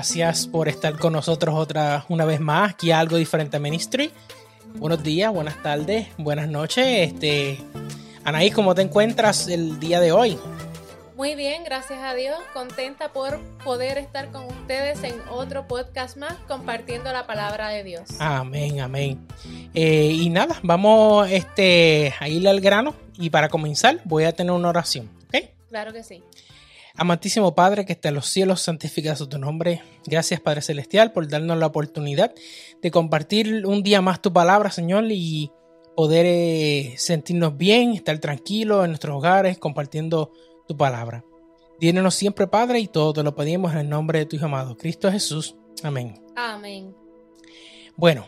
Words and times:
gracias 0.00 0.46
por 0.46 0.66
estar 0.66 0.96
con 0.96 1.12
nosotros 1.12 1.54
otra 1.54 2.06
una 2.08 2.24
vez 2.24 2.40
más 2.40 2.70
aquí 2.70 2.90
a 2.90 3.00
algo 3.00 3.18
diferente 3.18 3.58
Ministry. 3.58 4.10
Buenos 4.76 5.02
días, 5.02 5.30
buenas 5.30 5.62
tardes, 5.62 6.08
buenas 6.16 6.48
noches. 6.48 7.12
Este, 7.12 7.58
Anaís, 8.24 8.54
¿cómo 8.54 8.74
te 8.74 8.80
encuentras 8.80 9.46
el 9.48 9.78
día 9.78 10.00
de 10.00 10.10
hoy? 10.10 10.38
Muy 11.16 11.34
bien, 11.34 11.64
gracias 11.64 11.98
a 12.02 12.14
Dios. 12.14 12.38
Contenta 12.54 13.12
por 13.12 13.40
poder 13.62 13.98
estar 13.98 14.30
con 14.30 14.46
ustedes 14.46 15.04
en 15.04 15.20
otro 15.28 15.68
podcast 15.68 16.16
más 16.16 16.32
compartiendo 16.48 17.12
la 17.12 17.26
palabra 17.26 17.68
de 17.68 17.84
Dios. 17.84 18.08
Amén, 18.20 18.80
amén. 18.80 19.20
Eh, 19.74 20.16
y 20.18 20.30
nada, 20.30 20.58
vamos 20.62 21.28
este, 21.30 22.14
a 22.18 22.26
ir 22.26 22.48
al 22.48 22.62
grano. 22.62 22.94
Y 23.18 23.28
para 23.28 23.50
comenzar, 23.50 24.00
voy 24.04 24.24
a 24.24 24.32
tener 24.32 24.52
una 24.52 24.70
oración. 24.70 25.10
¿ok? 25.26 25.44
Claro 25.68 25.92
que 25.92 26.02
sí. 26.02 26.22
Amantísimo 26.96 27.54
Padre 27.54 27.84
que 27.84 27.92
está 27.92 28.08
en 28.08 28.16
los 28.16 28.26
cielos, 28.26 28.60
santificado 28.60 29.28
tu 29.28 29.38
nombre. 29.38 29.82
Gracias 30.06 30.40
Padre 30.40 30.62
Celestial 30.62 31.12
por 31.12 31.28
darnos 31.28 31.58
la 31.58 31.66
oportunidad 31.66 32.34
de 32.82 32.90
compartir 32.90 33.64
un 33.66 33.82
día 33.82 34.00
más 34.00 34.20
tu 34.20 34.32
palabra, 34.32 34.70
Señor, 34.70 35.04
y 35.10 35.50
poder 35.96 36.26
eh, 36.26 36.94
sentirnos 36.96 37.56
bien, 37.56 37.92
estar 37.92 38.18
tranquilos 38.18 38.84
en 38.84 38.90
nuestros 38.90 39.16
hogares, 39.16 39.58
compartiendo 39.58 40.32
tu 40.66 40.76
palabra. 40.76 41.24
Dínenos 41.78 42.14
siempre, 42.14 42.46
Padre, 42.46 42.80
y 42.80 42.88
todo 42.88 43.12
te 43.12 43.22
lo 43.22 43.34
pedimos 43.34 43.72
en 43.72 43.78
el 43.78 43.88
nombre 43.88 44.20
de 44.20 44.26
tu 44.26 44.36
Hijo 44.36 44.46
amado, 44.46 44.76
Cristo 44.76 45.10
Jesús. 45.10 45.56
Amén. 45.82 46.22
Amén. 46.36 46.94
Bueno, 47.96 48.26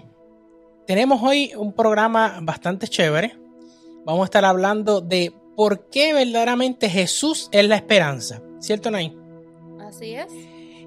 tenemos 0.87 1.23
hoy 1.23 1.53
un 1.57 1.73
programa 1.73 2.39
bastante 2.43 2.89
chévere. 2.89 3.37
Vamos 4.05 4.23
a 4.23 4.25
estar 4.25 4.45
hablando 4.45 5.01
de 5.01 5.33
por 5.57 5.89
qué 5.91 6.13
verdaderamente 6.13 6.89
Jesús 6.89 7.49
es 7.53 7.67
la 7.69 7.77
esperanza. 7.77 8.43
¿Cierto, 8.63 8.93
Nay? 8.93 9.13
Así 9.89 10.15
es. 10.15 10.33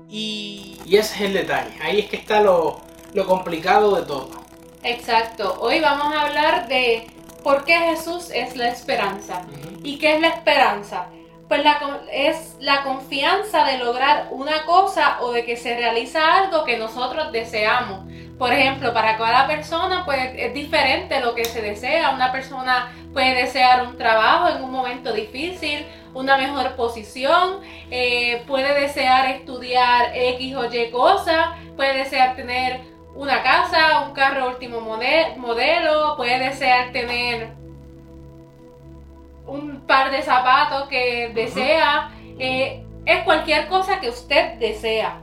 Y, 0.10 0.80
y 0.86 0.96
ese 0.96 1.16
es 1.16 1.22
el 1.22 1.34
detalle. 1.34 1.78
Ahí 1.84 2.00
es 2.00 2.06
que 2.06 2.16
está 2.16 2.40
lo, 2.40 2.80
lo 3.14 3.28
complicado 3.28 3.98
de 3.98 4.04
todo. 4.04 4.30
Exacto. 4.82 5.58
Hoy 5.60 5.82
vamos 5.82 6.16
a 6.16 6.22
hablar 6.22 6.70
de 6.70 7.06
por 7.44 7.66
qué 7.66 7.78
Jesús 7.78 8.30
es 8.34 8.56
la 8.56 8.70
esperanza. 8.70 9.42
¿Y 9.84 9.98
qué 9.98 10.16
es 10.16 10.22
la 10.22 10.30
esperanza? 10.30 11.08
Pues 11.50 11.66
la, 11.66 12.02
es 12.14 12.56
la 12.62 12.82
confianza 12.84 13.66
de 13.66 13.78
lograr 13.78 14.30
una 14.32 14.64
cosa 14.66 15.18
o 15.22 15.34
de 15.34 15.44
que 15.44 15.58
se 15.58 15.76
realiza 15.76 16.44
algo 16.44 16.64
que 16.64 16.78
nosotros 16.78 17.34
deseamos. 17.34 18.10
Por 18.38 18.54
ejemplo, 18.54 18.94
para 18.94 19.18
cada 19.18 19.48
persona 19.48 20.06
pues 20.06 20.20
es 20.38 20.54
diferente 20.54 21.20
lo 21.20 21.36
que 21.36 21.44
se 21.44 21.62
desea. 21.62 22.12
Una 22.12 22.32
persona 22.32 22.94
puede 23.12 23.36
desear 23.36 23.86
un 23.86 23.98
trabajo 23.98 24.48
en 24.56 24.64
un 24.64 24.72
momento 24.72 25.12
difícil, 25.12 25.86
una 26.16 26.38
mejor 26.38 26.76
posición, 26.76 27.60
eh, 27.92 28.44
puede 28.48 28.74
desear 28.82 29.30
estudiar 29.30 30.12
X 30.16 30.56
o 30.56 30.66
Y 30.74 30.90
cosa, 30.90 31.56
puede 31.76 31.98
desear 31.98 32.36
tener 32.36 32.82
una 33.14 33.44
casa, 33.44 34.06
un 34.08 34.14
carro 34.14 34.48
último 34.48 34.80
mode- 34.82 35.36
modelo, 35.38 36.16
puede 36.18 36.40
desear 36.40 36.92
tener 36.92 37.50
un 39.46 39.82
par 39.86 40.10
de 40.10 40.22
zapatos 40.22 40.88
que 40.88 41.32
desea, 41.36 42.12
eh, 42.40 42.84
es 43.06 43.24
cualquier 43.24 43.68
cosa 43.68 44.00
que 44.00 44.10
usted 44.10 44.54
desea. 44.56 45.22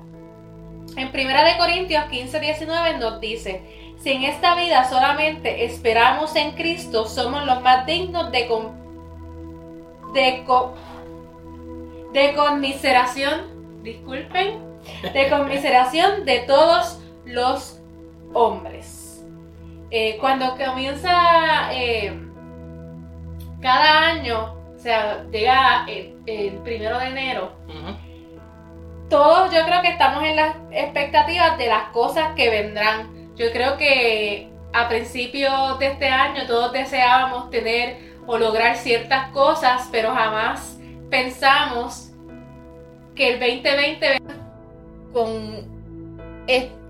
En 0.97 1.09
1 1.09 1.45
de 1.45 1.57
Corintios 1.59 2.05
15, 2.05 2.39
19 2.39 2.99
nos 2.99 3.19
dice, 3.21 3.63
si 3.99 4.13
en 4.13 4.25
esta 4.25 4.55
vida 4.55 4.85
solamente 4.85 5.65
esperamos 5.65 6.37
en 6.37 6.53
Cristo, 6.53 7.07
somos 7.07 7.45
los 7.47 7.63
más 7.63 7.87
dignos 7.87 8.31
de, 8.31 8.47
de, 10.13 10.45
co- 10.47 10.75
de 12.13 12.35
conmiseración, 12.35 13.83
disculpen, 13.83 14.59
de 15.13 15.31
conmiseración 15.31 16.25
de 16.25 16.41
todos 16.41 17.01
los 17.25 17.81
hombres. 18.35 19.25
Eh, 19.91 20.17
cuando 20.21 20.57
comienza 20.57 21.71
eh, 21.73 22.19
cada 23.61 24.09
año, 24.09 24.55
o 24.75 24.79
sea, 24.79 25.25
llega 25.31 25.85
el, 25.87 26.17
el 26.27 26.55
primero 26.59 26.99
de 26.99 27.07
enero, 27.09 27.53
todos 29.09 29.53
yo 29.53 29.65
creo 29.67 29.83
que 29.83 29.89
estamos 29.89 30.25
en 30.25 30.37
las 30.37 30.57
expectativas 30.71 31.59
de 31.59 31.67
las 31.69 31.85
cosas 31.91 32.35
que 32.35 32.49
vendrán. 32.49 33.35
Yo 33.37 33.53
creo 33.53 33.77
que 33.77 34.51
a 34.73 34.89
principios 34.89 35.79
de 35.79 35.89
este 35.89 36.09
año 36.09 36.47
todos 36.47 36.73
deseábamos 36.73 37.51
tener 37.51 38.12
o 38.27 38.39
lograr 38.39 38.77
ciertas 38.77 39.31
cosas, 39.33 39.89
pero 39.91 40.15
jamás 40.15 40.77
pensamos 41.11 42.11
que 43.15 43.35
el 43.35 43.41
2020 43.41 44.09
venga 44.09 44.35
con, 45.13 45.67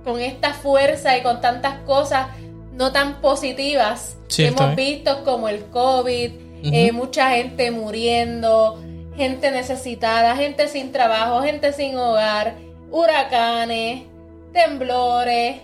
con 0.04 0.20
esta 0.20 0.52
fuerza 0.54 1.16
y 1.16 1.22
con 1.22 1.40
tantas 1.40 1.78
cosas 1.80 2.28
no 2.72 2.92
tan 2.92 3.20
positivas 3.20 4.16
que 4.28 4.48
hemos 4.48 4.72
¿eh? 4.72 4.74
visto 4.76 5.24
como 5.24 5.48
el 5.48 5.64
COVID, 5.66 6.30
eh, 6.64 6.92
mucha 6.92 7.30
gente 7.30 7.70
muriendo, 7.70 8.80
gente 9.16 9.50
necesitada, 9.50 10.36
gente 10.36 10.68
sin 10.68 10.92
trabajo, 10.92 11.42
gente 11.42 11.72
sin 11.72 11.96
hogar, 11.96 12.54
huracanes, 12.90 14.04
temblores. 14.52 15.56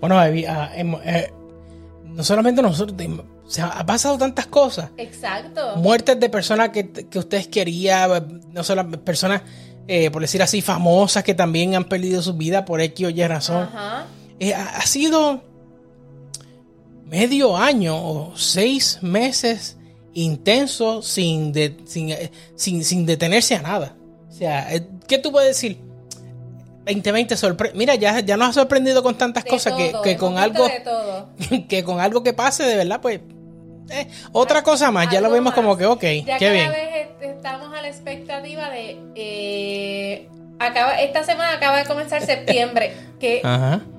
Bueno, 0.00 0.22
hemos- 0.22 1.00
eh, 1.04 1.32
no 2.04 2.22
solamente 2.22 2.62
nosotros, 2.62 2.96
o 3.48 3.50
sea, 3.50 3.68
ha 3.68 3.86
pasado 3.86 4.18
tantas 4.18 4.46
cosas. 4.46 4.90
Exacto. 4.98 5.76
Muertes 5.76 6.20
de 6.20 6.28
personas 6.28 6.68
que, 6.68 6.90
que 6.90 7.18
ustedes 7.18 7.48
querían, 7.48 8.42
no 8.52 8.62
solo 8.62 8.90
personas, 9.02 9.40
eh, 9.86 10.10
por 10.10 10.20
decir 10.20 10.42
así, 10.42 10.60
famosas 10.60 11.24
que 11.24 11.32
también 11.32 11.74
han 11.74 11.84
perdido 11.84 12.20
su 12.20 12.34
vida 12.34 12.66
por 12.66 12.82
X 12.82 13.06
o 13.06 13.08
Y 13.08 13.26
razón. 13.26 13.62
Ajá. 13.62 14.06
Eh, 14.38 14.52
ha, 14.52 14.82
sido 14.82 15.42
medio 17.06 17.56
año 17.56 17.96
o 17.96 18.36
seis 18.36 18.98
meses 19.00 19.78
intenso 20.12 21.00
sin, 21.00 21.50
de- 21.50 21.74
sin, 21.86 22.10
eh, 22.10 22.30
sin, 22.54 22.84
sin 22.84 23.06
detenerse 23.06 23.54
a 23.54 23.62
nada. 23.62 23.96
O 24.28 24.32
sea, 24.32 24.68
¿qué 25.06 25.16
tú 25.16 25.32
puedes 25.32 25.56
decir? 25.56 25.78
2020 26.84 27.36
sorpre 27.36 27.72
Mira, 27.74 27.94
ya, 27.94 28.20
ya 28.20 28.36
nos 28.36 28.50
ha 28.50 28.52
sorprendido 28.52 29.02
con 29.02 29.16
tantas 29.16 29.44
De 29.44 29.50
cosas 29.50 29.72
que, 29.72 29.88
todo, 29.88 30.02
que 30.02 30.16
con 30.18 30.36
algo 30.36 30.66
que 31.68 31.82
con 31.82 32.00
algo 32.00 32.22
que 32.22 32.34
pase 32.34 32.64
de 32.64 32.76
verdad, 32.76 33.00
pues 33.00 33.20
eh, 33.90 34.08
otra 34.32 34.62
cosa 34.62 34.90
más. 34.90 35.10
Ya 35.10 35.20
lo 35.20 35.30
vemos 35.30 35.54
como 35.54 35.76
que, 35.76 35.86
ok, 35.86 36.02
Ya 36.24 36.38
qué 36.38 36.50
bien. 36.50 36.70
vez 36.70 36.88
est- 36.94 37.22
estamos 37.36 37.72
a 37.76 37.82
la 37.82 37.88
expectativa 37.88 38.68
de 38.70 38.98
eh, 39.14 40.28
acaba 40.58 41.00
esta 41.00 41.24
semana 41.24 41.54
acaba 41.54 41.78
de 41.78 41.84
comenzar 41.86 42.22
septiembre. 42.22 42.92
¿Qué, 43.20 43.42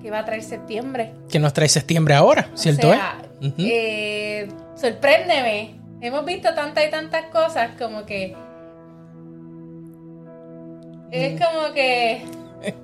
qué 0.02 0.12
va 0.12 0.20
a 0.20 0.26
traer 0.26 0.44
septiembre? 0.44 1.12
Que 1.30 1.40
nos 1.40 1.52
trae 1.54 1.68
septiembre 1.68 2.14
ahora, 2.16 2.50
¿cierto? 2.56 2.90
Sea, 2.92 3.18
eh? 3.42 3.48
Ujú. 3.48 3.56
eh, 3.60 4.48
sorpréndeme. 4.80 5.76
Hemos 6.02 6.24
visto 6.24 6.54
tantas 6.54 6.86
y 6.88 6.90
tantas 6.90 7.26
cosas 7.26 7.72
como 7.78 8.06
que. 8.06 8.36
Es 11.12 11.42
como 11.42 11.74
que. 11.74 12.22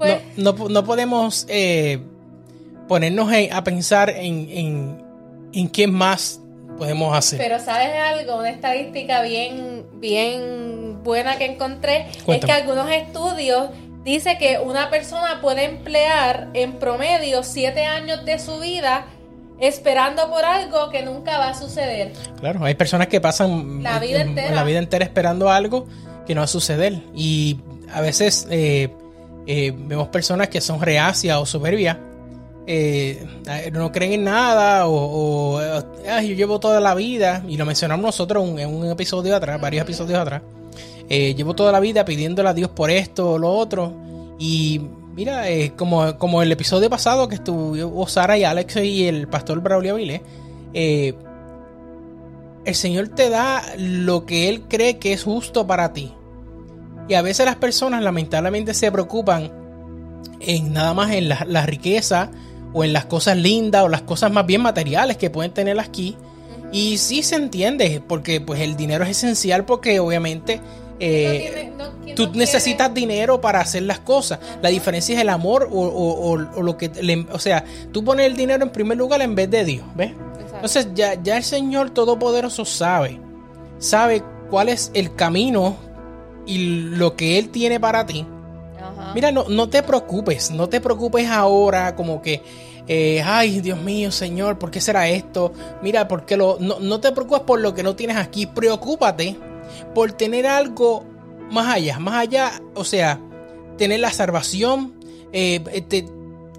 Pues. 0.00 0.18
no, 0.38 0.52
no, 0.54 0.68
no 0.70 0.84
podemos 0.84 1.44
eh, 1.50 2.00
ponernos 2.88 3.30
en- 3.34 3.52
a 3.52 3.62
pensar 3.62 4.08
en, 4.08 4.48
en, 4.50 5.04
en 5.52 5.68
qué 5.68 5.86
más 5.86 6.39
podemos 6.80 7.14
hacer. 7.16 7.38
Pero 7.38 7.58
sabes 7.60 7.90
algo, 7.94 8.38
una 8.38 8.48
estadística 8.48 9.20
bien, 9.22 9.84
bien 9.94 11.02
buena 11.04 11.36
que 11.36 11.44
encontré 11.44 12.06
Cuéntame. 12.24 12.36
es 12.38 12.44
que 12.46 12.52
algunos 12.52 12.90
estudios 12.90 13.68
dice 14.02 14.38
que 14.38 14.58
una 14.58 14.88
persona 14.88 15.40
puede 15.42 15.64
emplear 15.64 16.48
en 16.54 16.78
promedio 16.78 17.42
siete 17.42 17.84
años 17.84 18.24
de 18.24 18.38
su 18.38 18.58
vida 18.60 19.04
esperando 19.60 20.30
por 20.30 20.42
algo 20.42 20.88
que 20.88 21.02
nunca 21.02 21.36
va 21.36 21.50
a 21.50 21.54
suceder. 21.54 22.14
Claro, 22.40 22.64
hay 22.64 22.74
personas 22.74 23.08
que 23.08 23.20
pasan 23.20 23.82
La 23.82 23.98
vida 23.98 24.22
entera. 24.22 24.50
la 24.52 24.64
vida 24.64 24.78
entera 24.78 25.04
esperando 25.04 25.50
algo 25.50 25.86
que 26.26 26.34
no 26.34 26.40
va 26.40 26.46
a 26.46 26.48
suceder. 26.48 27.02
Y 27.14 27.58
a 27.92 28.00
veces 28.00 28.46
eh, 28.50 28.88
eh, 29.46 29.74
vemos 29.76 30.08
personas 30.08 30.48
que 30.48 30.62
son 30.62 30.80
reacias 30.80 31.36
o 31.36 31.44
soberbias, 31.44 31.98
eh, 32.72 33.26
no 33.72 33.90
creen 33.90 34.12
en 34.12 34.24
nada 34.24 34.86
o, 34.86 35.60
eh, 35.60 35.82
"Ay, 36.08 36.28
yo 36.28 36.34
llevo 36.36 36.60
toda 36.60 36.78
la 36.78 36.94
vida, 36.94 37.42
y 37.48 37.56
lo 37.56 37.66
mencionamos 37.66 38.04
nosotros 38.06 38.48
en 38.60 38.72
un 38.72 38.88
episodio 38.88 39.34
atrás, 39.34 39.60
varios 39.60 39.82
episodios 39.82 40.20
atrás, 40.20 40.42
eh, 41.08 41.34
llevo 41.34 41.54
toda 41.54 41.72
la 41.72 41.80
vida 41.80 42.04
pidiéndole 42.04 42.48
a 42.48 42.54
Dios 42.54 42.70
por 42.70 42.92
esto 42.92 43.32
o 43.32 43.38
lo 43.38 43.50
otro. 43.50 43.92
Y 44.38 44.80
mira, 45.16 45.46
como, 45.76 46.16
como 46.16 46.42
el 46.42 46.52
episodio 46.52 46.88
pasado 46.88 47.26
que 47.26 47.34
estuvo 47.34 48.06
Sara 48.06 48.38
y 48.38 48.44
Alex 48.44 48.76
y 48.76 49.08
el 49.08 49.26
pastor 49.26 49.60
Braulio 49.60 49.94
Avilés, 49.94 50.20
el 50.72 51.14
Señor 52.74 53.08
te 53.08 53.30
da 53.30 53.64
lo 53.78 54.26
que 54.26 54.48
Él 54.48 54.62
cree 54.68 54.98
que 54.98 55.12
es 55.12 55.24
justo 55.24 55.66
para 55.66 55.92
ti. 55.92 56.12
Y 57.08 57.14
a 57.14 57.22
veces 57.22 57.46
las 57.46 57.56
personas 57.56 58.00
lamentablemente 58.04 58.74
se 58.74 58.92
preocupan 58.92 59.50
en 60.38 60.72
nada 60.72 60.94
más 60.94 61.10
en 61.10 61.28
la, 61.28 61.44
la 61.48 61.66
riqueza 61.66 62.30
o 62.72 62.84
en 62.84 62.92
las 62.92 63.04
cosas 63.06 63.36
lindas 63.36 63.84
o 63.84 63.88
las 63.88 64.02
cosas 64.02 64.30
más 64.32 64.46
bien 64.46 64.62
materiales 64.62 65.16
que 65.16 65.30
pueden 65.30 65.52
tener 65.52 65.78
aquí 65.80 66.16
Y 66.72 66.98
sí 66.98 67.22
se 67.22 67.36
entiende, 67.36 68.02
porque 68.06 68.40
pues 68.40 68.60
el 68.60 68.76
dinero 68.76 69.04
es 69.04 69.10
esencial 69.10 69.64
porque 69.64 69.98
obviamente 70.00 70.60
eh, 71.00 71.72
tú 72.14 72.30
necesitas 72.34 72.92
dinero 72.92 73.40
para 73.40 73.60
hacer 73.60 73.82
las 73.84 74.00
cosas. 74.00 74.38
La 74.62 74.68
diferencia 74.68 75.14
es 75.16 75.20
el 75.20 75.30
amor 75.30 75.68
o, 75.72 76.36
lo 76.36 76.76
que... 76.76 77.26
o 77.32 77.38
sea, 77.38 77.64
tú 77.90 78.04
pones 78.04 78.26
el 78.26 78.36
dinero 78.36 78.62
en 78.62 78.70
primer 78.70 78.98
lugar 78.98 79.22
en 79.22 79.34
vez 79.34 79.50
de 79.50 79.64
Dios, 79.64 79.84
¿ves? 79.96 80.12
Entonces 80.54 80.88
ya, 80.94 81.20
ya 81.22 81.38
el 81.38 81.42
Señor 81.42 81.90
Todopoderoso 81.90 82.66
sabe, 82.66 83.18
sabe 83.78 84.22
cuál 84.50 84.68
es 84.68 84.90
el 84.92 85.14
camino 85.14 85.76
y 86.44 86.58
lo 86.58 87.16
que 87.16 87.38
Él 87.38 87.48
tiene 87.48 87.80
para 87.80 88.04
ti. 88.04 88.26
Mira, 89.14 89.32
no, 89.32 89.44
no 89.48 89.68
te 89.68 89.82
preocupes, 89.82 90.50
no 90.50 90.68
te 90.68 90.80
preocupes 90.80 91.28
ahora 91.28 91.94
como 91.96 92.22
que 92.22 92.42
eh, 92.92 93.22
ay, 93.24 93.60
Dios 93.60 93.80
mío, 93.80 94.10
Señor, 94.10 94.58
¿por 94.58 94.72
qué 94.72 94.80
será 94.80 95.08
esto? 95.08 95.52
Mira, 95.80 96.08
¿por 96.08 96.24
qué 96.24 96.36
lo.? 96.36 96.58
No, 96.58 97.00
te 97.00 97.12
preocupes 97.12 97.42
por 97.42 97.60
lo 97.60 97.72
que 97.72 97.84
no 97.84 97.94
tienes 97.94 98.16
aquí, 98.16 98.46
preocúpate 98.46 99.36
por 99.94 100.10
tener 100.10 100.44
algo 100.46 101.04
más 101.52 101.72
allá, 101.72 102.00
más 102.00 102.14
allá, 102.14 102.60
o 102.74 102.84
sea, 102.84 103.20
tener 103.78 104.00
la 104.00 104.10
salvación, 104.10 104.94
eh, 105.32 105.62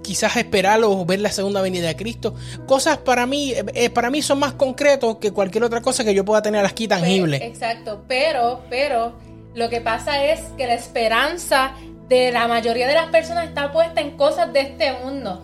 quizás 0.02 0.36
esperar 0.36 0.82
o 0.84 1.04
ver 1.04 1.20
la 1.20 1.30
segunda 1.30 1.60
venida 1.60 1.88
de 1.88 1.96
Cristo. 1.96 2.34
Cosas 2.66 2.96
para 2.96 3.26
mí, 3.26 3.52
eh, 3.74 3.90
para 3.90 4.08
mí 4.08 4.22
son 4.22 4.38
más 4.38 4.54
concretos 4.54 5.18
que 5.18 5.32
cualquier 5.32 5.64
otra 5.64 5.82
cosa 5.82 6.02
que 6.02 6.14
yo 6.14 6.24
pueda 6.24 6.40
tener 6.40 6.64
aquí 6.64 6.88
tangible. 6.88 7.44
exacto, 7.44 8.04
pero, 8.08 8.62
pero, 8.70 9.12
lo 9.54 9.68
que 9.68 9.82
pasa 9.82 10.24
es 10.24 10.40
que 10.56 10.66
la 10.66 10.74
esperanza 10.74 11.74
de 12.08 12.32
la 12.32 12.48
mayoría 12.48 12.86
de 12.86 12.94
las 12.94 13.06
personas 13.06 13.44
está 13.44 13.72
puesta 13.72 14.00
en 14.00 14.16
cosas 14.16 14.52
de 14.52 14.60
este 14.60 14.92
mundo. 14.92 15.42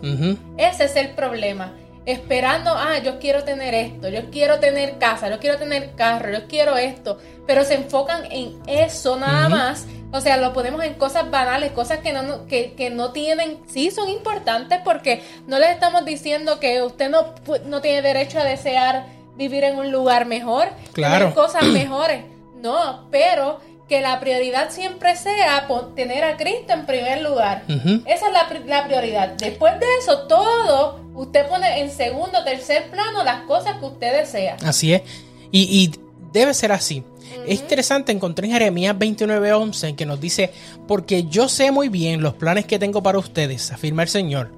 Ese 0.57 0.85
es 0.85 0.97
el 0.97 1.11
problema. 1.11 1.73
Esperando, 2.05 2.73
ah, 2.75 2.99
yo 2.99 3.19
quiero 3.19 3.45
tener 3.45 3.75
esto, 3.75 4.09
yo 4.09 4.31
quiero 4.31 4.61
tener 4.61 4.97
casa, 4.99 5.29
yo 5.29 5.39
quiero 5.39 5.59
tener 5.59 5.91
carro, 5.95 6.33
yo 6.33 6.47
quiero 6.49 6.79
esto, 6.79 7.19
pero 7.47 7.65
se 7.65 7.75
enfocan 7.75 8.25
en 8.31 8.59
eso 8.67 9.17
nada 9.17 9.49
más. 9.51 9.87
O 10.11 10.23
sea, 10.23 10.39
lo 10.39 10.55
ponemos 10.55 10.83
en 10.85 10.95
cosas 10.95 11.31
banales, 11.31 11.73
cosas 11.73 11.99
que 11.99 12.15
no, 12.15 12.47
que, 12.47 12.73
que 12.73 12.89
no 12.89 13.13
tienen, 13.13 13.59
sí 13.69 13.91
son 13.91 14.09
importantes 14.09 14.81
porque 14.83 15.23
no 15.47 15.59
les 15.59 15.69
estamos 15.71 16.07
diciendo 16.07 16.59
que 16.61 16.83
usted 16.83 17.11
no, 17.11 17.35
no 17.67 17.83
tiene 17.83 18.01
derecho 18.01 18.39
a 18.39 18.45
desear 18.45 19.05
vivir 19.37 19.65
en 19.65 19.79
un 19.79 19.93
lugar 19.93 20.25
mejor, 20.25 20.69
claro. 20.93 21.27
tener 21.27 21.35
cosas 21.35 21.63
mejores. 21.73 22.25
No, 22.63 23.07
pero 23.11 23.61
que 23.89 24.01
la 24.03 24.21
prioridad 24.21 24.71
siempre 24.71 25.17
sea 25.17 25.67
tener 25.97 26.23
a 26.23 26.37
Cristo 26.37 26.75
en 26.75 26.85
primer 26.85 27.23
lugar. 27.23 27.65
Esa 27.67 28.27
es 28.27 28.67
la, 28.67 28.85
prioridad. 28.85 29.35
Después 29.39 29.81
de 29.81 29.87
eso, 30.01 30.27
todo 30.27 31.01
usted 31.15 31.49
pone 31.49 31.81
en 31.81 31.91
segundo, 31.91 32.45
tercer 32.45 32.91
plano 32.91 33.25
las 33.25 33.43
cosas 33.43 33.79
que 33.79 33.87
usted 33.87 34.21
desea. 34.21 34.57
Así 34.63 34.93
es. 34.93 35.03
Y, 35.51 35.91
debe 36.33 36.53
ser 36.53 36.73
así. 36.73 37.03
Es 37.47 37.61
interesante 37.61 38.13
encontrar 38.13 38.45
en 38.45 38.53
Jeremías 38.53 38.95
29:11 38.95 39.97
que 39.97 40.05
nos 40.05 40.21
dice, 40.21 40.53
porque 40.87 41.25
yo 41.25 41.49
sé 41.49 41.73
muy 41.73 41.89
bien 41.89 42.23
los 42.23 42.35
planes 42.35 42.67
que 42.67 42.79
tengo 42.79 43.03
para 43.03 43.19
ustedes, 43.19 43.73
afirma 43.73 44.03
el 44.03 44.09
Señor, 44.09 44.51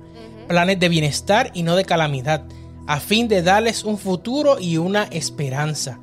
planes 0.48 0.80
de 0.80 0.88
bienestar 0.88 1.52
y 1.54 1.62
no 1.62 1.76
de 1.76 1.84
calamidad, 1.84 2.42
a 2.88 2.98
fin 2.98 3.28
de 3.28 3.42
darles 3.42 3.84
un 3.84 3.98
futuro 3.98 4.58
y 4.58 4.76
una 4.78 5.04
esperanza 5.04 6.00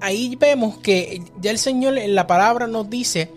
ahí 0.00 0.36
vemos 0.36 0.78
que 0.78 1.22
ya 1.40 1.50
el 1.50 1.58
Señor 1.58 1.98
en 1.98 2.14
la 2.14 2.26
palabra 2.26 2.66
nos 2.66 2.88
dice 2.88 3.30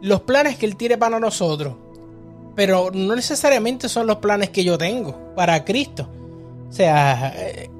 los 0.00 0.22
planes 0.22 0.56
que 0.56 0.66
Él 0.66 0.76
tiene 0.76 0.98
para 0.98 1.18
nosotros. 1.18 1.74
Pero 2.54 2.90
no 2.92 3.14
necesariamente 3.14 3.88
son 3.88 4.06
los 4.06 4.16
planes 4.18 4.50
que 4.50 4.64
yo 4.64 4.76
tengo 4.76 5.34
para 5.34 5.64
Cristo. 5.64 6.08
O 6.68 6.72
sea, 6.72 7.32
eh, 7.36 7.70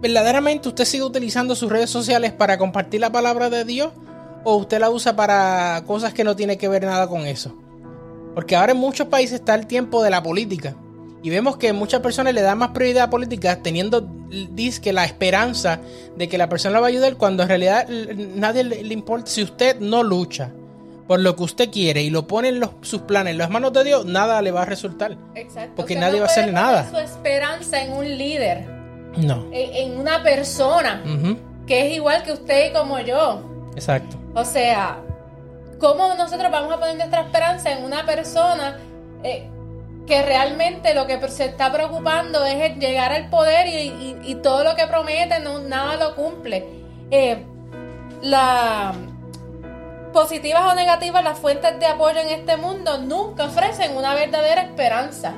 ¿verdaderamente 0.00 0.68
usted 0.68 0.84
sigue 0.84 1.02
utilizando 1.02 1.54
sus 1.54 1.70
redes 1.70 1.90
sociales 1.90 2.32
para 2.32 2.56
compartir 2.56 3.00
la 3.00 3.10
palabra 3.10 3.50
de 3.50 3.64
Dios? 3.64 3.92
¿O 4.44 4.56
usted 4.56 4.78
la 4.78 4.88
usa 4.88 5.16
para 5.16 5.82
cosas 5.86 6.14
que 6.14 6.24
no 6.24 6.36
tiene 6.36 6.56
que 6.56 6.68
ver 6.68 6.84
nada 6.84 7.08
con 7.08 7.26
eso? 7.26 7.54
Porque 8.34 8.56
ahora 8.56 8.72
en 8.72 8.78
muchos 8.78 9.08
países 9.08 9.40
está 9.40 9.54
el 9.54 9.66
tiempo 9.66 10.02
de 10.02 10.10
la 10.10 10.22
política. 10.22 10.76
Y 11.22 11.30
vemos 11.30 11.56
que 11.56 11.72
muchas 11.72 12.00
personas 12.00 12.34
le 12.34 12.40
dan 12.40 12.58
más 12.58 12.70
prioridad 12.70 13.04
a 13.04 13.10
política 13.10 13.62
teniendo 13.62 14.08
que 14.82 14.92
la 14.92 15.04
esperanza 15.04 15.80
de 16.16 16.28
que 16.28 16.38
la 16.38 16.48
persona 16.48 16.74
la 16.74 16.80
va 16.80 16.86
a 16.86 16.88
ayudar 16.88 17.16
cuando 17.16 17.42
en 17.42 17.48
realidad 17.48 17.88
nadie 18.34 18.64
le, 18.64 18.94
importa. 18.94 19.26
Si 19.26 19.42
usted 19.42 19.80
no 19.80 20.02
lucha 20.02 20.50
por 21.06 21.20
lo 21.20 21.36
que 21.36 21.42
usted 21.42 21.70
quiere 21.70 22.02
y 22.02 22.10
lo 22.10 22.26
pone 22.26 22.48
en 22.48 22.62
sus 22.82 23.02
planes 23.02 23.32
en 23.32 23.38
las 23.38 23.50
manos 23.50 23.72
de 23.72 23.84
Dios, 23.84 24.06
nada 24.06 24.40
le 24.40 24.50
va 24.50 24.62
a 24.62 24.64
resultar. 24.64 25.16
Exacto. 25.34 25.72
Porque 25.76 25.96
nadie 25.96 26.20
va 26.20 26.26
a 26.26 26.28
hacer 26.28 26.52
nada. 26.52 26.88
su 26.88 26.96
esperanza 26.98 27.82
en 27.82 27.92
un 27.92 28.06
líder. 28.16 28.66
No. 29.16 29.46
En, 29.52 29.98
una 29.98 30.22
persona 30.22 31.02
que 31.66 31.88
es 31.88 31.94
igual 31.94 32.22
que 32.22 32.32
usted 32.32 32.70
y 32.70 32.72
como 32.72 33.00
yo. 33.00 33.42
Exacto. 33.74 34.16
O 34.34 34.44
sea, 34.44 35.00
¿cómo 35.78 36.14
nosotros 36.14 36.50
vamos 36.50 36.72
a 36.72 36.78
poner 36.78 36.96
nuestra 36.96 37.22
esperanza 37.22 37.72
en 37.72 37.84
una 37.84 38.06
persona? 38.06 38.78
Eh, 39.24 39.48
que 40.10 40.22
realmente 40.22 40.92
lo 40.92 41.06
que 41.06 41.20
se 41.28 41.44
está 41.44 41.70
preocupando 41.70 42.44
es 42.44 42.76
llegar 42.78 43.12
al 43.12 43.30
poder 43.30 43.68
y, 43.68 44.34
todo 44.42 44.64
lo 44.64 44.74
que 44.74 44.84
promete 44.88 45.38
no, 45.38 45.60
nada 45.60 45.94
lo 45.94 46.16
cumple. 46.16 46.66
Eh, 47.12 47.44
la 48.20 48.92
positivas 50.12 50.62
o 50.64 50.74
negativas, 50.74 51.22
las 51.22 51.38
fuentes 51.38 51.78
de 51.78 51.86
apoyo 51.86 52.18
en 52.18 52.30
este 52.30 52.56
mundo 52.56 52.98
nunca 52.98 53.44
ofrecen 53.44 53.96
una 53.96 54.14
verdadera 54.14 54.62
esperanza. 54.62 55.32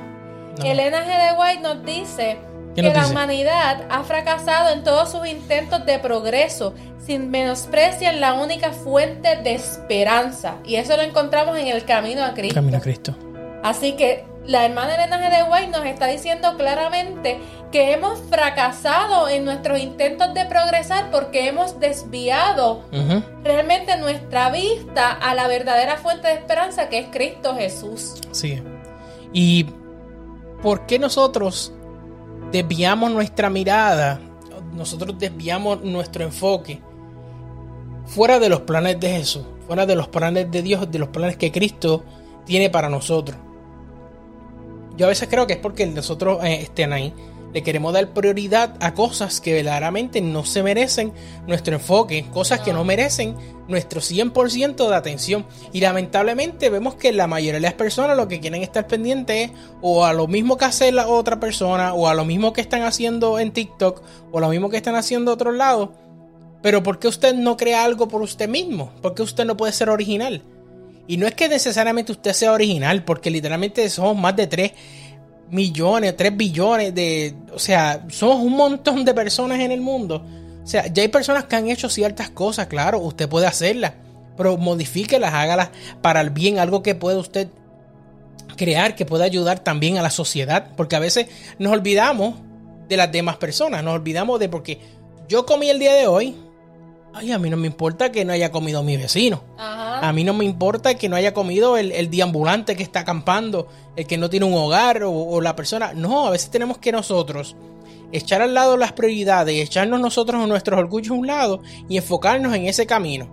Elena 0.63 1.05
G. 1.05 1.07
de 1.07 1.39
White 1.39 1.61
nos 1.61 1.85
dice 1.85 2.39
que 2.73 2.81
la 2.81 3.05
humanidad 3.05 3.85
ha 3.91 4.03
fracasado 4.03 4.73
en 4.73 4.83
todos 4.83 5.11
sus 5.11 5.27
intentos 5.27 5.85
de 5.85 5.99
progreso, 5.99 6.73
sin 7.05 7.29
menospreciar 7.29 8.15
la 8.15 8.33
única 8.33 8.71
fuente 8.71 9.35
de 9.35 9.53
esperanza. 9.53 10.55
Y 10.65 10.77
eso 10.77 10.97
lo 10.97 11.03
encontramos 11.03 11.59
en 11.59 11.67
el 11.67 11.85
camino 11.85 12.23
a 12.23 12.33
Cristo. 12.33 12.55
Camino 12.55 12.77
a 12.77 12.81
Cristo. 12.81 13.15
Así 13.61 13.93
que 13.93 14.32
la 14.45 14.65
hermana 14.65 14.95
Elena 14.95 15.17
G. 15.19 15.29
de 15.29 15.43
White 15.49 15.67
nos 15.67 15.85
está 15.85 16.07
diciendo 16.07 16.55
claramente 16.57 17.39
que 17.71 17.93
hemos 17.93 18.19
fracasado 18.29 19.29
en 19.29 19.45
nuestros 19.45 19.79
intentos 19.79 20.33
de 20.33 20.45
progresar 20.45 21.09
porque 21.11 21.47
hemos 21.47 21.79
desviado 21.79 22.83
realmente 23.43 23.97
nuestra 23.97 24.51
vista 24.51 25.11
a 25.11 25.33
la 25.33 25.47
verdadera 25.47 25.97
fuente 25.97 26.27
de 26.27 26.33
esperanza 26.33 26.89
que 26.89 26.99
es 26.99 27.07
Cristo 27.09 27.55
Jesús. 27.55 28.15
Sí. 28.31 28.61
¿Y 29.31 29.65
por 30.61 30.85
qué 30.85 30.99
nosotros 30.99 31.73
desviamos 32.51 33.11
nuestra 33.11 33.49
mirada? 33.49 34.19
Nosotros 34.73 35.17
desviamos 35.17 35.81
nuestro 35.83 36.23
enfoque 36.23 36.81
fuera 38.05 38.39
de 38.39 38.49
los 38.49 38.61
planes 38.61 38.99
de 38.99 39.09
Jesús, 39.09 39.43
fuera 39.67 39.85
de 39.85 39.95
los 39.95 40.09
planes 40.09 40.51
de 40.51 40.61
Dios, 40.61 40.91
de 40.91 40.99
los 40.99 41.09
planes 41.09 41.37
que 41.37 41.51
Cristo 41.51 42.03
tiene 42.45 42.69
para 42.69 42.89
nosotros. 42.89 43.37
Yo 44.97 45.05
a 45.05 45.09
veces 45.09 45.27
creo 45.29 45.47
que 45.47 45.53
es 45.53 45.59
porque 45.59 45.85
nosotros 45.85 46.43
eh, 46.43 46.61
estén 46.61 46.93
ahí 46.93 47.13
le 47.53 47.61
queremos 47.61 47.93
dar 47.93 48.09
prioridad 48.09 48.75
a 48.79 48.93
cosas 48.93 49.39
que 49.39 49.53
verdaderamente 49.53 50.21
no 50.21 50.43
se 50.43 50.63
merecen 50.63 51.13
nuestro 51.45 51.75
enfoque, 51.75 52.25
cosas 52.33 52.61
que 52.61 52.73
no 52.73 52.83
merecen 52.83 53.35
nuestro 53.67 54.01
100% 54.01 54.89
de 54.89 54.95
atención. 54.95 55.45
Y 55.71 55.79
lamentablemente 55.79 56.69
vemos 56.69 56.95
que 56.95 57.13
la 57.13 57.27
mayoría 57.27 57.53
de 57.53 57.59
las 57.59 57.73
personas 57.73 58.17
lo 58.17 58.27
que 58.27 58.39
quieren 58.39 58.63
estar 58.63 58.87
pendientes 58.87 59.51
es 59.51 59.57
o 59.81 60.03
a 60.03 60.13
lo 60.13 60.27
mismo 60.27 60.57
que 60.57 60.65
hace 60.65 60.91
la 60.91 61.07
otra 61.07 61.39
persona, 61.39 61.93
o 61.93 62.07
a 62.07 62.15
lo 62.15 62.25
mismo 62.25 62.53
que 62.53 62.61
están 62.61 62.81
haciendo 62.81 63.39
en 63.39 63.51
TikTok, 63.51 64.01
o 64.31 64.37
a 64.39 64.41
lo 64.41 64.49
mismo 64.49 64.69
que 64.69 64.77
están 64.77 64.95
haciendo 64.95 65.31
otros 65.31 65.55
lados. 65.55 65.89
Pero 66.63 66.81
¿por 66.81 66.97
qué 66.97 67.07
usted 67.07 67.35
no 67.35 67.55
crea 67.55 67.83
algo 67.83 68.07
por 68.07 68.21
usted 68.21 68.49
mismo? 68.49 68.91
¿Por 69.01 69.13
qué 69.13 69.21
usted 69.21 69.45
no 69.45 69.57
puede 69.57 69.73
ser 69.73 69.89
original? 69.89 70.41
Y 71.07 71.17
no 71.17 71.27
es 71.27 71.35
que 71.35 71.49
necesariamente 71.49 72.11
usted 72.11 72.33
sea 72.33 72.53
original, 72.53 73.03
porque 73.03 73.29
literalmente 73.29 73.89
somos 73.89 74.17
más 74.17 74.35
de 74.35 74.47
3 74.47 74.71
millones, 75.49 76.15
3 76.15 76.37
billones 76.37 76.95
de... 76.95 77.35
O 77.53 77.59
sea, 77.59 78.05
somos 78.09 78.37
un 78.37 78.55
montón 78.55 79.03
de 79.03 79.13
personas 79.13 79.59
en 79.59 79.71
el 79.71 79.81
mundo. 79.81 80.25
O 80.63 80.67
sea, 80.67 80.87
ya 80.87 81.03
hay 81.03 81.09
personas 81.09 81.45
que 81.45 81.55
han 81.55 81.69
hecho 81.69 81.89
ciertas 81.89 82.29
cosas, 82.29 82.67
claro, 82.67 82.99
usted 82.99 83.27
puede 83.27 83.47
hacerlas, 83.47 83.93
pero 84.37 84.57
modifíquelas, 84.57 85.33
hágalas 85.33 85.69
para 86.01 86.21
el 86.21 86.29
bien, 86.29 86.57
algo 86.57 86.81
que 86.81 86.95
puede 86.95 87.17
usted 87.17 87.49
crear, 88.55 88.95
que 88.95 89.05
pueda 89.05 89.25
ayudar 89.25 89.59
también 89.59 89.97
a 89.97 90.01
la 90.01 90.09
sociedad, 90.09 90.67
porque 90.77 90.95
a 90.95 90.99
veces 90.99 91.27
nos 91.59 91.73
olvidamos 91.73 92.35
de 92.87 92.95
las 92.95 93.11
demás 93.11 93.37
personas, 93.37 93.83
nos 93.83 93.95
olvidamos 93.95 94.39
de 94.39 94.47
porque 94.47 94.79
yo 95.27 95.45
comí 95.45 95.69
el 95.69 95.79
día 95.79 95.93
de 95.93 96.07
hoy, 96.07 96.35
Ay, 97.13 97.31
a 97.31 97.37
mí 97.37 97.49
no 97.49 97.57
me 97.57 97.67
importa 97.67 98.11
que 98.11 98.25
no 98.25 98.33
haya 98.33 98.51
comido 98.51 98.81
mi 98.81 98.97
vecino. 98.97 99.43
A 99.57 100.11
mí 100.13 100.23
no 100.23 100.33
me 100.33 100.45
importa 100.45 100.95
que 100.95 101.07
no 101.09 101.15
haya 101.15 101.33
comido 101.33 101.77
el, 101.77 101.91
el 101.91 102.09
diambulante 102.09 102.75
que 102.75 102.83
está 102.83 103.01
acampando, 103.01 103.67
el 103.95 104.07
que 104.07 104.17
no 104.17 104.29
tiene 104.29 104.47
un 104.47 104.53
hogar 104.55 105.03
o, 105.03 105.39
la 105.39 105.55
persona. 105.55 105.93
No, 105.93 106.27
a 106.27 106.31
veces 106.31 106.49
tenemos 106.49 106.79
que 106.79 106.91
nosotros 106.91 107.55
echar 108.11 108.41
al 108.41 108.53
lado 108.53 108.77
las 108.77 108.93
prioridades, 108.93 109.55
echarnos 109.55 109.99
nosotros 109.99 110.45
nuestros 110.47 110.79
orgullos 110.79 111.11
a 111.11 111.13
un 111.13 111.27
lado 111.27 111.61
y 111.87 111.97
enfocarnos 111.97 112.53
en 112.55 112.65
ese 112.65 112.87
camino. 112.87 113.29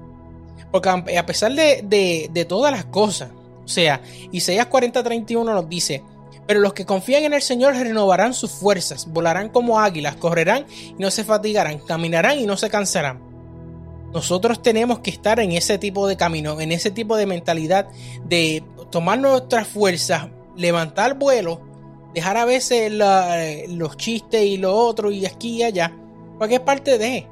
Porque 0.70 0.88
a 0.90 1.26
pesar 1.26 1.52
de, 1.54 1.82
de, 1.82 2.30
de 2.32 2.44
todas 2.44 2.70
las 2.70 2.84
cosas, 2.84 3.30
o 3.64 3.68
sea, 3.68 4.02
Isaías 4.30 4.68
40:31 4.68 5.44
nos 5.44 5.68
dice, 5.68 6.02
Pero 6.46 6.60
los 6.60 6.74
que 6.74 6.84
confían 6.84 7.24
en 7.24 7.32
el 7.32 7.42
Señor 7.42 7.74
renovarán 7.74 8.34
sus 8.34 8.50
fuerzas, 8.50 9.06
volarán 9.08 9.48
como 9.48 9.80
águilas, 9.80 10.16
correrán 10.16 10.66
y 10.70 10.94
no 10.98 11.10
se 11.10 11.24
fatigarán, 11.24 11.78
caminarán 11.78 12.38
y 12.38 12.46
no 12.46 12.56
se 12.56 12.68
cansarán. 12.68 13.29
Nosotros 14.12 14.60
tenemos 14.62 15.00
que 15.00 15.10
estar 15.10 15.38
en 15.40 15.52
ese 15.52 15.78
tipo 15.78 16.06
de 16.06 16.16
camino, 16.16 16.60
en 16.60 16.72
ese 16.72 16.90
tipo 16.90 17.16
de 17.16 17.26
mentalidad 17.26 17.88
de 18.24 18.64
tomar 18.90 19.18
nuestras 19.18 19.68
fuerzas, 19.68 20.28
levantar 20.56 21.16
vuelo, 21.16 21.60
dejar 22.12 22.36
a 22.36 22.44
veces 22.44 22.92
los 23.68 23.96
chistes 23.96 24.44
y 24.44 24.56
lo 24.56 24.76
otro 24.76 25.10
y 25.12 25.26
aquí 25.26 25.58
y 25.58 25.62
allá, 25.62 25.92
porque 26.38 26.56
es 26.56 26.60
parte 26.60 26.98
de 26.98 27.26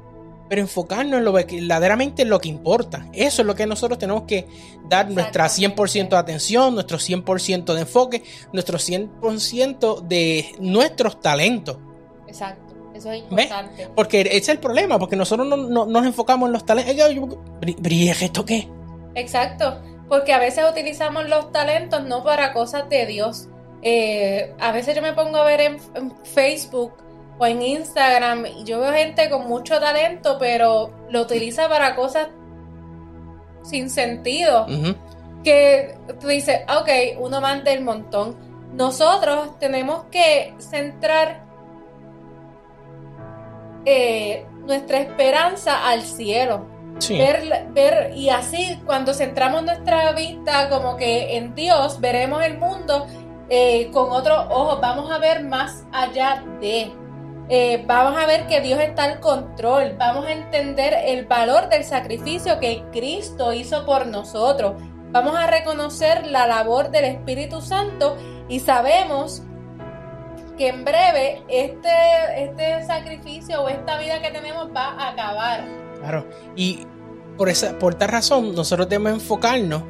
pero 0.47 0.61
enfocarnos 0.61 1.19
en 1.19 1.25
lo 1.25 1.31
verdaderamente 1.31 2.23
en 2.23 2.29
lo 2.29 2.39
que 2.39 2.49
importa. 2.49 3.07
Eso 3.13 3.43
es 3.43 3.45
lo 3.45 3.53
que 3.53 3.67
nosotros 3.67 3.99
tenemos 3.99 4.23
que 4.23 4.47
dar 4.89 5.07
nuestra 5.11 5.45
100% 5.45 6.09
de 6.09 6.17
atención, 6.17 6.73
nuestro 6.73 6.97
100% 6.97 7.75
de 7.75 7.81
enfoque, 7.81 8.23
nuestro 8.51 8.79
100% 8.79 10.01
de 10.01 10.55
nuestros 10.59 11.21
talentos. 11.21 11.77
Exacto. 12.27 12.68
Eso 12.93 13.11
es 13.11 13.19
importante. 13.19 13.87
Porque 13.95 14.21
ese 14.21 14.37
es 14.37 14.49
el 14.49 14.59
problema, 14.59 14.99
porque 14.99 15.15
nosotros 15.15 15.47
no, 15.47 15.85
nos 15.85 16.05
enfocamos 16.05 16.47
en 16.47 16.53
los 16.53 16.65
talentos. 16.65 16.95
¿Esto 18.21 18.45
qué? 18.45 18.67
Exacto, 19.15 19.79
porque 20.07 20.33
a 20.33 20.39
veces 20.39 20.65
utilizamos 20.69 21.27
los 21.29 21.51
talentos 21.51 22.03
no 22.03 22.23
para 22.23 22.53
cosas 22.53 22.89
de 22.89 23.05
Dios. 23.05 23.47
Eh, 23.81 24.53
a 24.59 24.71
veces 24.71 24.95
yo 24.95 25.01
me 25.01 25.13
pongo 25.13 25.37
a 25.37 25.45
ver 25.45 25.61
en 25.61 25.79
Facebook 26.23 26.93
o 27.39 27.45
en 27.45 27.61
Instagram, 27.61 28.45
yo 28.65 28.81
veo 28.81 28.91
gente 28.91 29.29
con 29.29 29.47
mucho 29.47 29.79
talento, 29.79 30.37
pero 30.39 30.91
lo 31.09 31.21
utiliza 31.21 31.69
para 31.69 31.95
cosas 31.95 32.27
sin 33.63 33.89
sentido. 33.89 34.67
Que 35.43 35.95
tú 36.19 36.27
dices, 36.27 36.61
ok, 36.67 37.19
uno 37.19 37.39
más 37.39 37.63
del 37.63 37.81
montón. 37.81 38.35
Nosotros 38.73 39.57
tenemos 39.57 40.03
que 40.11 40.53
centrar 40.59 41.48
eh, 43.85 44.45
nuestra 44.65 44.99
esperanza 44.99 45.87
al 45.87 46.01
cielo. 46.01 46.67
Ver, 47.07 47.67
ver, 47.71 48.11
y 48.13 48.29
así 48.29 48.77
cuando 48.85 49.13
centramos 49.13 49.63
nuestra 49.63 50.11
vista 50.11 50.69
como 50.69 50.97
que 50.97 51.37
en 51.37 51.55
Dios, 51.55 52.01
veremos 52.01 52.43
el 52.43 52.57
mundo 52.57 53.07
eh, 53.49 53.89
con 53.91 54.11
otros 54.11 54.47
ojos, 54.49 54.81
vamos 54.81 55.09
a 55.09 55.17
ver 55.17 55.43
más 55.43 55.85
allá 55.91 56.43
de. 56.59 56.91
Eh, 57.51 57.83
vamos 57.87 58.21
a 58.21 58.27
ver 58.27 58.45
que 58.45 58.61
Dios 58.61 58.79
está 58.79 59.05
al 59.05 59.19
control, 59.19 59.95
vamos 59.97 60.25
a 60.25 60.33
entender 60.33 60.93
el 61.05 61.25
valor 61.25 61.67
del 61.69 61.83
sacrificio 61.83 62.59
que 62.59 62.83
Cristo 62.91 63.53
hizo 63.53 63.87
por 63.87 64.05
nosotros, 64.05 64.73
vamos 65.11 65.35
a 65.35 65.47
reconocer 65.47 66.27
la 66.27 66.45
labor 66.45 66.91
del 66.91 67.05
Espíritu 67.05 67.61
Santo 67.61 68.17
y 68.49 68.59
sabemos 68.59 69.41
que 70.59 70.67
en 70.67 70.83
breve 70.83 71.41
este, 71.47 72.43
este 72.43 72.85
sacrificio 72.85 73.63
o 73.63 73.69
esta 73.69 73.97
vida 73.97 74.21
que 74.21 74.29
tenemos 74.29 74.67
va 74.75 74.89
a 74.89 75.11
acabar. 75.11 75.65
Claro, 76.01 76.27
y 76.53 76.85
por, 77.37 77.47
esa, 77.47 77.79
por 77.79 77.95
tal 77.95 78.09
razón 78.09 78.53
nosotros 78.53 78.89
debemos 78.89 79.13
enfocarnos, 79.13 79.83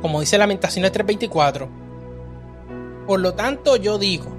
como 0.00 0.20
dice 0.20 0.38
Lamentaciones 0.38 0.92
3:24, 0.92 1.68
por 3.08 3.18
lo 3.18 3.34
tanto 3.34 3.74
yo 3.74 3.98
digo, 3.98 4.30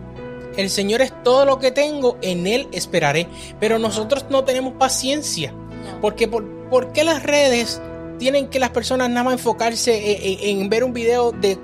el 0.56 0.70
Señor 0.70 1.02
es 1.02 1.12
todo 1.22 1.44
lo 1.46 1.60
que 1.60 1.72
tengo, 1.72 2.18
en 2.22 2.48
Él 2.48 2.70
esperaré. 2.72 3.28
Pero 3.60 3.78
nosotros 3.78 4.26
no 4.30 4.46
tenemos 4.46 4.74
paciencia. 4.76 5.54
Porque 6.00 6.28
por, 6.28 6.94
qué 6.94 7.04
las 7.04 7.24
redes 7.24 7.82
tienen 8.20 8.48
que 8.48 8.60
las 8.60 8.70
personas 8.70 9.10
nada 9.10 9.24
más 9.26 9.34
enfocarse 9.34 10.50
en, 10.50 10.70
ver 10.70 10.84
un 10.84 10.94
video 10.94 11.32
de 11.32 11.58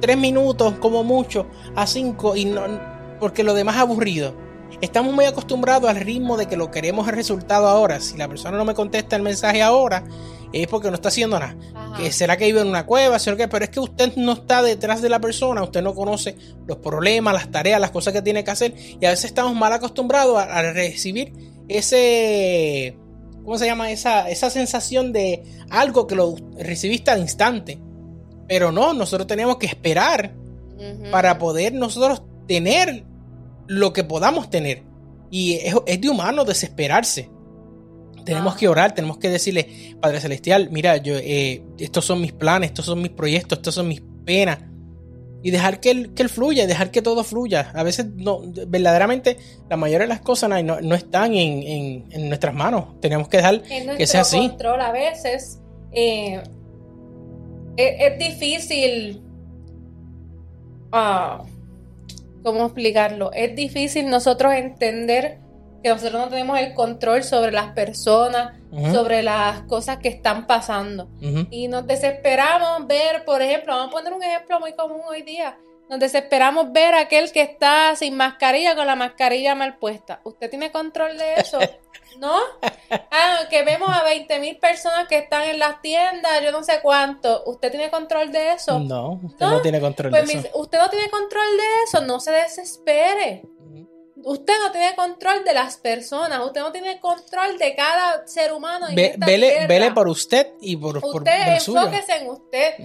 tres 0.00 0.16
minutos 0.16 0.74
como 0.74 1.02
mucho 1.02 1.46
a 1.74 1.86
cinco 1.86 2.36
y 2.36 2.44
no 2.44 2.95
porque 3.18 3.44
lo 3.44 3.54
demás 3.54 3.76
es 3.76 3.82
aburrido? 3.82 4.36
Estamos 4.80 5.14
muy 5.14 5.24
acostumbrados 5.24 5.88
al 5.88 5.96
ritmo 5.96 6.36
de 6.36 6.46
que 6.46 6.56
lo 6.56 6.70
queremos 6.70 7.08
el 7.08 7.14
resultado 7.14 7.66
ahora. 7.66 8.00
Si 8.00 8.16
la 8.16 8.28
persona 8.28 8.58
no 8.58 8.64
me 8.64 8.74
contesta 8.74 9.16
el 9.16 9.22
mensaje 9.22 9.62
ahora, 9.62 10.04
es 10.52 10.66
porque 10.68 10.88
no 10.88 10.94
está 10.94 11.08
haciendo 11.08 11.38
nada. 11.38 11.56
Que 11.96 12.12
será 12.12 12.36
que 12.36 12.46
vive 12.46 12.60
en 12.60 12.68
una 12.68 12.84
cueva, 12.84 13.16
pero 13.50 13.64
es 13.64 13.70
que 13.70 13.80
usted 13.80 14.14
no 14.16 14.32
está 14.32 14.62
detrás 14.62 15.00
de 15.02 15.08
la 15.08 15.20
persona, 15.20 15.62
usted 15.62 15.82
no 15.82 15.94
conoce 15.94 16.36
los 16.66 16.78
problemas, 16.78 17.34
las 17.34 17.50
tareas, 17.50 17.80
las 17.80 17.90
cosas 17.90 18.12
que 18.12 18.22
tiene 18.22 18.44
que 18.44 18.50
hacer 18.50 18.74
y 18.76 19.04
a 19.06 19.10
veces 19.10 19.26
estamos 19.26 19.54
mal 19.54 19.72
acostumbrados 19.72 20.36
a, 20.38 20.62
recibir 20.72 21.32
ese, 21.68 22.98
¿cómo 23.44 23.56
se 23.58 23.66
llama? 23.66 23.90
Esa, 23.90 24.28
esa 24.28 24.50
sensación 24.50 25.12
de 25.12 25.42
algo 25.70 26.06
que 26.06 26.14
lo 26.14 26.34
recibiste 26.58 27.10
al 27.10 27.20
instante. 27.20 27.78
Pero 28.46 28.72
no, 28.72 28.92
nosotros 28.92 29.26
tenemos 29.26 29.56
que 29.56 29.66
esperar 29.66 30.34
para 31.10 31.38
poder 31.38 31.72
nosotros 31.72 32.22
tener 32.46 33.04
lo 33.66 33.92
que 33.92 34.04
podamos 34.04 34.50
tener. 34.50 34.82
Y 35.30 35.54
es, 35.54 35.74
es 35.86 36.00
de 36.00 36.08
humano 36.08 36.44
desesperarse 36.44 37.30
tenemos 38.26 38.54
ah. 38.54 38.56
que 38.58 38.68
orar, 38.68 38.92
tenemos 38.92 39.16
que 39.16 39.30
decirle, 39.30 39.94
Padre 40.00 40.20
Celestial, 40.20 40.68
mira, 40.70 40.98
yo, 40.98 41.14
eh, 41.16 41.62
estos 41.78 42.04
son 42.04 42.20
mis 42.20 42.32
planes, 42.32 42.70
estos 42.70 42.84
son 42.84 43.00
mis 43.00 43.12
proyectos, 43.12 43.58
estos 43.60 43.74
son 43.74 43.88
mis 43.88 44.02
penas. 44.26 44.58
Y 45.42 45.52
dejar 45.52 45.78
que 45.78 45.92
él, 45.92 46.12
que 46.12 46.24
él 46.24 46.28
fluya, 46.28 46.66
dejar 46.66 46.90
que 46.90 47.02
todo 47.02 47.22
fluya. 47.22 47.70
A 47.72 47.84
veces, 47.84 48.06
no, 48.16 48.42
verdaderamente, 48.66 49.36
la 49.70 49.76
mayoría 49.76 50.06
de 50.06 50.08
las 50.08 50.20
cosas 50.20 50.50
no, 50.64 50.94
están 50.94 51.34
en, 51.34 52.28
nuestras 52.28 52.52
manos. 52.52 53.00
Tenemos 53.00 53.28
que 53.28 53.36
dejar 53.36 53.62
que 53.62 54.06
sea 54.08 54.22
así. 54.22 54.48
control 54.48 54.80
a 54.80 54.90
veces 54.90 55.60
eh, 55.92 56.42
es, 57.76 58.18
difícil. 58.18 59.22
Ah, 60.90 61.44
¿Cómo 62.46 62.66
explicarlo? 62.66 63.32
Es 63.32 63.56
difícil 63.56 64.08
nosotros 64.08 64.52
entender 64.54 65.40
que 65.82 65.88
nosotros 65.88 66.12
no 66.22 66.28
tenemos 66.28 66.56
el 66.60 66.74
control 66.74 67.24
sobre 67.24 67.50
las 67.50 67.72
personas, 67.72 68.52
sobre 68.92 69.24
las 69.24 69.62
cosas 69.62 69.98
que 69.98 70.06
están 70.06 70.46
pasando. 70.46 71.08
Y 71.50 71.66
nos 71.66 71.88
desesperamos 71.88 72.86
ver, 72.86 73.24
por 73.24 73.42
ejemplo, 73.42 73.74
vamos 73.74 73.88
a 73.88 73.96
poner 73.96 74.12
un 74.12 74.22
ejemplo 74.22 74.60
muy 74.60 74.74
común 74.74 75.00
hoy 75.08 75.22
día. 75.22 75.58
Nos 75.88 76.00
desesperamos 76.00 76.72
ver 76.72 76.94
a 76.94 77.00
aquel 77.00 77.30
que 77.30 77.42
está 77.42 77.94
sin 77.94 78.16
mascarilla 78.16 78.74
con 78.74 78.86
la 78.86 78.96
mascarilla 78.96 79.54
mal 79.54 79.76
puesta. 79.78 80.20
¿Usted 80.24 80.50
tiene 80.50 80.72
control 80.72 81.16
de 81.16 81.34
eso? 81.34 81.58
¿No? 82.18 82.38
Ah, 83.10 83.40
que 83.50 83.62
vemos 83.62 83.90
a 83.90 84.02
20 84.02 84.38
mil 84.40 84.56
personas 84.56 85.06
que 85.06 85.18
están 85.18 85.44
en 85.44 85.58
las 85.58 85.82
tiendas, 85.82 86.42
yo 86.42 86.50
no 86.50 86.62
sé 86.64 86.80
cuánto. 86.82 87.44
¿Usted 87.44 87.70
tiene 87.70 87.90
control 87.90 88.32
de 88.32 88.52
eso? 88.52 88.78
No, 88.80 89.20
usted 89.22 89.46
no, 89.46 89.60
tiene 89.60 89.80
control 89.80 90.12
de 90.12 90.18
pues 90.18 90.34
eso. 90.34 90.48
Usted 90.58 90.78
no 90.78 90.88
tiene 90.88 91.10
control 91.10 91.56
de 91.56 91.64
eso, 91.84 92.00
no 92.00 92.18
se 92.18 92.32
desespere 92.32 93.42
usted 94.22 94.54
no 94.60 94.72
tiene 94.72 94.94
control 94.94 95.44
de 95.44 95.54
las 95.54 95.76
personas, 95.76 96.40
usted 96.44 96.60
no 96.60 96.72
tiene 96.72 97.00
control 97.00 97.58
de 97.58 97.74
cada 97.74 98.26
ser 98.26 98.52
humano. 98.52 98.88
En 98.88 98.98
esta 98.98 99.26
vele, 99.26 99.66
vele, 99.66 99.90
por 99.92 100.08
usted 100.08 100.54
y 100.60 100.76
por, 100.76 100.98
usted. 100.98 101.54
enfóquese 101.54 102.16
en 102.16 102.30
usted. 102.30 102.78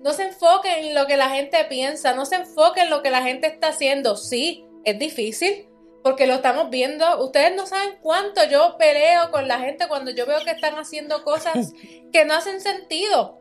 No 0.00 0.12
se 0.12 0.24
enfoque 0.24 0.88
en 0.88 0.94
lo 0.94 1.06
que 1.06 1.16
la 1.16 1.30
gente 1.30 1.64
piensa, 1.64 2.14
no 2.14 2.26
se 2.26 2.36
enfoque 2.36 2.82
en 2.82 2.90
lo 2.90 3.02
que 3.02 3.10
la 3.10 3.22
gente 3.22 3.46
está 3.46 3.68
haciendo. 3.68 4.16
Sí, 4.16 4.64
es 4.84 4.98
difícil. 4.98 5.68
Porque 6.02 6.28
lo 6.28 6.34
estamos 6.34 6.70
viendo, 6.70 7.20
ustedes 7.24 7.56
no 7.56 7.66
saben 7.66 7.96
cuánto 8.00 8.44
yo 8.48 8.76
peleo 8.78 9.32
con 9.32 9.48
la 9.48 9.58
gente 9.58 9.88
cuando 9.88 10.12
yo 10.12 10.24
veo 10.24 10.38
que 10.44 10.52
están 10.52 10.76
haciendo 10.76 11.24
cosas 11.24 11.72
que 12.12 12.24
no 12.24 12.34
hacen 12.34 12.60
sentido. 12.60 13.40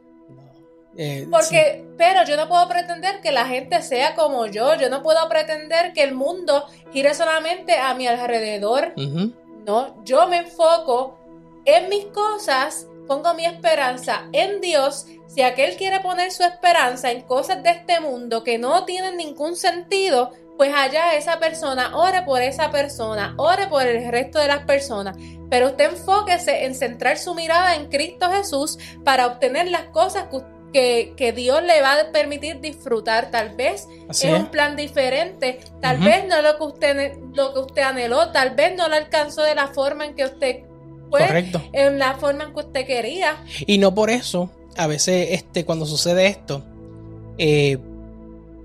Eh, 0.97 1.27
Porque, 1.29 1.85
pero 1.97 2.23
yo 2.23 2.37
no 2.37 2.47
puedo 2.47 2.67
pretender 2.67 3.21
que 3.21 3.31
la 3.31 3.45
gente 3.45 3.81
sea 3.81 4.15
como 4.15 4.45
yo. 4.47 4.75
Yo 4.75 4.89
no 4.89 5.01
puedo 5.01 5.27
pretender 5.27 5.93
que 5.93 6.03
el 6.03 6.13
mundo 6.13 6.65
gire 6.91 7.13
solamente 7.13 7.77
a 7.77 7.93
mi 7.93 8.07
alrededor. 8.07 8.93
No, 9.65 10.03
yo 10.03 10.27
me 10.27 10.37
enfoco 10.37 11.17
en 11.65 11.89
mis 11.89 12.05
cosas, 12.05 12.87
pongo 13.07 13.33
mi 13.33 13.45
esperanza 13.45 14.25
en 14.31 14.61
Dios. 14.61 15.07
Si 15.27 15.41
aquel 15.41 15.75
quiere 15.75 15.99
poner 15.99 16.31
su 16.31 16.43
esperanza 16.43 17.11
en 17.11 17.21
cosas 17.21 17.61
de 17.63 17.71
este 17.71 17.99
mundo 17.99 18.43
que 18.43 18.57
no 18.57 18.85
tienen 18.85 19.17
ningún 19.17 19.55
sentido, 19.55 20.31
pues 20.57 20.73
allá 20.73 21.15
esa 21.15 21.39
persona, 21.39 21.97
ore 21.97 22.21
por 22.21 22.41
esa 22.41 22.71
persona, 22.71 23.33
ore 23.37 23.67
por 23.67 23.85
el 23.85 24.09
resto 24.09 24.39
de 24.39 24.47
las 24.47 24.63
personas. 24.65 25.17
Pero 25.49 25.67
usted 25.67 25.91
enfóquese 25.91 26.65
en 26.65 26.75
centrar 26.75 27.17
su 27.17 27.35
mirada 27.35 27.75
en 27.75 27.89
Cristo 27.89 28.31
Jesús 28.31 28.77
para 29.03 29.27
obtener 29.27 29.69
las 29.69 29.85
cosas 29.89 30.27
que 30.29 30.37
usted 30.37 30.54
que, 31.15 31.33
Dios 31.33 31.63
le 31.63 31.81
va 31.81 31.99
a 31.99 32.11
permitir 32.11 32.59
disfrutar. 32.59 33.31
Tal 33.31 33.55
vez 33.55 33.87
es, 34.09 34.23
un 34.25 34.47
plan 34.47 34.75
diferente, 34.75 35.59
tal 35.81 35.99
vez 35.99 36.25
no 36.27 36.41
lo 36.41 36.57
que 36.57 36.63
usted 36.63 37.13
lo 37.33 37.53
que 37.53 37.59
usted 37.59 37.81
anheló, 37.81 38.31
tal 38.31 38.55
vez 38.55 38.75
no 38.75 38.87
lo 38.89 38.95
alcanzó 38.95 39.43
de 39.43 39.55
la 39.55 39.67
forma 39.67 40.05
en 40.05 40.15
que 40.15 40.25
usted 40.25 40.63
fue, 41.09 41.25
Correcto. 41.25 41.61
en 41.71 41.97
la 41.97 42.15
forma 42.15 42.45
en 42.45 42.53
que 42.53 42.59
usted 42.59 42.85
quería. 42.85 43.37
Y 43.65 43.77
no 43.77 43.95
por 43.95 44.09
eso, 44.09 44.49
a 44.75 44.87
veces 44.87 45.29
este, 45.31 45.63
cuando 45.63 45.85
sucede 45.85 46.27
esto, 46.27 46.63
eh, 47.37 47.77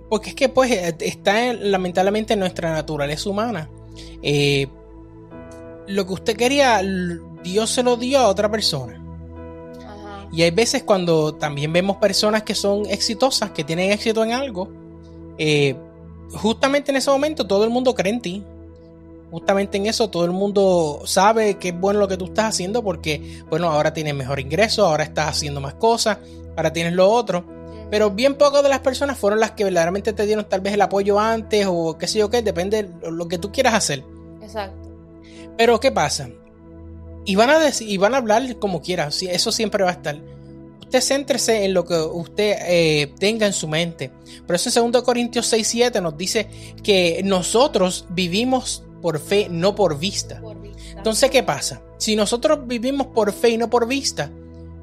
porque 0.08 0.30
es 0.30 0.34
que 0.34 0.48
pues 0.48 0.72
está 1.00 1.52
lamentablemente 1.52 2.32
en 2.32 2.40
nuestra 2.40 2.72
naturaleza 2.72 3.30
humana. 3.30 3.70
Eh, 4.22 4.66
lo 5.86 6.06
que 6.06 6.12
usted 6.12 6.36
quería, 6.36 6.82
Dios 7.44 7.70
se 7.70 7.84
lo 7.84 7.96
dio 7.96 8.18
a 8.18 8.28
otra 8.28 8.50
persona. 8.50 8.99
Y 10.32 10.42
hay 10.42 10.50
veces 10.50 10.82
cuando 10.82 11.34
también 11.34 11.72
vemos 11.72 11.96
personas 11.96 12.42
que 12.44 12.54
son 12.54 12.86
exitosas, 12.86 13.50
que 13.50 13.64
tienen 13.64 13.90
éxito 13.90 14.22
en 14.22 14.32
algo, 14.32 14.68
eh, 15.38 15.74
justamente 16.32 16.90
en 16.90 16.96
ese 16.96 17.10
momento 17.10 17.46
todo 17.46 17.64
el 17.64 17.70
mundo 17.70 17.94
cree 17.94 18.12
en 18.12 18.20
ti. 18.20 18.44
Justamente 19.30 19.78
en 19.78 19.86
eso 19.86 20.10
todo 20.10 20.24
el 20.24 20.32
mundo 20.32 21.02
sabe 21.04 21.54
que 21.54 21.68
es 21.68 21.80
bueno 21.80 22.00
lo 22.00 22.08
que 22.08 22.16
tú 22.16 22.26
estás 22.26 22.46
haciendo 22.46 22.82
porque, 22.82 23.42
bueno, 23.48 23.68
ahora 23.68 23.92
tienes 23.92 24.14
mejor 24.14 24.40
ingreso, 24.40 24.86
ahora 24.86 25.04
estás 25.04 25.28
haciendo 25.28 25.60
más 25.60 25.74
cosas, 25.74 26.18
ahora 26.56 26.72
tienes 26.72 26.94
lo 26.94 27.08
otro. 27.08 27.44
Pero 27.90 28.10
bien 28.10 28.36
pocas 28.36 28.62
de 28.62 28.68
las 28.68 28.80
personas 28.80 29.18
fueron 29.18 29.40
las 29.40 29.52
que 29.52 29.64
verdaderamente 29.64 30.12
te 30.12 30.26
dieron 30.26 30.48
tal 30.48 30.60
vez 30.60 30.74
el 30.74 30.82
apoyo 30.82 31.18
antes 31.18 31.66
o 31.68 31.96
qué 31.98 32.06
sé 32.06 32.20
yo 32.20 32.30
qué, 32.30 32.42
depende 32.42 32.84
de 32.84 33.10
lo 33.10 33.28
que 33.28 33.38
tú 33.38 33.50
quieras 33.50 33.74
hacer. 33.74 34.04
Exacto. 34.42 34.88
Pero 35.56 35.78
¿qué 35.80 35.90
pasa? 35.90 36.28
Y 37.30 37.36
van 37.36 37.48
a 37.48 37.60
decir, 37.60 37.88
y 37.88 37.96
van 37.96 38.14
a 38.14 38.16
hablar 38.16 38.58
como 38.58 38.82
quieras, 38.82 39.22
eso 39.22 39.52
siempre 39.52 39.84
va 39.84 39.90
a 39.90 39.92
estar. 39.92 40.20
Usted 40.80 41.00
céntrese 41.00 41.64
en 41.64 41.74
lo 41.74 41.84
que 41.84 41.94
usted 41.94 42.56
eh, 42.62 43.14
tenga 43.20 43.46
en 43.46 43.52
su 43.52 43.68
mente. 43.68 44.10
Por 44.48 44.56
eso 44.56 44.84
en 44.84 44.90
2 44.90 45.02
Corintios 45.04 45.46
6, 45.46 45.64
7 45.64 46.00
nos 46.00 46.16
dice 46.16 46.48
que 46.82 47.20
nosotros 47.24 48.06
vivimos 48.10 48.82
por 49.00 49.20
fe, 49.20 49.46
no 49.48 49.76
por 49.76 49.96
vista. 49.96 50.42
Entonces, 50.96 51.30
¿qué 51.30 51.44
pasa? 51.44 51.80
Si 51.98 52.16
nosotros 52.16 52.66
vivimos 52.66 53.06
por 53.06 53.32
fe 53.32 53.50
y 53.50 53.58
no 53.58 53.70
por 53.70 53.86
vista, 53.86 54.28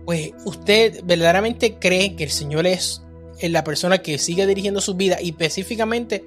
pues 0.05 0.31
usted 0.45 1.01
verdaderamente 1.03 1.75
cree 1.77 2.15
que 2.15 2.23
el 2.23 2.31
Señor 2.31 2.65
es 2.65 3.01
la 3.41 3.65
persona 3.65 3.97
que 3.97 4.19
sigue 4.19 4.47
dirigiendo 4.47 4.79
su 4.79 4.93
vida 4.93 5.17
y 5.21 5.31
específicamente 5.31 6.23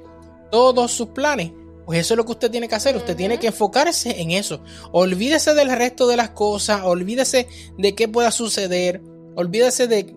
todos 0.50 0.92
sus 0.92 1.08
planes, 1.08 1.50
pues 1.84 2.00
eso 2.00 2.14
es 2.14 2.18
lo 2.18 2.24
que 2.24 2.32
usted 2.32 2.50
tiene 2.50 2.68
que 2.68 2.74
hacer. 2.74 2.96
Usted 2.96 3.16
tiene 3.16 3.38
que 3.38 3.48
enfocarse 3.48 4.20
en 4.20 4.30
eso. 4.30 4.62
Olvídese 4.92 5.54
del 5.54 5.70
resto 5.70 6.06
de 6.06 6.16
las 6.16 6.30
cosas, 6.30 6.82
olvídese 6.82 7.48
de 7.78 7.94
qué 7.94 8.08
pueda 8.08 8.30
suceder, 8.30 9.00
olvídese 9.34 9.86
de, 9.86 10.16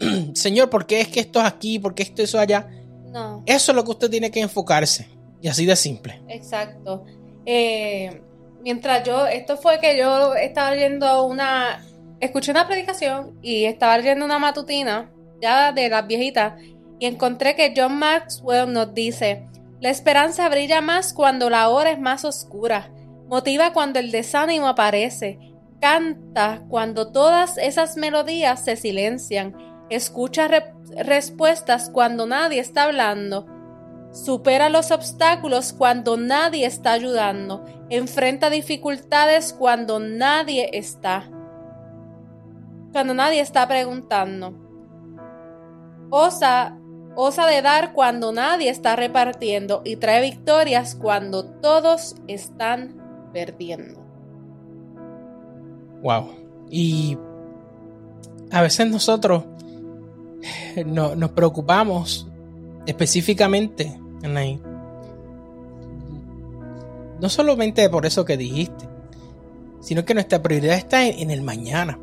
Señor, 0.34 0.70
¿por 0.70 0.86
qué 0.86 1.00
es 1.00 1.08
que 1.08 1.20
esto 1.20 1.40
es 1.40 1.46
aquí? 1.46 1.78
¿Por 1.78 1.94
qué 1.94 2.02
esto 2.02 2.22
es 2.22 2.34
allá? 2.34 2.68
No. 3.12 3.42
Eso 3.46 3.72
es 3.72 3.76
lo 3.76 3.84
que 3.84 3.90
usted 3.90 4.10
tiene 4.10 4.30
que 4.30 4.40
enfocarse. 4.40 5.08
Y 5.42 5.48
así 5.48 5.66
de 5.66 5.76
simple. 5.76 6.20
Exacto. 6.28 7.04
Eh, 7.46 8.22
mientras 8.62 9.04
yo, 9.04 9.26
esto 9.26 9.56
fue 9.56 9.80
que 9.80 9.98
yo 9.98 10.34
estaba 10.34 10.72
leyendo 10.72 11.24
una, 11.24 11.84
escuché 12.20 12.50
una 12.50 12.66
predicación 12.66 13.38
y 13.42 13.64
estaba 13.64 13.96
leyendo 13.98 14.24
una 14.24 14.38
matutina, 14.38 15.10
ya 15.40 15.72
de 15.72 15.88
las 15.88 16.06
viejitas, 16.06 16.54
y 16.98 17.06
encontré 17.06 17.56
que 17.56 17.72
John 17.74 17.98
Maxwell 17.98 18.70
nos 18.72 18.92
dice, 18.92 19.46
la 19.80 19.90
esperanza 19.90 20.48
brilla 20.48 20.80
más 20.80 21.12
cuando 21.12 21.50
la 21.50 21.68
hora 21.68 21.90
es 21.90 21.98
más 21.98 22.24
oscura, 22.24 22.92
motiva 23.28 23.72
cuando 23.72 23.98
el 23.98 24.10
desánimo 24.10 24.68
aparece, 24.68 25.38
canta 25.80 26.62
cuando 26.68 27.12
todas 27.12 27.58
esas 27.58 27.96
melodías 27.96 28.64
se 28.64 28.76
silencian, 28.76 29.56
escucha 29.88 30.48
respuestas 30.96 31.90
cuando 31.90 32.26
nadie 32.26 32.60
está 32.60 32.84
hablando, 32.84 33.46
Supera 34.12 34.68
los 34.70 34.90
obstáculos 34.90 35.72
cuando 35.72 36.16
nadie 36.16 36.66
está 36.66 36.92
ayudando. 36.92 37.64
Enfrenta 37.90 38.50
dificultades 38.50 39.52
cuando 39.52 40.00
nadie 40.00 40.70
está. 40.72 41.30
Cuando 42.92 43.14
nadie 43.14 43.40
está 43.40 43.68
preguntando. 43.68 44.54
Osa, 46.10 46.76
osa 47.14 47.46
de 47.46 47.62
dar 47.62 47.92
cuando 47.92 48.32
nadie 48.32 48.70
está 48.70 48.96
repartiendo 48.96 49.82
y 49.84 49.96
trae 49.96 50.22
victorias 50.22 50.94
cuando 50.94 51.44
todos 51.44 52.16
están 52.28 53.30
perdiendo. 53.32 54.00
Wow. 56.02 56.30
Y 56.70 57.18
a 58.50 58.62
veces 58.62 58.90
nosotros 58.90 59.44
no, 60.86 61.14
nos 61.14 61.30
preocupamos 61.30 62.28
específicamente, 62.86 63.98
Anaí, 64.22 64.60
no 67.20 67.28
solamente 67.28 67.88
por 67.90 68.06
eso 68.06 68.24
que 68.24 68.36
dijiste, 68.36 68.88
sino 69.80 70.04
que 70.04 70.14
nuestra 70.14 70.42
prioridad 70.42 70.76
está 70.76 71.06
en, 71.06 71.30
el 71.30 71.42
mañana. 71.42 71.98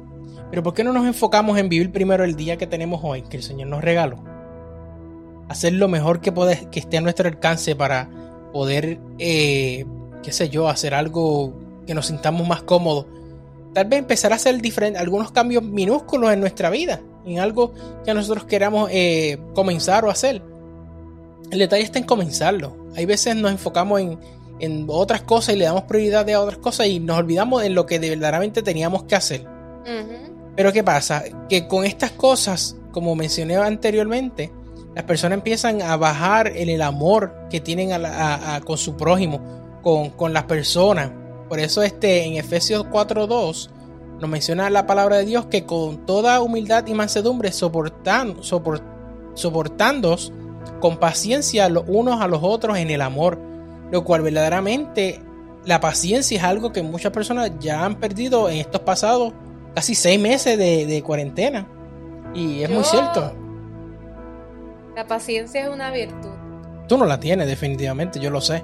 Pero 0.49 0.63
¿por 0.63 0.73
qué 0.73 0.83
no 0.83 0.93
nos 0.93 1.05
enfocamos 1.05 1.57
en 1.57 1.69
vivir 1.69 1.91
primero 1.91 2.23
el 2.23 2.35
día 2.35 2.57
que 2.57 2.67
tenemos 2.67 3.01
hoy, 3.03 3.23
que 3.23 3.37
el 3.37 3.43
Señor 3.43 3.67
nos 3.67 3.83
regaló? 3.83 4.23
Hacer 5.49 5.73
lo 5.73 5.87
mejor 5.87 6.19
que, 6.19 6.31
puede, 6.31 6.67
que 6.69 6.79
esté 6.79 6.97
a 6.97 7.01
nuestro 7.01 7.27
alcance 7.27 7.75
para 7.75 8.09
poder, 8.51 8.99
eh, 9.19 9.85
qué 10.23 10.31
sé 10.31 10.49
yo, 10.49 10.67
hacer 10.67 10.93
algo 10.93 11.53
que 11.85 11.93
nos 11.93 12.07
sintamos 12.07 12.47
más 12.47 12.63
cómodos. 12.63 13.05
Tal 13.73 13.85
vez 13.85 13.99
empezar 13.99 14.33
a 14.33 14.35
hacer 14.35 14.59
algunos 14.97 15.31
cambios 15.31 15.63
minúsculos 15.63 16.33
en 16.33 16.39
nuestra 16.39 16.69
vida, 16.69 17.01
en 17.25 17.39
algo 17.39 17.73
que 18.03 18.13
nosotros 18.13 18.45
queramos 18.45 18.89
eh, 18.91 19.37
comenzar 19.53 20.03
o 20.05 20.09
hacer 20.09 20.41
el 21.51 21.59
detalle 21.59 21.83
está 21.83 21.99
en 21.99 22.05
comenzarlo. 22.05 22.75
Hay 22.95 23.05
veces 23.05 23.35
nos 23.35 23.51
enfocamos 23.51 24.01
en, 24.59 24.85
otras 24.87 25.21
cosas 25.21 25.55
y 25.55 25.57
le 25.57 25.65
damos 25.65 25.83
prioridad 25.83 26.27
a 26.29 26.41
otras 26.41 26.57
cosas 26.57 26.87
y 26.87 26.99
nos 26.99 27.17
olvidamos 27.17 27.63
en 27.63 27.75
lo 27.75 27.85
que 27.85 27.99
de 27.99 28.09
verdaderamente 28.09 28.63
teníamos 28.63 29.03
que 29.03 29.15
hacer. 29.15 29.45
Pero 30.55 30.73
¿qué 30.73 30.83
pasa? 30.83 31.23
Que 31.47 31.67
con 31.67 31.85
estas 31.85 32.11
cosas, 32.11 32.75
como 32.91 33.15
mencioné 33.15 33.55
anteriormente, 33.57 34.51
las 34.97 35.05
personas 35.05 35.37
empiezan 35.37 35.83
a 35.83 35.95
bajar 35.95 36.47
en 36.47 36.69
el 36.69 36.81
amor 36.81 37.31
que 37.51 37.59
tienen 37.59 37.91
con 38.65 38.79
su 38.79 38.97
prójimo, 38.97 39.39
con, 39.83 40.33
las 40.33 40.45
personas. 40.45 41.11
Por 41.47 41.59
eso 41.59 41.83
este, 41.83 42.25
en 42.25 42.33
Efesios 42.33 42.83
4.2 42.85 43.69
nos 44.19 44.27
menciona 44.27 44.71
la 44.71 44.87
palabra 44.87 45.17
de 45.17 45.25
Dios 45.25 45.45
que 45.45 45.65
con 45.65 46.07
toda 46.07 46.41
humildad 46.41 46.87
y 46.87 46.95
mansedumbre 46.95 47.51
soportan, 47.51 48.37
soport, 48.41 48.83
con 50.79 50.97
paciencia 50.97 51.69
los 51.69 51.83
unos 51.85 52.19
a 52.19 52.27
los 52.27 52.39
otros 52.41 52.79
en 52.79 52.89
el 52.89 53.03
amor, 53.03 53.39
lo 53.91 54.03
cual 54.03 54.23
verdaderamente 54.23 55.21
la 55.63 55.79
paciencia 55.79 56.39
es 56.39 56.43
algo 56.43 56.71
que 56.71 56.81
muchas 56.81 57.11
personas 57.11 57.51
ya 57.59 57.85
han 57.85 57.99
perdido 57.99 58.49
en 58.49 58.57
estos 58.57 58.81
pasados 58.81 59.31
casi 59.75 59.93
seis 59.93 60.19
meses 60.19 60.57
de, 60.57 61.03
cuarentena. 61.05 61.67
Y 62.33 62.63
es 62.63 62.69
muy 62.71 62.83
cierto. 62.83 63.45
La 64.97 65.05
paciencia 65.05 65.61
es 65.61 65.69
una 65.69 65.91
virtud. 65.91 66.31
Tú 66.87 66.97
no 66.97 67.05
la 67.05 67.19
tienes, 67.19 67.45
definitivamente, 67.45 68.19
yo 68.19 68.31
lo 68.31 68.41
sé. 68.41 68.63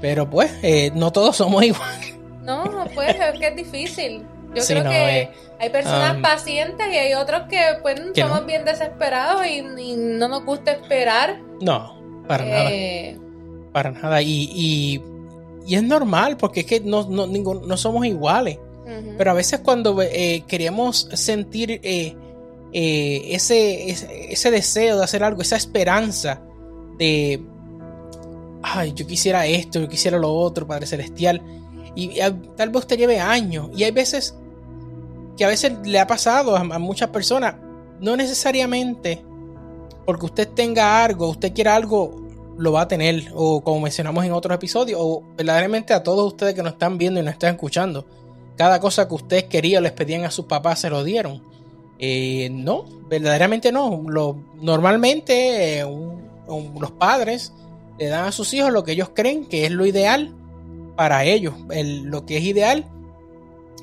Pero 0.00 0.28
pues, 0.28 0.50
eh, 0.64 0.90
no 0.96 1.12
todos 1.12 1.36
somos 1.36 1.62
iguales. 1.64 2.16
No, 2.42 2.88
pues 2.92 3.14
es 3.14 3.38
que 3.38 3.46
es 3.46 3.54
difícil. 3.54 4.26
Yo 4.52 4.64
creo 4.66 4.82
que 4.82 5.20
eh, 5.20 5.30
hay 5.60 5.70
personas 5.70 6.16
um, 6.16 6.22
pacientes 6.22 6.88
y 6.92 6.96
hay 6.96 7.14
otros 7.14 7.42
que 7.48 7.60
pues 7.82 8.00
somos 8.16 8.46
bien 8.46 8.64
desesperados 8.64 9.46
y, 9.46 9.62
no 9.62 10.26
nos 10.26 10.44
gusta 10.44 10.72
esperar. 10.72 11.38
No, 11.60 12.24
para 12.26 12.68
eh, 12.68 13.12
nada. 13.16 13.70
Para 13.70 13.90
nada. 13.92 14.22
Y, 14.22 15.00
es 15.68 15.82
normal 15.84 16.36
porque 16.36 16.60
es 16.60 16.66
que 16.66 16.80
no, 16.80 17.08
no, 17.08 17.76
somos 17.76 18.04
iguales. 18.06 18.58
Pero 19.16 19.30
a 19.30 19.34
veces 19.34 19.60
cuando 19.60 20.02
eh, 20.02 20.42
queremos 20.48 21.08
sentir 21.12 21.80
ese, 22.72 23.90
ese, 24.32 24.50
deseo 24.50 24.98
de 24.98 25.04
hacer 25.04 25.24
algo, 25.24 25.42
esa 25.42 25.56
esperanza 25.56 26.40
de, 26.98 27.42
ay, 28.62 28.92
yo 28.94 29.06
quisiera 29.06 29.46
esto, 29.46 29.80
yo 29.80 29.88
quisiera 29.88 30.18
lo 30.18 30.32
otro, 30.32 30.66
Padre 30.66 30.86
Celestial. 30.86 31.42
Y, 31.94 32.20
y 32.20 32.32
tal 32.56 32.70
vez 32.70 32.86
te 32.86 32.96
lleve 32.96 33.18
años. 33.18 33.70
Y 33.74 33.84
hay 33.84 33.90
veces 33.90 34.34
que 35.40 35.46
a 35.46 35.48
veces 35.48 35.72
le 35.84 35.98
ha 35.98 36.06
pasado 36.06 36.54
a, 36.54 36.78
muchas 36.78 37.08
personas, 37.08 37.54
no 37.98 38.14
necesariamente 38.14 39.24
porque 40.04 40.26
usted 40.26 40.48
tenga 40.48 41.02
algo, 41.02 41.30
usted 41.30 41.54
quiera 41.54 41.74
algo, 41.74 42.28
lo 42.58 42.72
va 42.72 42.82
a 42.82 42.88
tener, 42.88 43.30
o 43.34 43.62
como 43.62 43.80
mencionamos 43.80 44.22
en 44.26 44.32
otros 44.32 44.54
episodios, 44.54 45.00
o 45.02 45.22
verdaderamente 45.38 45.94
a 45.94 46.02
todos 46.02 46.26
ustedes 46.26 46.54
que 46.54 46.62
nos 46.62 46.72
están 46.72 46.98
viendo 46.98 47.20
y 47.20 47.22
nos 47.22 47.32
están 47.32 47.54
escuchando, 47.54 48.04
cada 48.56 48.80
cosa 48.80 49.08
que 49.08 49.14
ustedes 49.14 49.44
querían, 49.44 49.82
les 49.82 49.92
pedían 49.92 50.24
a 50.24 50.30
sus 50.30 50.44
papás, 50.44 50.80
se 50.80 50.90
lo 50.90 51.02
dieron. 51.04 51.42
Eh, 52.02 52.48
no, 52.50 52.86
verdaderamente 53.08 53.70
no. 53.72 54.02
Lo, 54.08 54.36
normalmente 54.54 55.80
eh, 55.80 55.84
los 56.48 56.90
padres 56.92 57.52
le 57.98 58.06
dan 58.06 58.26
a 58.26 58.32
sus 58.32 58.54
hijos 58.54 58.72
lo 58.72 58.82
que 58.82 58.92
ellos 58.92 59.10
creen 59.14 59.44
que 59.44 59.66
es 59.66 59.70
lo 59.70 59.84
ideal 59.84 60.34
para 60.96 61.24
ellos. 61.24 61.54
lo 61.68 62.24
que 62.24 62.38
es 62.38 62.44
ideal 62.44 62.86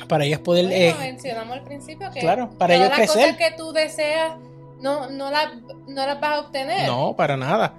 para 0.07 0.25
ellos 0.25 0.39
poder 0.39 0.71
eh, 0.71 0.95
mencionamos 0.99 1.57
al 1.57 1.63
principio 1.63 2.11
que 2.11 2.19
claro 2.19 2.49
para 2.57 2.75
ellos 2.75 2.89
las 2.89 3.11
cosas 3.11 3.35
que 3.35 3.51
tú 3.57 3.71
deseas 3.71 4.35
no 4.79 5.09
no 5.09 5.31
las 5.31 5.53
no 5.87 6.05
las 6.05 6.21
vas 6.21 6.31
a 6.31 6.39
obtener 6.41 6.87
no 6.87 7.15
para 7.15 7.35
nada 7.35 7.73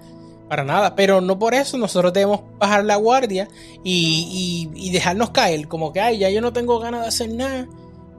para 0.48 0.64
nada 0.64 0.94
pero 0.96 1.20
no 1.20 1.38
por 1.38 1.54
eso 1.54 1.78
nosotros 1.78 2.12
debemos 2.12 2.40
bajar 2.58 2.84
la 2.84 2.96
guardia 2.96 3.48
y, 3.84 4.68
y, 4.74 4.90
dejarnos 4.90 5.30
caer 5.30 5.68
como 5.68 5.92
que 5.92 6.00
ay 6.00 6.18
ya 6.18 6.30
yo 6.30 6.40
no 6.40 6.52
tengo 6.52 6.80
ganas 6.80 7.02
de 7.02 7.08
hacer 7.08 7.32
nada 7.32 7.68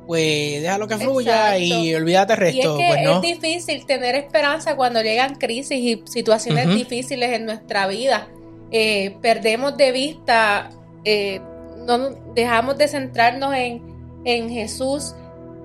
pues 0.10 0.64
déjalo 0.64 0.88
que 0.88 0.98
fluya 0.98 1.60
y 1.60 1.94
olvídate 1.94 2.34
el 2.34 2.40
resto 2.40 2.58
y 2.58 2.82
es, 2.82 2.88
que 2.90 3.04
pues 3.04 3.16
es 3.16 3.22
difícil 3.22 3.86
tener 3.86 4.16
esperanza 4.16 4.76
cuando 4.76 5.04
llegan 5.04 5.36
crisis 5.36 5.78
y 5.78 6.02
situaciones 6.08 6.68
difíciles 6.68 7.30
en 7.34 7.46
nuestra 7.46 7.86
vida. 7.86 8.28
Eh, 8.72 9.16
perdemos 9.22 9.78
de 9.78 9.92
vista 9.92 10.72
eh, 11.06 11.40
no 11.86 12.10
dejamos 12.34 12.76
de 12.80 12.88
centrarnos 12.88 13.54
en, 13.54 13.84
en 14.26 14.50
Jesús 14.50 15.14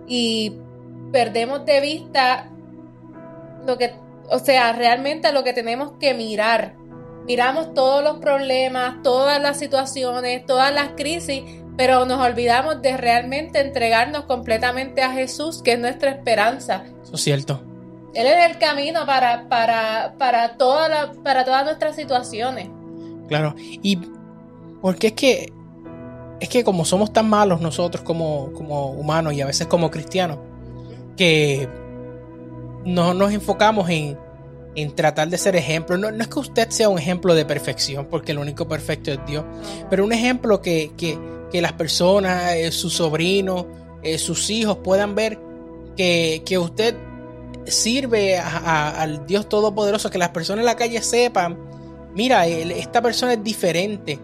y 0.06 0.52
perdemos 1.10 1.64
de 1.64 1.80
vista 1.80 2.50
lo 3.66 3.78
que, 3.78 3.94
o 4.28 4.38
sea, 4.40 4.74
realmente 4.74 5.32
lo 5.32 5.42
que 5.42 5.54
tenemos 5.54 5.92
que 5.98 6.12
mirar. 6.12 6.74
Miramos 7.26 7.72
todos 7.72 8.04
los 8.04 8.18
problemas, 8.18 9.02
todas 9.02 9.40
las 9.40 9.58
situaciones, 9.58 10.44
todas 10.44 10.70
las 10.70 10.90
crisis, 10.90 11.42
pero 11.76 12.04
nos 12.06 12.20
olvidamos 12.20 12.82
de 12.82 12.96
realmente 12.96 13.60
entregarnos 13.60 14.24
completamente 14.24 15.02
a 15.02 15.12
Jesús, 15.12 15.62
que 15.62 15.72
es 15.72 15.78
nuestra 15.78 16.10
esperanza. 16.10 16.84
Eso 17.02 17.14
es 17.14 17.20
cierto. 17.20 17.62
Él 18.14 18.26
es 18.26 18.50
el 18.50 18.58
camino 18.58 19.06
para, 19.06 19.48
para, 19.48 20.14
para, 20.18 20.56
toda 20.56 20.88
la, 20.88 21.12
para 21.24 21.44
todas 21.44 21.64
nuestras 21.64 21.96
situaciones. 21.96 22.68
Claro. 23.28 23.54
Y 23.58 23.98
porque 24.80 25.08
es 25.08 25.12
que 25.14 25.52
es 26.40 26.48
que 26.48 26.62
como 26.62 26.84
somos 26.84 27.12
tan 27.12 27.28
malos 27.28 27.60
nosotros 27.60 28.04
como, 28.04 28.52
como 28.52 28.90
humanos 28.90 29.32
y 29.32 29.40
a 29.40 29.46
veces 29.46 29.66
como 29.66 29.90
cristianos, 29.90 30.38
que 31.16 31.68
no 32.84 33.14
nos 33.14 33.32
enfocamos 33.32 33.88
en, 33.88 34.18
en 34.74 34.94
tratar 34.94 35.28
de 35.28 35.38
ser 35.38 35.56
ejemplo. 35.56 35.96
No, 35.96 36.10
no, 36.10 36.22
es 36.22 36.28
que 36.28 36.38
usted 36.38 36.68
sea 36.70 36.88
un 36.88 36.98
ejemplo 36.98 37.34
de 37.34 37.44
perfección, 37.44 38.06
porque 38.10 38.32
el 38.32 38.38
único 38.38 38.68
perfecto 38.68 39.10
es 39.10 39.18
Dios, 39.26 39.44
pero 39.90 40.04
un 40.04 40.12
ejemplo 40.12 40.60
que, 40.60 40.92
que, 40.96 41.18
que 41.54 41.62
las 41.62 41.74
personas, 41.74 42.52
eh, 42.54 42.72
sus 42.72 42.94
sobrinos, 42.94 43.66
eh, 44.02 44.18
sus 44.18 44.50
hijos 44.50 44.78
puedan 44.78 45.14
ver 45.14 45.38
que, 45.96 46.42
que 46.44 46.58
usted 46.58 46.96
sirve 47.64 48.38
a, 48.38 49.00
al 49.00 49.24
Dios 49.24 49.48
Todopoderoso, 49.48 50.10
que 50.10 50.18
las 50.18 50.30
personas 50.30 50.62
en 50.62 50.66
la 50.66 50.74
calle 50.74 51.00
sepan, 51.00 51.56
mira, 52.12 52.48
esta 52.48 53.00
persona 53.00 53.34
es 53.34 53.44
diferente, 53.44 54.18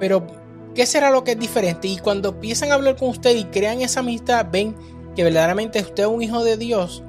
pero 0.00 0.26
¿qué 0.74 0.86
será 0.86 1.10
lo 1.10 1.22
que 1.22 1.32
es 1.32 1.38
diferente? 1.38 1.86
Y 1.86 1.98
cuando 1.98 2.30
empiezan 2.30 2.70
a 2.70 2.76
hablar 2.76 2.96
con 2.96 3.10
usted 3.10 3.36
y 3.36 3.44
crean 3.44 3.82
esa 3.82 4.00
amistad, 4.00 4.46
ven 4.50 4.74
que 5.14 5.22
verdaderamente 5.22 5.82
usted 5.82 6.04
es 6.04 6.08
un 6.08 6.22
hijo 6.22 6.42
de 6.44 6.56
Dios, 6.56 7.02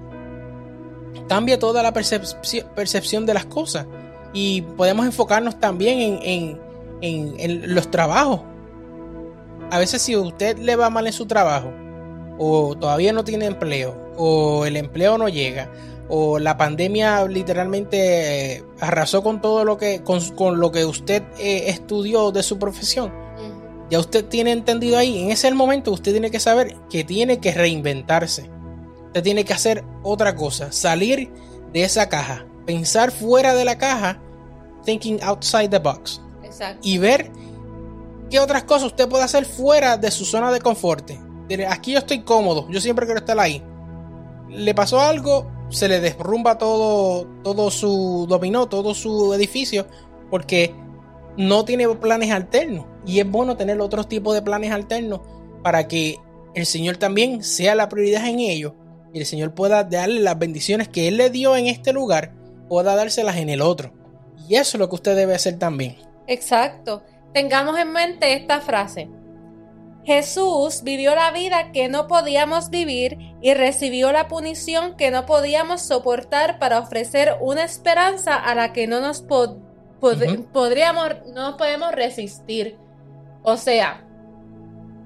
cambia 1.29 1.57
toda 1.57 1.81
la 1.81 1.93
percepción 1.93 3.25
de 3.25 3.33
las 3.33 3.45
cosas. 3.45 3.87
Y 4.33 4.63
podemos 4.63 5.05
enfocarnos 5.05 5.61
también 5.61 5.99
en, 5.99 6.19
en, 6.23 6.61
en, 6.99 7.39
en, 7.39 7.73
los 7.73 7.89
trabajos. 7.89 8.41
A 9.71 9.80
veces 9.80 10.01
si 10.01 10.15
usted 10.15 10.58
le 10.58 10.75
va 10.75 10.89
mal 10.89 11.08
en 11.08 11.13
su 11.13 11.25
trabajo, 11.25 11.71
o 12.38 12.75
todavía 12.78 13.13
no 13.13 13.23
tiene 13.23 13.45
empleo, 13.45 14.13
o 14.17 14.65
el 14.65 14.78
empleo 14.78 15.17
no 15.17 15.30
llega, 15.30 15.71
o 16.08 16.38
la 16.39 16.58
pandemia 16.58 17.25
literalmente 17.25 18.63
arrasó 18.80 19.23
con 19.23 19.41
todo 19.41 19.65
lo 19.65 19.78
que, 19.78 20.04
con, 20.04 20.21
con 20.36 20.60
lo 20.60 20.71
que 20.71 20.86
usted 20.86 21.23
eh, 21.39 21.65
estudió 21.67 22.32
de 22.32 22.43
su 22.43 22.60
profesión. 22.60 23.12
Ya 23.89 23.99
usted 23.99 24.25
tiene 24.25 24.51
entendido 24.51 24.97
ahí, 24.97 25.21
en 25.21 25.32
ese 25.32 25.51
momento 25.54 25.91
usted 25.91 26.12
tiene 26.12 26.32
que 26.32 26.39
saber 26.39 26.75
que 26.89 27.04
tiene 27.04 27.39
que 27.39 27.51
reinventarse 27.51 28.49
usted 29.15 29.23
tiene 29.23 29.45
que 29.45 29.54
hacer 29.54 29.82
otra 30.04 30.36
cosa, 30.36 30.73
salir 30.73 31.32
de 31.71 31.84
esa 31.86 32.10
caja, 32.10 32.45
pensar 32.65 33.12
fuera 33.12 33.56
de 33.56 33.63
la 33.63 33.78
caja, 33.78 34.21
thinking 34.84 35.23
outside 35.23 35.69
the 35.69 35.80
box. 35.80 36.21
Exacto. 36.43 36.82
Y 36.84 36.97
ver 36.97 37.32
qué 38.29 38.39
otras 38.39 38.63
cosas 38.63 38.88
usted 38.88 39.07
puede 39.07 39.23
hacer 39.23 39.45
fuera 39.45 39.97
de 39.97 40.11
su 40.11 40.25
zona 40.25 40.51
de 40.51 40.59
confort. 40.59 41.11
Aquí 41.69 41.93
yo 41.93 41.99
estoy 41.99 42.21
cómodo, 42.21 42.67
yo 42.69 42.81
siempre 42.81 43.05
quiero 43.05 43.19
estar 43.19 43.39
ahí. 43.39 43.63
Le 44.49 44.73
pasó 44.73 44.99
algo, 44.99 45.51
se 45.69 45.88
le 45.88 45.99
derrumba 45.99 46.57
todo, 46.57 47.27
todo 47.43 47.69
su 47.71 48.25
dominó, 48.27 48.67
todo 48.67 48.93
su 48.93 49.33
edificio, 49.33 49.88
porque 50.29 50.73
no 51.38 51.65
tiene 51.65 51.88
planes 51.89 52.31
alternos. 52.31 52.85
Y 53.05 53.19
es 53.19 53.29
bueno 53.29 53.57
tener 53.57 53.79
otros 53.81 54.07
tipos 54.07 54.33
de 54.33 54.41
planes 54.41 54.71
alternos 54.71 55.21
para 55.63 55.88
que 55.88 56.17
el 56.53 56.65
Señor 56.65 56.97
también 56.97 57.43
sea 57.43 57.75
la 57.75 57.89
prioridad 57.89 58.27
en 58.27 58.39
ello 58.39 58.75
y 59.15 59.19
el 59.19 59.25
Señor 59.25 59.53
pueda 59.53 59.85
darle 59.85 60.19
las 60.19 60.38
bendiciones 60.38 60.89
que 60.89 61.07
Él 61.07 61.15
le 61.15 61.29
dio 61.29 61.55
en 61.55 61.67
este 61.67 61.93
lugar, 61.93 62.33
pueda 62.67 62.95
dárselas 62.95 63.38
en 63.38 63.47
el 63.47 63.61
otro. 63.61 63.93
Y 64.49 64.55
eso 64.55 64.75
es 64.75 64.79
lo 64.79 64.89
que 64.89 64.95
usted 64.95 65.15
debe 65.15 65.33
hacer 65.33 65.57
también. 65.57 65.95
Exacto. 66.27 67.01
Tengamos 67.35 67.77
en 67.77 67.91
mente 67.91 68.31
esta 68.31 68.61
frase. 68.61 69.09
Jesús 70.05 70.83
vivió 70.83 71.13
la 71.15 71.31
vida 71.31 71.73
que 71.73 71.89
no 71.89 72.07
podíamos 72.07 72.69
vivir 72.69 73.17
y 73.41 73.53
recibió 73.53 74.13
la 74.13 74.29
punición 74.29 74.95
que 74.95 75.11
no 75.11 75.25
podíamos 75.25 75.81
soportar 75.81 76.59
para 76.59 76.79
ofrecer 76.79 77.35
una 77.41 77.65
esperanza 77.65 78.35
a 78.37 78.55
la 78.55 78.71
que 78.71 78.87
no 78.87 79.01
nos 79.01 79.21
pod 79.21 79.57
pod 79.99 80.21
uh 80.21 80.25
-huh. 80.25 80.45
podríamos, 80.53 81.09
no 81.33 81.49
nos 81.49 81.55
podemos 81.55 81.91
resistir. 81.91 82.77
O 83.43 83.57
sea, 83.57 84.05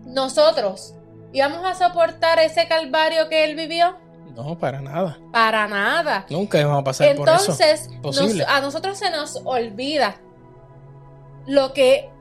nosotros 0.06 0.94
íbamos 1.34 1.66
a 1.66 1.74
soportar 1.74 2.38
ese 2.38 2.68
calvario 2.68 3.28
que 3.28 3.44
él 3.44 3.56
vivió. 3.56 3.98
No, 4.36 4.56
para 4.56 4.82
nada. 4.82 5.18
Para 5.34 5.68
nada. 5.68 6.28
Nunca 6.30 6.64
vamos 6.64 6.82
a 6.82 6.84
pasar 6.84 7.08
Entonces, 7.08 7.90
por 8.04 8.14
eso. 8.14 8.24
Nos, 8.24 8.48
a 8.48 8.62
nosotros 8.62 9.00
se 9.00 9.10
nos 9.10 9.36
olvida 9.46 10.22
lo 11.48 11.74
que, 11.74 12.12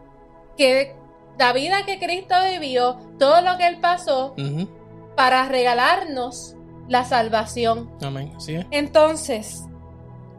que 0.59 0.95
la 1.39 1.53
vida 1.55 1.87
que 1.87 1.99
Cristo 1.99 2.35
vivió, 2.51 2.99
todo 3.19 3.41
lo 3.41 3.57
que 3.57 3.67
Él 3.67 3.79
pasó, 3.81 4.35
uh 4.37 4.41
-huh. 4.41 4.69
para 5.17 5.49
regalarnos 5.49 6.57
la 6.89 7.05
salvación. 7.05 7.91
Amén. 8.03 8.33
¿Sí? 8.39 8.59
Entonces, 8.71 9.65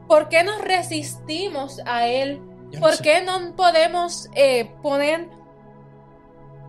¿por 0.08 0.30
qué 0.30 0.44
nos 0.44 0.62
resistimos 0.62 1.82
a 1.86 2.08
Él? 2.08 2.42
¿Por 2.80 3.00
qué 3.00 3.24
no 3.24 3.56
podemos 3.56 4.30
eh, 4.36 4.70
poner... 4.84 5.30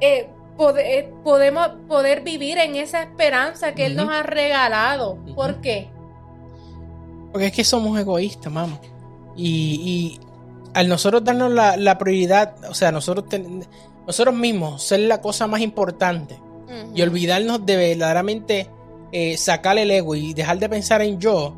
Eh, 0.01 0.31
poder, 0.57 1.11
podemos 1.25 1.69
poder 1.89 2.23
vivir 2.23 2.59
en 2.59 2.77
esa 2.77 3.03
esperanza 3.03 3.75
que 3.75 3.83
uh 3.83 3.87
-huh. 3.87 3.91
Él 3.91 3.97
nos 3.97 4.09
ha 4.11 4.23
regalado. 4.23 5.13
Uh 5.13 5.17
-huh. 5.17 5.35
¿Por 5.35 5.61
qué? 5.61 5.91
Porque 7.33 7.47
es 7.47 7.53
que 7.53 7.65
somos 7.65 7.99
egoístas, 7.99 8.53
mamá. 8.53 8.79
Y, 9.37 10.19
y, 10.19 10.30
al 10.75 10.89
nosotros 10.89 11.25
darnos 11.25 11.53
la, 11.53 11.77
la 11.77 11.99
prioridad, 11.99 12.55
o 12.69 12.75
sea, 12.75 12.93
nosotros, 12.93 13.29
ten, 13.29 13.65
nosotros 14.07 14.35
mismos 14.35 14.83
ser 14.83 15.01
la 15.01 15.21
cosa 15.21 15.47
más 15.47 15.61
importante 15.61 16.39
uh 16.41 16.71
-huh. 16.71 16.93
y 16.95 17.03
olvidarnos 17.03 17.65
de 17.67 17.77
verdaderamente 17.77 18.69
eh, 19.13 19.37
sacar 19.37 19.79
el 19.79 19.91
ego 19.91 20.15
y 20.15 20.35
dejar 20.35 20.59
de 20.59 20.69
pensar 20.69 21.03
en 21.03 21.19
yo, 21.19 21.55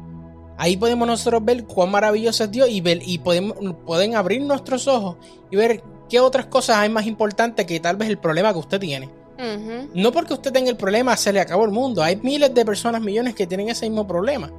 ahí 0.57 0.77
podemos 0.77 1.07
nosotros 1.07 1.45
ver 1.45 1.65
cuán 1.65 1.91
maravilloso 1.91 2.45
es 2.45 2.51
Dios 2.51 2.69
y, 2.71 2.81
ver, 2.81 3.01
y 3.05 3.19
podemos, 3.19 3.57
pueden 3.85 4.17
abrir 4.17 4.43
nuestros 4.43 4.89
ojos 4.89 5.17
y 5.51 5.57
ver 5.57 5.83
qué 6.09 6.21
otras 6.21 6.47
cosas 6.47 6.79
hay 6.79 6.89
más 6.89 7.07
importantes 7.07 7.67
que 7.67 7.81
tal 7.81 7.97
vez 7.97 8.09
el 8.09 8.19
problema 8.19 8.53
que 8.53 8.59
usted 8.59 8.81
tiene. 8.81 9.07
Uh 9.39 9.43
-huh. 9.43 9.89
No 9.95 10.13
porque 10.13 10.35
usted 10.35 10.53
tenga 10.53 10.71
el 10.71 10.77
problema 10.77 11.17
se 11.17 11.33
le 11.33 11.41
acabó 11.41 11.65
el 11.65 11.73
mundo. 11.73 12.03
Hay 12.03 12.17
miles 12.17 12.55
de 12.55 12.65
personas, 12.65 13.03
millones 13.03 13.35
que 13.35 13.47
tienen 13.47 13.69
ese 13.69 13.89
mismo 13.89 14.07
problema. 14.07 14.51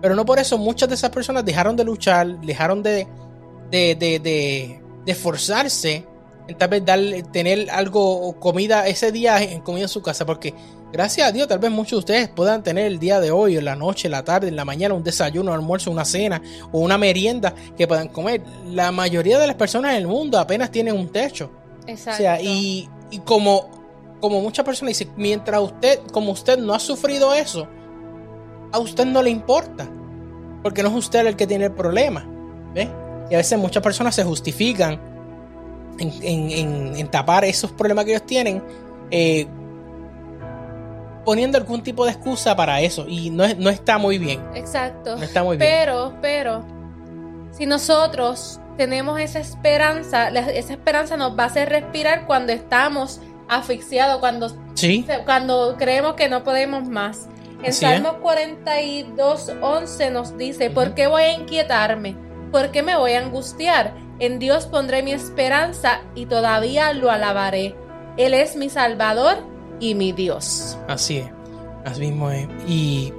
Pero 0.00 0.14
no 0.14 0.24
por 0.24 0.38
eso 0.38 0.58
muchas 0.58 0.88
de 0.88 0.94
esas 0.94 1.10
personas 1.10 1.44
dejaron 1.44 1.74
de 1.76 1.84
luchar, 1.84 2.40
dejaron 2.40 2.82
de, 2.82 3.08
de, 3.70 3.94
de, 3.94 4.18
de, 4.18 4.80
de 5.04 5.12
esforzarse 5.12 6.06
en 6.48 6.56
tal 6.56 6.70
vez 6.70 6.84
dar, 6.84 6.98
tener 7.30 7.70
algo, 7.70 8.38
comida 8.40 8.86
ese 8.88 9.12
día 9.12 9.42
en 9.42 9.60
comida 9.60 9.82
en 9.82 9.88
su 9.88 10.02
casa. 10.02 10.24
Porque 10.24 10.54
gracias 10.92 11.28
a 11.28 11.32
Dios, 11.32 11.46
tal 11.46 11.58
vez 11.58 11.70
muchos 11.70 11.90
de 11.90 11.98
ustedes 11.98 12.28
puedan 12.30 12.62
tener 12.62 12.86
el 12.86 12.98
día 12.98 13.20
de 13.20 13.30
hoy, 13.30 13.56
en 13.56 13.66
la 13.66 13.76
noche, 13.76 14.08
en 14.08 14.12
la 14.12 14.24
tarde, 14.24 14.48
en 14.48 14.56
la 14.56 14.64
mañana, 14.64 14.94
un 14.94 15.04
desayuno, 15.04 15.50
un 15.50 15.56
almuerzo, 15.56 15.90
una 15.90 16.06
cena 16.06 16.40
o 16.72 16.80
una 16.80 16.96
merienda 16.96 17.54
que 17.76 17.86
puedan 17.86 18.08
comer. 18.08 18.42
La 18.70 18.90
mayoría 18.90 19.38
de 19.38 19.46
las 19.46 19.56
personas 19.56 19.92
en 19.92 19.98
el 19.98 20.06
mundo 20.06 20.38
apenas 20.38 20.70
tienen 20.70 20.96
un 20.96 21.08
techo. 21.10 21.50
Exacto. 21.86 22.12
O 22.12 22.16
sea, 22.16 22.40
y, 22.40 22.88
y 23.10 23.18
como, 23.18 23.68
como 24.20 24.40
muchas 24.40 24.64
personas 24.64 24.96
dicen, 24.96 25.12
mientras 25.16 25.60
usted, 25.60 26.00
como 26.12 26.32
usted 26.32 26.58
no 26.58 26.72
ha 26.72 26.80
sufrido 26.80 27.34
eso, 27.34 27.68
a 28.72 28.78
usted 28.78 29.04
no 29.04 29.22
le 29.22 29.30
importa. 29.30 29.88
Porque 30.62 30.82
no 30.82 30.88
es 30.88 30.94
usted 30.94 31.26
el 31.26 31.36
que 31.36 31.46
tiene 31.46 31.66
el 31.66 31.72
problema. 31.72 32.26
¿Ve? 32.74 32.88
Y 33.30 33.34
a 33.34 33.38
veces 33.38 33.58
muchas 33.58 33.82
personas 33.82 34.14
se 34.14 34.24
justifican 34.24 35.00
en, 35.98 36.12
en, 36.22 36.50
en, 36.50 36.96
en 36.96 37.08
tapar 37.08 37.44
esos 37.44 37.72
problemas 37.72 38.04
que 38.04 38.12
ellos 38.12 38.26
tienen. 38.26 38.62
Eh, 39.10 39.46
poniendo 41.28 41.58
algún 41.58 41.82
tipo 41.82 42.06
de 42.06 42.12
excusa 42.12 42.56
para 42.56 42.80
eso 42.80 43.04
y 43.06 43.28
no, 43.28 43.44
es, 43.44 43.58
no 43.58 43.68
está 43.68 43.98
muy 43.98 44.16
bien. 44.16 44.42
Exacto. 44.54 45.14
No 45.14 45.22
está 45.22 45.44
muy 45.44 45.58
bien. 45.58 45.70
Pero, 45.70 46.14
pero, 46.22 46.64
si 47.52 47.66
nosotros 47.66 48.58
tenemos 48.78 49.20
esa 49.20 49.38
esperanza, 49.38 50.28
esa 50.28 50.72
esperanza 50.72 51.18
nos 51.18 51.38
va 51.38 51.42
a 51.42 51.46
hacer 51.48 51.68
respirar 51.68 52.26
cuando 52.26 52.54
estamos 52.54 53.20
asfixiados, 53.46 54.20
cuando, 54.20 54.56
¿Sí? 54.72 55.04
cuando 55.26 55.76
creemos 55.76 56.14
que 56.14 56.30
no 56.30 56.44
podemos 56.44 56.88
más. 56.88 57.28
En 57.62 57.74
Salmos 57.74 58.14
42, 58.22 59.52
11 59.60 60.10
nos 60.10 60.38
dice, 60.38 60.68
uh 60.68 60.70
-huh. 60.70 60.74
¿por 60.74 60.94
qué 60.94 61.08
voy 61.08 61.24
a 61.24 61.32
inquietarme? 61.32 62.16
¿Por 62.50 62.70
qué 62.70 62.82
me 62.82 62.96
voy 62.96 63.12
a 63.12 63.20
angustiar? 63.20 63.94
En 64.18 64.38
Dios 64.38 64.66
pondré 64.66 65.02
mi 65.02 65.12
esperanza 65.12 66.00
y 66.14 66.26
todavía 66.26 66.92
lo 66.92 67.10
alabaré. 67.10 67.74
Él 68.16 68.34
es 68.34 68.56
mi 68.56 68.68
Salvador 68.68 69.38
y 69.80 69.94
mi 69.94 70.12
Dios. 70.12 70.76
Así 70.88 71.18
es, 71.18 71.30
así 71.84 72.00
mismo 72.00 72.30
es. 72.30 72.48
Y 72.66 73.12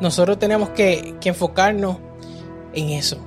nosotros 0.00 0.38
tenemos 0.38 0.70
que, 0.70 1.16
que 1.20 1.30
enfocarnos 1.30 1.98
en 2.72 2.90
eso. 2.90 3.18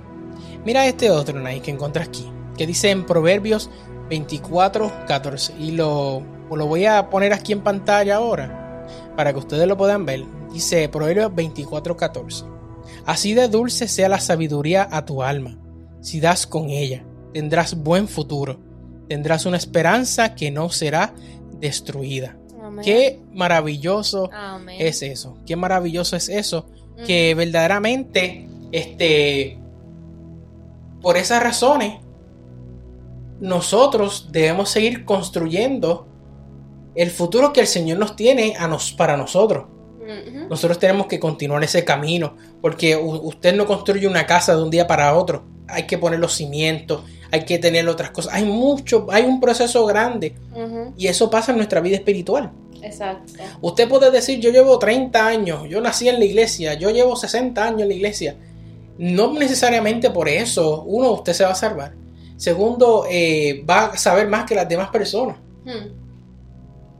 Mira 0.63 0.87
este 0.87 1.11
otro, 1.11 1.39
Nay, 1.39 1.59
que 1.59 1.69
encontré 1.69 2.01
aquí, 2.01 2.31
que 2.57 2.65
dice 2.65 2.89
en 2.89 3.05
Proverbios 3.05 3.69
24, 4.09 4.91
14. 5.07 5.53
Y 5.59 5.71
lo, 5.71 6.23
lo 6.49 6.65
voy 6.65 6.85
a 6.85 7.09
poner 7.09 7.33
aquí 7.33 7.53
en 7.53 7.61
pantalla 7.61 8.15
ahora 8.15 8.85
para 9.15 9.31
que 9.31 9.39
ustedes 9.39 9.67
lo 9.67 9.77
puedan 9.77 10.05
ver. 10.05 10.23
Dice 10.51 10.89
Proverbios 10.89 11.33
24, 11.35 11.95
14. 11.95 12.54
Así 13.05 13.33
de 13.33 13.47
dulce 13.47 13.87
sea 13.87 14.09
la 14.09 14.19
sabiduría 14.19 14.87
a 14.91 15.05
tu 15.05 15.23
alma, 15.23 15.59
si 16.01 16.19
das 16.19 16.47
con 16.47 16.69
ella, 16.69 17.05
tendrás 17.33 17.75
buen 17.75 18.07
futuro, 18.07 18.59
tendrás 19.07 19.45
una 19.45 19.57
esperanza 19.57 20.35
que 20.35 20.51
no 20.51 20.69
será 20.69 21.13
destruida. 21.59 22.37
Amén. 22.61 22.83
Qué 22.83 23.21
maravilloso 23.31 24.29
Amén. 24.31 24.77
es 24.79 25.01
eso, 25.01 25.37
qué 25.45 25.55
maravilloso 25.55 26.15
es 26.15 26.29
eso, 26.29 26.67
que 27.05 27.35
verdaderamente, 27.35 28.47
este, 28.71 29.59
por 31.01 31.17
esas 31.17 31.43
razones, 31.43 31.99
nosotros 33.39 34.29
debemos 34.31 34.69
seguir 34.69 35.05
construyendo 35.05 36.07
el 36.95 37.11
futuro 37.11 37.51
que 37.51 37.61
el 37.61 37.67
Señor 37.67 37.99
nos 37.99 38.15
tiene 38.15 38.55
a 38.57 38.67
nos, 38.67 38.93
para 38.93 39.17
nosotros. 39.17 39.65
Nosotros 40.49 40.79
tenemos 40.79 41.07
que 41.07 41.19
continuar 41.19 41.63
ese 41.63 41.83
camino, 41.83 42.35
porque 42.61 42.95
usted 42.95 43.55
no 43.55 43.65
construye 43.65 44.07
una 44.07 44.25
casa 44.25 44.55
de 44.55 44.63
un 44.63 44.69
día 44.69 44.87
para 44.87 45.15
otro. 45.15 45.43
Hay 45.67 45.83
que 45.83 45.97
poner 45.97 46.19
los 46.19 46.33
cimientos, 46.33 47.03
hay 47.31 47.43
que 47.45 47.57
tener 47.57 47.87
otras 47.87 48.11
cosas. 48.11 48.33
Hay 48.33 48.45
mucho, 48.45 49.07
hay 49.09 49.23
un 49.23 49.39
proceso 49.39 49.85
grande 49.85 50.35
y 50.97 51.07
eso 51.07 51.29
pasa 51.29 51.51
en 51.51 51.57
nuestra 51.57 51.81
vida 51.81 51.95
espiritual. 51.95 52.51
Exacto. 52.81 53.33
Usted 53.61 53.89
puede 53.89 54.11
decir, 54.11 54.39
yo 54.39 54.51
llevo 54.51 54.77
30 54.77 55.25
años, 55.25 55.67
yo 55.67 55.81
nací 55.81 56.07
en 56.07 56.19
la 56.19 56.25
iglesia, 56.25 56.75
yo 56.75 56.91
llevo 56.91 57.15
60 57.15 57.63
años 57.63 57.81
en 57.81 57.87
la 57.87 57.93
iglesia. 57.95 58.35
No 58.97 59.33
necesariamente 59.33 60.11
por 60.11 60.29
eso, 60.29 60.83
uno, 60.83 61.11
usted 61.11 61.33
se 61.33 61.43
va 61.43 61.51
a 61.51 61.55
salvar. 61.55 61.93
Segundo, 62.37 63.05
eh, 63.09 63.63
va 63.67 63.85
a 63.85 63.97
saber 63.97 64.27
más 64.27 64.45
que 64.45 64.55
las 64.55 64.69
demás 64.69 64.89
personas. 64.89 65.37
Hmm. 65.65 66.04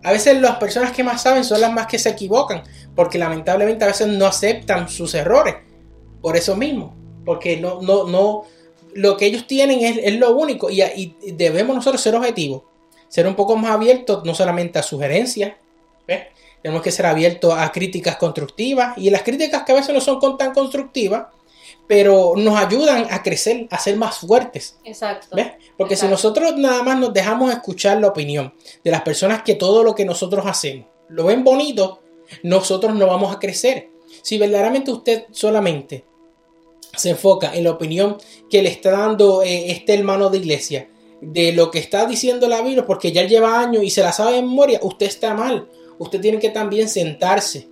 A 0.06 0.12
veces 0.12 0.40
las 0.40 0.58
personas 0.58 0.92
que 0.92 1.04
más 1.04 1.24
saben 1.24 1.44
son 1.44 1.60
las 1.62 1.74
más 1.74 1.88
que 1.88 1.98
se 1.98 2.10
equivocan, 2.10 2.62
porque 2.96 3.18
lamentablemente 3.18 3.84
a 3.84 3.88
veces 3.88 4.08
no 4.08 4.28
aceptan 4.28 4.88
sus 4.88 5.16
errores. 5.16 5.56
Por 6.22 6.38
eso 6.38 6.56
mismo, 6.56 6.96
porque 7.26 7.58
no, 7.58 7.82
no, 7.82 8.08
no, 8.08 8.44
lo 8.94 9.18
que 9.18 9.26
ellos 9.26 9.48
tienen 9.48 9.82
es, 9.82 9.98
es 10.04 10.16
lo 10.20 10.36
único 10.36 10.70
y, 10.70 10.82
y 10.82 11.32
debemos 11.32 11.76
nosotros 11.76 12.02
ser 12.02 12.16
objetivos, 12.16 12.62
ser 13.08 13.26
un 13.26 13.36
poco 13.36 13.56
más 13.58 13.72
abiertos, 13.72 14.24
no 14.26 14.36
solamente 14.36 14.78
a 14.78 14.84
sugerencias, 14.84 15.54
tenemos 16.62 16.84
que 16.84 16.92
ser 16.92 17.06
abiertos 17.06 17.54
a 17.56 17.72
críticas 17.72 18.16
constructivas 18.18 18.98
y 18.98 19.10
las 19.10 19.24
críticas 19.24 19.64
que 19.64 19.72
a 19.72 19.76
veces 19.76 19.94
no 19.94 20.02
son 20.02 20.38
tan 20.38 20.54
constructivas, 20.54 21.28
pero 21.88 22.34
nos 22.36 22.58
ayudan 22.58 23.08
a 23.12 23.22
crecer, 23.22 23.68
a 23.70 23.80
ser 23.80 23.98
más 23.98 24.18
fuertes. 24.18 24.78
Exacto. 24.84 25.36
¿Ves? 25.36 25.54
Porque 25.78 25.96
si 25.96 26.08
nosotros 26.08 26.56
nada 26.58 26.84
más 26.84 27.00
nos 27.00 27.14
dejamos 27.14 27.52
escuchar 27.52 28.00
la 28.00 28.08
opinión 28.08 28.54
de 28.84 28.92
las 28.92 29.02
personas 29.02 29.44
que 29.44 29.56
todo 29.56 29.84
lo 29.84 29.94
que 29.94 30.06
nosotros 30.06 30.46
hacemos 30.46 30.88
lo 31.10 31.26
ven 31.26 31.44
bonito, 31.44 32.00
nosotros 32.44 32.96
no 32.96 33.08
vamos 33.08 33.36
a 33.36 33.40
crecer. 33.40 33.90
Si 34.22 34.38
verdaderamente 34.38 34.92
usted 34.92 35.26
solamente 35.32 36.06
se 36.96 37.10
enfoca 37.10 37.54
en 37.54 37.66
la 37.66 37.72
opinión 37.72 38.18
que 38.50 38.62
le 38.62 38.70
está 38.70 38.92
dando 38.92 39.44
eh, 39.44 39.72
este 39.72 39.94
hermano 39.94 40.30
de 40.30 40.38
iglesia, 40.38 40.90
de 41.22 41.54
lo 41.54 41.72
que 41.72 41.80
está 41.80 42.06
diciendo 42.06 42.48
la 42.48 42.62
Biblia, 42.62 42.86
porque 42.86 43.12
ya 43.12 43.24
lleva 43.24 43.60
años 43.60 43.84
y 43.84 43.90
se 43.90 44.02
la 44.02 44.12
sabe 44.12 44.34
de 44.34 44.42
memoria, 44.42 44.80
usted 44.82 45.06
está 45.06 45.34
mal. 45.34 45.70
Usted 45.98 46.20
tiene 46.20 46.40
que 46.40 46.50
también 46.50 46.90
sentarse, 46.90 47.70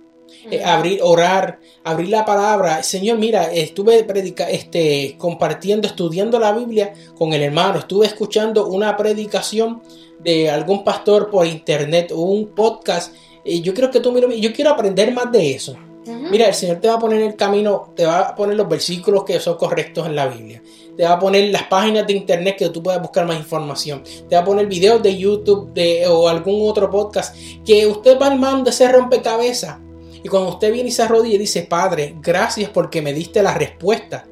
eh, 0.50 0.62
abrir, 0.64 1.00
orar, 1.02 1.58
abrir 1.84 2.08
la 2.08 2.24
palabra. 2.24 2.82
Señor, 2.82 3.18
mira, 3.18 3.52
estuve 3.52 4.04
predica 4.04 4.48
este, 4.50 5.16
compartiendo, 5.18 5.86
estudiando 5.86 6.38
la 6.38 6.52
Biblia 6.52 6.92
con 7.16 7.32
el 7.32 7.42
hermano. 7.42 7.78
Estuve 7.78 8.06
escuchando 8.06 8.66
una 8.66 8.96
predicación 8.96 9.82
de 10.20 10.50
algún 10.50 10.84
pastor 10.84 11.30
por 11.30 11.46
internet 11.46 12.12
o 12.12 12.20
un 12.20 12.48
podcast. 12.48 13.14
Y 13.44 13.60
yo 13.60 13.74
creo 13.74 13.90
que 13.90 14.00
tú, 14.00 14.12
mira, 14.12 14.28
yo 14.34 14.52
quiero 14.52 14.70
aprender 14.70 15.12
más 15.12 15.30
de 15.30 15.54
eso. 15.54 15.76
Mira, 16.06 16.48
el 16.48 16.54
Señor 16.54 16.78
te 16.80 16.88
va 16.88 16.94
a 16.94 16.98
poner 16.98 17.22
en 17.22 17.28
el 17.28 17.36
camino, 17.36 17.92
te 17.96 18.04
va 18.04 18.20
a 18.20 18.34
poner 18.34 18.56
los 18.56 18.68
versículos 18.68 19.24
que 19.24 19.40
son 19.40 19.56
correctos 19.56 20.06
en 20.06 20.14
la 20.14 20.26
Biblia. 20.26 20.62
Te 20.96 21.04
va 21.04 21.12
a 21.12 21.18
poner 21.18 21.50
las 21.50 21.64
páginas 21.64 22.06
de 22.06 22.12
internet 22.12 22.56
que 22.58 22.68
tú 22.68 22.82
puedas 22.82 23.00
buscar 23.00 23.26
más 23.26 23.38
información. 23.38 24.02
Te 24.28 24.36
va 24.36 24.42
a 24.42 24.44
poner 24.44 24.66
videos 24.66 25.02
de 25.02 25.16
YouTube 25.16 25.72
de, 25.72 26.06
o 26.06 26.28
algún 26.28 26.68
otro 26.68 26.90
podcast 26.90 27.34
que 27.64 27.86
usted 27.86 28.18
va 28.20 28.26
armando 28.26 28.70
ese 28.70 28.90
rompecabezas. 28.92 29.78
Y 30.24 30.28
cuando 30.28 30.48
usted 30.48 30.72
viene 30.72 30.88
y 30.88 30.92
se 30.92 31.02
arrodilla 31.02 31.34
y 31.34 31.38
dice, 31.38 31.62
Padre, 31.62 32.16
gracias 32.20 32.70
porque 32.70 33.02
me 33.02 33.12
diste 33.12 33.42
la 33.42 33.54
respuesta. 33.54 34.24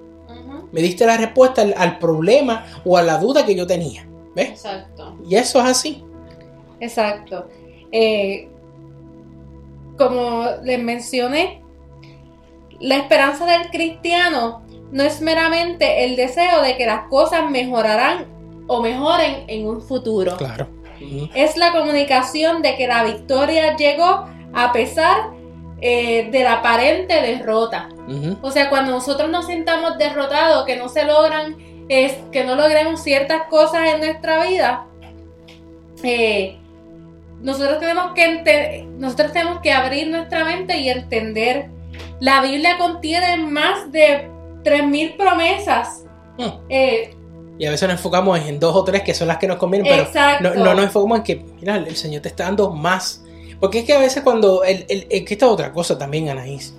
Me 0.73 0.81
diste 0.81 1.05
la 1.05 1.19
respuesta 1.19 1.61
al, 1.61 1.75
al 1.77 1.99
problema 1.99 2.65
o 2.85 2.97
a 2.97 3.03
la 3.03 3.19
duda 3.19 3.45
que 3.45 3.55
yo 3.55 3.67
tenía. 3.67 4.09
¿Ves? 4.35 4.49
Exacto. 4.49 5.19
Y 5.29 5.37
eso 5.37 5.61
es 5.61 5.67
así. 5.67 6.03
Exacto. 6.81 7.47
Eh, 7.93 8.49
como 9.99 10.47
les 10.65 10.83
mencioné, 10.83 11.63
la 12.81 12.97
esperanza 12.97 13.45
del 13.45 13.71
cristiano 13.71 14.63
no 14.91 15.03
es 15.03 15.21
meramente 15.21 16.05
el 16.05 16.17
deseo 16.17 16.63
de 16.63 16.79
que 16.79 16.87
las 16.87 17.09
cosas 17.09 17.51
mejorarán 17.51 18.27
o 18.67 18.81
mejoren 18.81 19.45
en 19.49 19.67
un 19.67 19.83
futuro. 19.83 20.37
Claro. 20.39 20.69
Es 21.35 21.57
la 21.57 21.73
comunicación 21.73 22.63
de 22.63 22.77
que 22.77 22.87
la 22.87 23.05
victoria 23.05 23.77
llegó 23.77 24.27
a 24.55 24.73
pesar 24.73 25.42
eh, 25.85 26.29
de 26.31 26.45
la 26.45 26.55
aparente 26.55 27.21
derrota. 27.21 27.89
Ujú. 28.07 28.39
O 28.41 28.53
sea, 28.53 28.71
cuando 28.71 28.93
nosotros 28.93 29.29
nos 29.29 29.49
sintamos 29.49 29.99
derrotados, 29.99 30.65
que 30.65 30.77
no 30.77 30.89
se 30.89 31.05
logran, 31.05 31.57
es, 31.89 32.15
que 32.31 32.45
no 32.45 32.55
logremos 32.55 33.03
ciertas 33.03 33.49
cosas 33.51 33.89
en 33.93 33.99
nuestra 33.99 34.47
vida, 34.47 34.87
eh, 36.05 36.57
nosotros 37.41 37.81
tenemos 37.81 38.13
que 38.15 38.87
nosotros 38.97 39.33
tenemos 39.33 39.61
que 39.61 39.73
abrir 39.73 40.07
nuestra 40.07 40.45
mente 40.45 40.79
y 40.79 40.89
entender. 40.89 41.69
La 42.21 42.41
Biblia 42.41 42.79
contiene 42.79 43.37
más 43.39 43.91
de 43.91 44.31
3.000 44.63 45.17
promesas. 45.17 46.05
Mm. 46.39 46.49
Eh, 46.69 47.11
Y 47.59 47.67
a 47.67 47.71
veces 47.73 47.89
nos 47.89 47.99
enfocamos 47.99 48.39
en 48.39 48.61
dos 48.61 48.77
o 48.77 48.85
tres 48.85 49.03
que 49.03 49.15
son 49.15 49.27
las 49.27 49.39
que 49.39 49.49
nos 49.49 49.57
convienen, 49.57 49.91
pero 49.91 50.09
no, 50.41 50.65
no 50.65 50.75
nos 50.75 50.85
enfocamos 50.85 51.19
en 51.19 51.25
que, 51.25 51.45
mira, 51.61 51.75
el 51.75 51.97
Señor 51.97 52.23
te 52.23 52.29
está 52.29 52.45
dando 52.45 52.71
más. 52.71 53.25
Porque 53.63 53.79
es 53.79 53.85
que 53.85 53.93
a 53.93 54.01
veces 54.01 54.25
cuando, 54.25 54.65
el, 54.65 54.85
el- 54.89 55.25
que 55.25 55.35
esta 55.35 55.47
es 55.47 55.53
otra 55.53 55.73
cosa 55.73 55.97
también, 55.97 56.29
Anaís, 56.29 56.75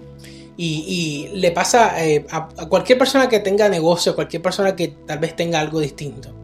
y, 0.58 1.30
y 1.32 1.38
le 1.38 1.52
pasa 1.52 2.06
eh, 2.06 2.26
a, 2.30 2.50
cualquier 2.68 2.98
persona 2.98 3.30
que 3.30 3.40
tenga 3.40 3.70
negocio, 3.70 4.14
cualquier 4.16 4.42
persona 4.42 4.76
que 4.76 4.90
tal 5.08 5.20
vez 5.20 5.34
tenga 5.34 5.62
algo 5.62 5.80
distinto. 5.80 6.36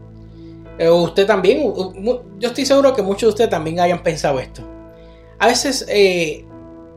Eh, 0.78 0.88
usted 0.88 1.26
también, 1.26 1.70
yo 2.38 2.48
estoy 2.48 2.64
seguro 2.64 2.94
que 2.94 3.02
muchos 3.02 3.20
de 3.20 3.28
ustedes 3.28 3.50
también 3.50 3.80
hayan 3.80 4.02
pensado 4.02 4.40
esto. 4.40 4.62
A 5.38 5.46
veces 5.46 5.84
eh, 5.90 6.46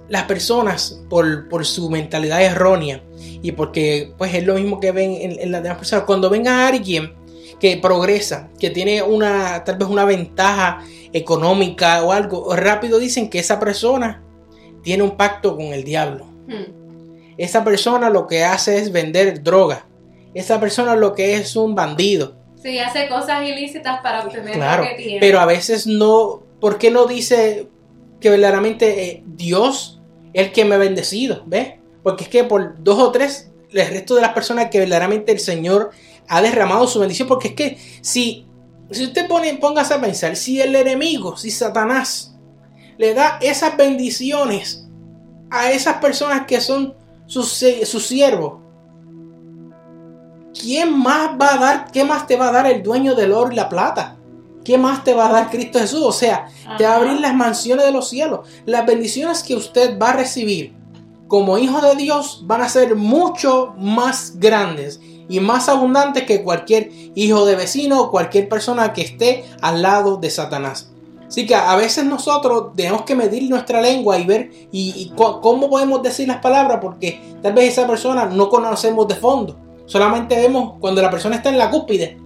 las 0.08 0.24
personas, 0.24 1.02
por, 1.10 1.50
por 1.50 1.66
su 1.66 1.90
mentalidad 1.90 2.42
errónea, 2.42 3.04
y 3.42 3.52
porque 3.52 4.14
pues 4.18 4.34
es 4.34 4.46
lo 4.46 4.54
mismo 4.54 4.80
que 4.80 4.94
ven 4.94 5.18
en, 5.20 5.52
las 5.52 5.62
demás 5.62 5.80
personas, 5.80 6.06
cuando 6.06 6.30
ven 6.30 6.48
a 6.48 6.66
alguien 6.70 7.14
que 7.64 7.78
progresa, 7.78 8.50
que 8.60 8.70
tiene 8.72 9.02
una 9.04 9.64
tal 9.64 9.78
vez 9.78 9.88
una 9.88 10.04
ventaja 10.04 10.84
económica 11.14 12.04
o 12.04 12.12
algo, 12.12 12.54
rápido 12.58 13.00
dicen 13.00 13.30
que 13.30 13.40
esa 13.40 13.58
persona 13.58 14.22
tiene 14.84 15.02
un 15.02 15.16
pacto 15.16 15.56
con 15.56 15.68
el 15.68 15.86
diablo. 15.86 16.26
Hmm. 16.46 17.34
Esa 17.38 17.64
persona 17.64 18.10
lo 18.10 18.28
que 18.28 18.44
hace 18.44 18.80
es 18.80 18.92
vender 18.92 19.44
droga. 19.44 19.86
Esa 20.34 20.60
persona 20.60 20.98
lo 20.98 21.14
que 21.14 21.36
es 21.36 21.56
un 21.56 21.74
bandido. 21.74 22.36
Sí, 22.62 22.80
hace 22.80 23.08
cosas 23.08 23.48
ilícitas 23.48 24.02
para 24.02 24.26
obtener 24.26 24.56
Claro, 24.56 24.84
lo 24.84 24.90
que 24.90 24.96
tiene. 24.96 25.20
pero 25.22 25.40
a 25.40 25.46
veces 25.46 25.88
no, 25.88 26.44
¿por 26.60 26.78
qué 26.78 26.92
no 26.92 27.06
dice 27.06 27.70
que 28.20 28.30
verdaderamente 28.30 29.06
eh, 29.06 29.24
Dios 29.26 30.02
es 30.34 30.48
el 30.48 30.52
que 30.52 30.66
me 30.66 30.76
ha 30.76 30.80
bendecido? 30.80 31.44
¿Ves? 31.46 31.76
Porque 32.04 32.26
es 32.26 32.30
que 32.30 32.44
por 32.44 32.84
dos 32.84 33.00
o 33.00 33.14
tres, 33.14 33.54
el 33.72 33.88
resto 33.88 34.16
de 34.16 34.22
las 34.22 34.34
personas 34.34 34.70
que 34.70 34.80
verdaderamente 34.80 35.32
el 35.32 35.40
Señor 35.40 35.92
ha 36.28 36.42
derramado 36.42 36.88
su 36.88 37.00
bendición, 37.00 37.28
porque 37.28 37.50
es 37.50 37.54
que 37.54 37.78
si, 38.02 38.46
si 38.92 39.06
usted 39.06 39.28
pone, 39.28 39.54
póngase 39.56 39.94
a 39.94 40.02
pensar, 40.02 40.36
si 40.36 40.62
el 40.62 40.76
enemigo, 40.76 41.38
si 41.38 41.52
Satanás 41.52 42.36
le 42.98 43.14
da 43.14 43.38
esas 43.42 43.76
bendiciones 43.76 44.88
a 45.50 45.72
esas 45.72 45.98
personas 45.98 46.46
que 46.46 46.62
son 46.62 46.96
sus, 47.26 47.64
sus 47.86 48.06
siervos, 48.06 48.62
¿quién 50.60 50.98
más 50.98 51.32
va 51.40 51.54
a 51.54 51.58
dar, 51.58 51.92
qué 51.92 52.04
más 52.04 52.28
te 52.28 52.36
va 52.36 52.50
a 52.50 52.52
dar 52.52 52.68
el 52.68 52.84
dueño 52.84 53.16
del 53.16 53.32
oro 53.32 53.52
y 53.52 53.56
la 53.56 53.70
plata? 53.70 54.18
¿Qué 54.64 54.78
más 54.78 55.04
te 55.04 55.14
va 55.14 55.28
a 55.28 55.32
dar 55.32 55.50
Cristo 55.50 55.80
Jesús? 55.80 56.04
O 56.04 56.12
sea, 56.14 56.48
te 56.78 56.86
va 56.86 56.94
a 56.94 56.96
abrir 56.96 57.20
las 57.20 57.36
mansiones 57.36 57.86
de 57.86 57.92
los 57.92 58.10
cielos. 58.10 58.48
Las 58.66 58.86
bendiciones 58.86 59.44
que 59.44 59.56
usted 59.56 60.00
va 60.00 60.12
a 60.12 60.14
recibir 60.14 60.74
como 61.28 61.58
hijo 61.58 61.82
de 61.82 61.96
Dios 61.96 62.44
van 62.46 62.62
a 62.62 62.70
ser 62.70 62.96
mucho 62.96 63.74
más 63.78 64.40
grandes 64.40 65.02
y 65.30 65.40
más 65.40 65.70
abundantes 65.70 66.24
que 66.24 66.44
cualquier 66.44 66.90
hijo 67.16 67.46
de 67.46 67.56
vecino 67.56 68.02
o 68.02 68.12
cualquier 68.12 68.50
persona 68.50 68.94
que 68.94 69.02
esté 69.02 69.46
al 69.62 69.82
lado 69.82 70.18
de 70.18 70.30
Satanás. 70.30 70.90
Así 71.28 71.48
que 71.48 71.56
a 71.56 71.76
veces 71.76 72.06
nosotros 72.06 72.74
tenemos 72.76 73.04
que 73.04 73.16
medir 73.16 73.50
nuestra 73.50 73.82
lengua 73.82 74.20
y 74.20 74.26
ver 74.26 74.52
y, 74.72 75.12
cómo 75.16 75.70
podemos 75.70 76.04
decir 76.04 76.28
las 76.28 76.38
palabras 76.38 76.78
porque 76.82 77.20
tal 77.42 77.54
vez 77.54 77.72
esa 77.72 77.88
persona 77.88 78.26
no 78.26 78.50
conocemos 78.50 79.08
de 79.08 79.16
fondo. 79.16 79.58
Solamente 79.86 80.36
vemos 80.36 80.76
cuando 80.80 81.02
la 81.02 81.10
persona 81.10 81.38
está 81.38 81.50
en 81.50 81.58
la 81.58 81.72
cúspide. 81.72 82.18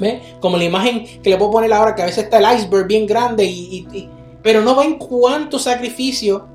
¿Ve? 0.00 0.20
Como 0.40 0.56
la 0.56 0.64
imagen 0.64 1.04
que 1.22 1.30
le 1.30 1.36
puedo 1.36 1.50
poner 1.52 1.72
ahora 1.72 1.94
que 1.94 2.02
a 2.02 2.06
veces 2.06 2.24
está 2.24 2.38
el 2.38 2.58
iceberg 2.58 2.86
bien 2.86 3.06
grande 3.06 3.44
y- 3.44 4.08
pero 4.42 4.62
no 4.62 4.74
ven 4.74 4.94
cuánto 4.98 5.58
sacrificio 5.58 6.46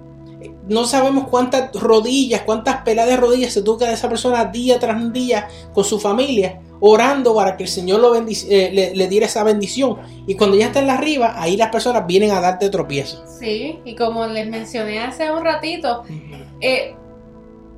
no 0.67 0.85
sabemos 0.85 1.27
cuántas 1.27 1.71
rodillas, 1.73 2.41
cuántas 2.41 2.77
peladas 2.81 3.11
de 3.11 3.17
rodillas 3.17 3.53
se 3.53 3.61
toca 3.61 3.85
de 3.87 3.93
esa 3.93 4.09
persona 4.09 4.45
día 4.45 4.79
tras 4.79 5.13
día 5.13 5.47
con 5.73 5.83
su 5.83 5.99
familia 5.99 6.59
orando 6.81 7.33
para 7.33 7.55
que 7.55 7.63
el 7.63 7.69
Señor 7.69 7.99
lo 8.01 8.13
bendic- 8.13 8.45
eh, 8.49 8.69
le, 8.73 8.95
le 8.95 9.07
diera 9.07 9.25
esa 9.27 9.43
bendición. 9.43 9.97
Y 10.27 10.35
cuando 10.35 10.57
ya 10.57 10.65
está 10.67 10.79
en 10.79 10.87
la 10.87 10.95
arriba, 10.95 11.33
ahí 11.37 11.55
las 11.55 11.69
personas 11.69 12.05
vienen 12.05 12.31
a 12.31 12.41
darte 12.41 12.69
tropiezo. 12.69 13.23
Sí, 13.39 13.79
y 13.85 13.95
como 13.95 14.27
les 14.27 14.47
mencioné 14.49 14.99
hace 14.99 15.31
un 15.31 15.43
ratito, 15.43 16.03
eh, 16.61 16.93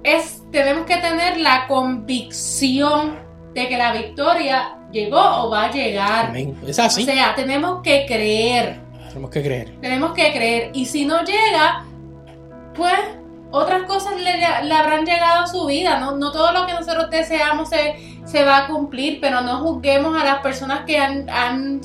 es, 0.03 0.41
tenemos 0.51 0.85
que 0.85 0.97
tener 0.97 1.39
la 1.39 1.67
convicción 1.67 3.15
de 3.53 3.67
que 3.67 3.77
la 3.77 3.93
victoria 3.93 4.77
llegó 4.91 5.19
o 5.19 5.49
va 5.49 5.65
a 5.65 5.71
llegar. 5.71 6.27
Amén. 6.27 6.55
Es 6.65 6.79
así. 6.79 7.03
O 7.03 7.05
sea, 7.05 7.35
tenemos 7.35 7.81
que 7.83 8.05
creer, 8.07 8.79
Tenemos 9.09 9.29
que 9.31 9.41
creer. 9.43 9.73
tenemos 9.81 10.11
que 10.13 10.31
creer. 10.31 10.71
Y 10.73 10.85
si 10.85 11.05
no 11.05 11.23
llega, 11.23 11.85
pues 12.77 12.93
otras 13.51 13.83
cosas 13.83 14.15
le, 14.17 14.37
le 14.37 14.73
habrán 14.73 15.05
llegado 15.05 15.43
a 15.43 15.47
su 15.47 15.65
vida. 15.65 15.99
No, 15.99 16.15
no 16.17 16.31
todo 16.31 16.51
lo 16.51 16.65
que 16.65 16.73
nosotros 16.73 17.09
deseamos 17.09 17.69
se, 17.69 17.95
se 18.25 18.43
va 18.43 18.57
a 18.57 18.67
cumplir, 18.67 19.19
pero 19.21 19.41
no 19.41 19.59
juzguemos 19.59 20.19
a 20.19 20.23
las 20.23 20.39
personas 20.39 20.81
que 20.85 20.97
han, 20.97 21.29
han 21.29 21.81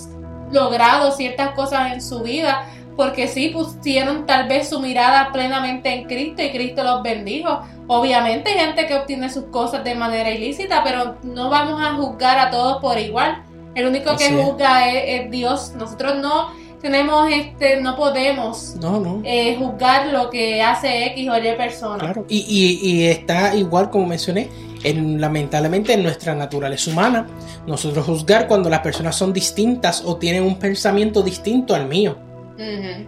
logrado 0.51 1.13
ciertas 1.13 1.51
cosas 1.55 1.93
en 1.93 2.03
su 2.03 2.21
vida. 2.21 2.67
Porque 2.97 3.27
sí 3.27 3.49
pusieron 3.49 4.27
tal 4.27 4.49
vez 4.49 4.69
su 4.69 4.79
mirada 4.79 5.31
plenamente 5.33 5.95
en 5.95 6.05
Cristo 6.05 6.43
y 6.43 6.51
Cristo 6.51 6.83
los 6.83 7.03
bendijo. 7.03 7.63
Obviamente 7.87 8.51
hay 8.51 8.59
gente 8.59 8.87
que 8.87 8.95
obtiene 8.95 9.31
sus 9.31 9.45
cosas 9.45 9.83
de 9.83 9.95
manera 9.95 10.31
ilícita, 10.31 10.85
pero 10.85 11.17
no 11.23 11.49
vamos 11.49 11.81
a 11.81 11.95
juzgar 11.95 12.39
a 12.39 12.51
todos 12.51 12.83
por 12.83 12.99
igual. 12.99 13.45
El 13.75 13.87
único 13.87 14.15
que 14.17 14.31
juzga 14.31 14.91
es, 14.91 15.23
es 15.23 15.31
Dios. 15.31 15.73
Nosotros 15.75 16.17
no 16.17 16.51
tenemos 16.83 17.31
este, 17.31 17.81
no 17.81 17.97
podemos 17.97 18.75
No, 18.81 19.01
no. 19.01 19.23
eh, 19.25 19.57
juzgar 19.59 20.09
lo 20.09 20.29
que 20.29 20.61
hace 20.63 21.07
X 21.07 21.29
o 21.31 21.39
Y 21.39 21.57
persona. 21.57 21.99
Claro. 21.99 22.27
Y, 22.29 22.39
y- 22.49 22.91
y 22.91 23.07
está 23.07 23.55
igual 23.55 23.89
como 23.91 24.07
mencioné, 24.07 24.49
en, 24.85 25.21
lamentablemente 25.21 25.93
en 25.95 26.03
nuestra 26.03 26.35
naturaleza 26.35 26.91
humana, 26.91 27.27
nosotros 27.67 28.05
juzgar 28.05 28.49
cuando 28.49 28.69
las 28.69 28.81
personas 28.81 29.15
son 29.17 29.33
distintas 29.33 30.03
o 30.05 30.17
tienen 30.17 30.43
un 30.43 30.59
pensamiento 30.59 31.23
distinto 31.23 31.75
al 31.75 31.87
mío. 31.87 32.17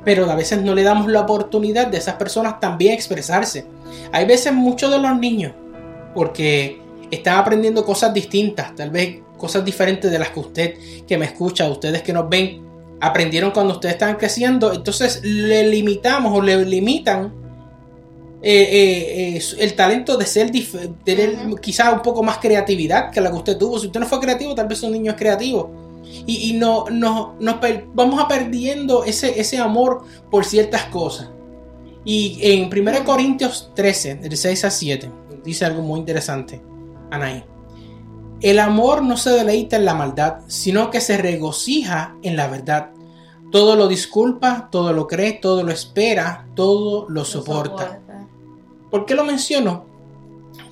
Pero 0.04 0.28
a 0.30 0.34
veces 0.34 0.62
no 0.62 0.74
le 0.74 0.82
damos 0.82 1.06
la 1.06 1.20
oportunidad 1.20 1.86
de 1.86 1.98
esas 1.98 2.14
personas 2.14 2.58
también 2.58 2.92
expresarse. 2.94 3.66
Hay 4.10 4.24
veces 4.26 4.52
muchos 4.52 4.90
de 4.90 4.98
los 4.98 5.16
niños, 5.18 5.52
porque 6.14 6.80
están 7.10 7.38
aprendiendo 7.38 7.84
cosas 7.84 8.12
distintas, 8.12 8.74
tal 8.74 8.90
vez 8.90 9.18
cosas 9.36 9.64
diferentes 9.64 10.10
de 10.10 10.18
las 10.18 10.30
que 10.30 10.40
usted 10.40 10.74
que 11.06 11.16
me 11.18 11.26
escucha, 11.26 11.68
ustedes 11.68 12.02
que 12.02 12.12
nos 12.12 12.28
ven, 12.28 12.63
aprendieron 13.06 13.50
cuando 13.50 13.74
ustedes 13.74 13.94
estaban 13.94 14.16
creciendo, 14.16 14.72
entonces 14.72 15.20
le 15.22 15.68
limitamos 15.68 16.36
o 16.36 16.42
le 16.42 16.64
limitan 16.64 17.32
eh, 18.42 18.62
eh, 18.62 19.36
eh, 19.36 19.42
el 19.58 19.74
talento 19.74 20.18
de 20.18 20.26
ser 20.26 20.50
tener 21.02 21.36
quizás 21.62 21.94
un 21.94 22.02
poco 22.02 22.22
más 22.22 22.38
creatividad 22.38 23.10
que 23.10 23.20
la 23.20 23.30
que 23.30 23.36
usted 23.36 23.56
tuvo. 23.56 23.78
Si 23.78 23.86
usted 23.86 24.00
no 24.00 24.06
fue 24.06 24.20
creativo, 24.20 24.54
tal 24.54 24.68
vez 24.68 24.82
un 24.82 24.92
niño 24.92 25.12
es 25.12 25.16
creativo. 25.16 25.70
Y, 26.26 26.50
y 26.50 26.52
no, 26.52 26.84
no, 26.90 27.36
nos 27.40 27.56
vamos 27.94 28.22
a 28.22 28.28
perdiendo 28.28 29.04
ese, 29.04 29.40
ese 29.40 29.58
amor 29.58 30.04
por 30.30 30.44
ciertas 30.44 30.84
cosas. 30.84 31.30
Y 32.04 32.38
en 32.42 32.70
1 32.70 33.04
Corintios 33.04 33.70
13, 33.74 34.16
del 34.16 34.36
6 34.36 34.64
a 34.66 34.70
7, 34.70 35.10
dice 35.42 35.64
algo 35.64 35.80
muy 35.80 36.00
interesante, 36.00 36.60
Anaí. 37.10 37.44
El 38.42 38.58
amor 38.58 39.02
no 39.02 39.16
se 39.16 39.30
deleita 39.30 39.76
en 39.76 39.86
la 39.86 39.94
maldad, 39.94 40.40
sino 40.48 40.90
que 40.90 41.00
se 41.00 41.16
regocija 41.16 42.14
en 42.22 42.36
la 42.36 42.46
verdad. 42.46 42.90
Todo 43.54 43.76
lo 43.76 43.86
disculpa, 43.86 44.66
todo 44.68 44.92
lo 44.92 45.06
cree, 45.06 45.34
todo 45.34 45.62
lo 45.62 45.70
espera, 45.70 46.44
todo 46.56 47.06
lo 47.08 47.24
soporta. 47.24 48.00
¿Por 48.90 49.06
qué 49.06 49.14
lo 49.14 49.22
menciono? 49.22 49.84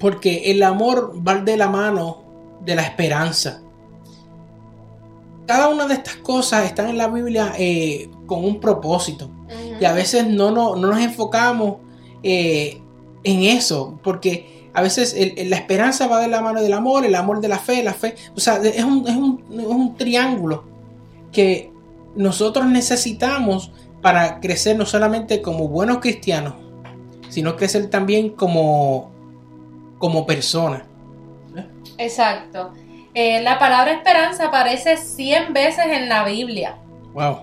Porque 0.00 0.50
el 0.50 0.60
amor 0.64 1.12
va 1.24 1.36
de 1.36 1.56
la 1.56 1.68
mano 1.68 2.24
de 2.64 2.74
la 2.74 2.82
esperanza. 2.82 3.62
Cada 5.46 5.68
una 5.68 5.86
de 5.86 5.94
estas 5.94 6.16
cosas 6.16 6.64
están 6.64 6.88
en 6.88 6.98
la 6.98 7.06
Biblia 7.06 7.52
eh, 7.56 8.10
con 8.26 8.44
un 8.44 8.58
propósito. 8.58 9.30
Y 9.80 9.84
a 9.84 9.92
veces 9.92 10.26
no, 10.26 10.50
no, 10.50 10.74
no 10.74 10.88
nos 10.88 10.98
enfocamos 10.98 11.76
eh, 12.24 12.80
en 13.22 13.42
eso, 13.44 13.96
porque 14.02 14.68
a 14.74 14.82
veces 14.82 15.14
el- 15.14 15.34
el- 15.38 15.50
la 15.50 15.56
esperanza 15.56 16.08
va 16.08 16.18
de 16.20 16.26
la 16.26 16.40
mano 16.40 16.60
del 16.60 16.72
amor, 16.72 17.04
el 17.06 17.14
amor 17.14 17.40
de 17.40 17.46
la 17.46 17.58
fe, 17.60 17.84
la 17.84 17.94
fe. 17.94 18.16
O 18.36 18.40
sea, 18.40 18.56
es 18.56 18.82
un, 18.82 19.06
es 19.06 19.14
un- 19.14 19.44
es 19.60 19.66
un 19.66 19.94
triángulo 19.96 20.64
que 21.30 21.71
nosotros 22.14 22.66
necesitamos 22.66 23.72
para 24.00 24.40
crecer 24.40 24.76
no 24.76 24.84
solamente 24.86 25.40
como 25.42 25.68
buenos 25.68 25.98
cristianos, 25.98 26.54
sino 27.28 27.56
crecer 27.56 27.88
también 27.88 28.30
como, 28.30 29.10
como 29.98 30.26
personas. 30.26 30.82
Exacto. 31.98 32.72
Eh, 33.14 33.42
la 33.42 33.58
palabra 33.58 33.92
esperanza 33.92 34.46
aparece 34.46 34.96
100 34.96 35.52
veces 35.52 35.86
en 35.86 36.08
la 36.08 36.24
Biblia. 36.24 36.76
Wow. 37.14 37.40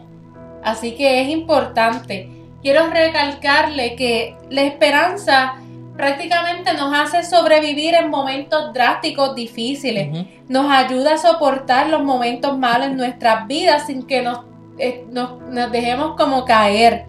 Así 0.63 0.95
que 0.95 1.21
es 1.21 1.29
importante. 1.29 2.29
Quiero 2.61 2.87
recalcarle 2.89 3.95
que 3.95 4.35
la 4.49 4.63
esperanza 4.63 5.55
prácticamente 5.95 6.73
nos 6.73 6.93
hace 6.93 7.23
sobrevivir 7.23 7.93
en 7.93 8.09
momentos 8.09 8.73
drásticos, 8.73 9.35
difíciles. 9.35 10.27
Nos 10.47 10.71
ayuda 10.71 11.13
a 11.13 11.17
soportar 11.17 11.89
los 11.89 12.03
momentos 12.03 12.57
malos 12.57 12.87
en 12.87 12.97
nuestras 12.97 13.47
vidas 13.47 13.85
sin 13.87 14.07
que 14.07 14.21
nos, 14.21 14.48
eh, 14.79 15.05
nos, 15.11 15.41
nos 15.41 15.71
dejemos 15.71 16.15
como 16.15 16.45
caer. 16.45 17.05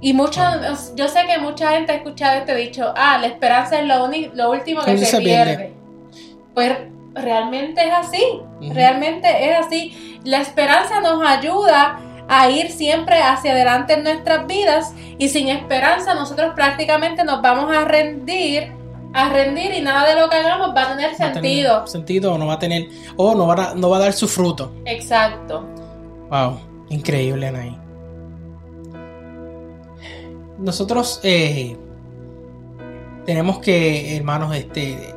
Y 0.00 0.12
muchos, 0.12 0.92
yo 0.94 1.08
sé 1.08 1.26
que 1.26 1.38
mucha 1.38 1.72
gente 1.72 1.92
ha 1.92 1.96
escuchado 1.96 2.38
este 2.38 2.54
dicho, 2.54 2.92
ah, 2.96 3.18
la 3.18 3.26
esperanza 3.26 3.80
es 3.80 3.86
lo, 3.86 4.08
lo 4.34 4.50
último 4.50 4.82
que 4.82 4.96
se, 4.96 5.06
se 5.06 5.18
pierde. 5.18 5.56
pierde. 5.56 5.72
Pues 6.54 6.72
realmente 7.14 7.86
es 7.86 7.92
así. 7.92 8.40
Realmente 8.60 9.50
es 9.50 9.66
así. 9.66 10.20
La 10.24 10.40
esperanza 10.40 11.00
nos 11.00 11.26
ayuda 11.26 11.98
a 12.28 12.50
ir 12.50 12.70
siempre 12.70 13.20
hacia 13.22 13.52
adelante 13.52 13.94
en 13.94 14.04
nuestras 14.04 14.46
vidas 14.46 14.92
y 15.18 15.28
sin 15.30 15.48
esperanza 15.48 16.14
nosotros 16.14 16.52
prácticamente 16.54 17.24
nos 17.24 17.40
vamos 17.40 17.74
a 17.74 17.84
rendir, 17.86 18.70
a 19.14 19.30
rendir 19.30 19.72
y 19.72 19.80
nada 19.80 20.06
de 20.06 20.20
lo 20.20 20.28
que 20.28 20.36
hagamos 20.36 20.76
va 20.76 20.82
a 20.82 20.88
tener 20.88 21.10
Va 21.10 21.14
a 21.14 21.16
tener 21.16 21.34
sentido. 21.34 21.86
sentido 21.86 22.34
o 22.34 22.38
no 22.38 22.46
va 22.46 22.54
a 22.54 22.58
tener, 22.58 22.88
o 23.16 23.34
no 23.34 23.46
va 23.46 23.70
a, 23.70 23.74
no 23.74 23.88
va 23.90 23.96
a 23.96 24.00
dar 24.00 24.12
su 24.12 24.28
fruto. 24.28 24.72
Exacto. 24.84 25.66
Wow, 26.30 26.58
increíble, 26.90 27.46
Anaí. 27.48 27.76
Nosotros 30.58 31.20
eh, 31.22 31.76
tenemos 33.24 33.58
que, 33.60 34.16
hermanos, 34.16 34.54
este, 34.54 35.14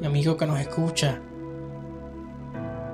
mi 0.00 0.06
amigo 0.06 0.36
que 0.36 0.46
nos 0.46 0.58
escucha, 0.60 1.20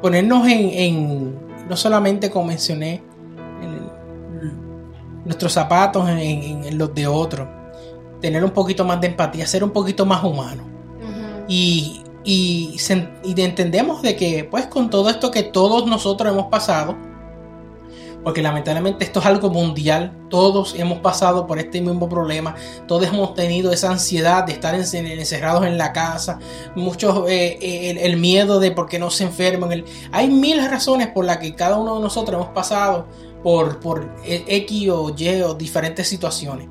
ponernos 0.02 0.46
en, 0.48 0.70
en- 0.70 1.48
no 1.68 1.76
solamente 1.76 2.30
como 2.30 2.46
mencioné, 2.46 3.02
en 3.62 3.88
nuestros 5.24 5.52
zapatos 5.52 6.08
en, 6.08 6.18
en- 6.18 6.64
en 6.64 6.78
los 6.78 6.94
de 6.94 7.06
otros, 7.06 7.46
tener 8.20 8.42
un 8.42 8.50
poquito 8.50 8.84
más 8.84 9.00
de 9.00 9.08
empatía, 9.08 9.46
ser 9.46 9.62
un 9.62 9.70
poquito 9.70 10.06
más 10.06 10.24
humano 10.24 10.62
Ujú. 10.62 11.44
y, 11.48 12.02
y, 12.24 12.76
y 13.24 13.34
de- 13.34 13.44
entendemos 13.44 14.00
de 14.02 14.16
que 14.16 14.44
pues 14.50 14.66
con 14.66 14.88
todo 14.88 15.10
esto 15.10 15.30
que 15.30 15.42
todos 15.42 15.86
nosotros 15.86 16.32
hemos 16.32 16.46
pasado, 16.46 16.96
porque 18.24 18.42
lamentablemente 18.42 19.04
esto 19.04 19.20
es 19.20 19.26
algo 19.26 19.48
mundial, 19.48 20.12
todos 20.28 20.74
hemos 20.76 20.98
pasado 20.98 21.46
por 21.46 21.58
este 21.58 21.80
mismo 21.80 22.08
problema, 22.08 22.54
todos 22.86 23.06
hemos 23.06 23.34
tenido 23.34 23.72
esa 23.72 23.90
ansiedad 23.90 24.44
de 24.44 24.52
estar 24.52 24.74
en- 24.74 25.06
encerrados 25.06 25.64
en 25.64 25.78
la 25.78 25.92
casa, 25.92 26.38
muchos 26.74 27.28
eh, 27.28 27.58
eh, 27.60 27.98
el, 28.02 28.16
miedo 28.18 28.60
de 28.60 28.70
por 28.72 28.88
qué 28.88 28.98
no 28.98 29.10
se 29.10 29.24
enferman, 29.24 29.72
el- 29.72 29.84
hay 30.12 30.28
mil 30.28 30.58
razones 30.68 31.08
por 31.08 31.24
las 31.24 31.38
que 31.38 31.54
cada 31.54 31.78
uno 31.78 31.96
de 31.96 32.02
nosotros 32.02 32.40
hemos 32.40 32.52
pasado 32.54 33.06
por, 33.42 33.80
por 33.80 34.10
eh, 34.24 34.44
X 34.46 34.90
o 34.90 35.14
Y 35.16 35.40
o 35.42 35.54
diferentes 35.54 36.08
situaciones. 36.08 36.68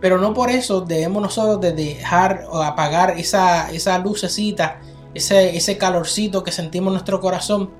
Pero 0.00 0.16
no 0.16 0.32
por 0.32 0.48
eso 0.50 0.80
debemos 0.80 1.22
nosotros 1.22 1.60
de 1.60 1.72
dejar 1.72 2.46
o 2.50 2.62
apagar 2.62 3.18
esa, 3.18 3.70
esa 3.70 3.98
lucecita, 3.98 4.80
ese, 5.12 5.54
ese 5.54 5.76
calorcito 5.76 6.42
que 6.42 6.52
sentimos 6.52 6.86
en 6.88 6.94
nuestro 6.94 7.20
corazón. 7.20 7.70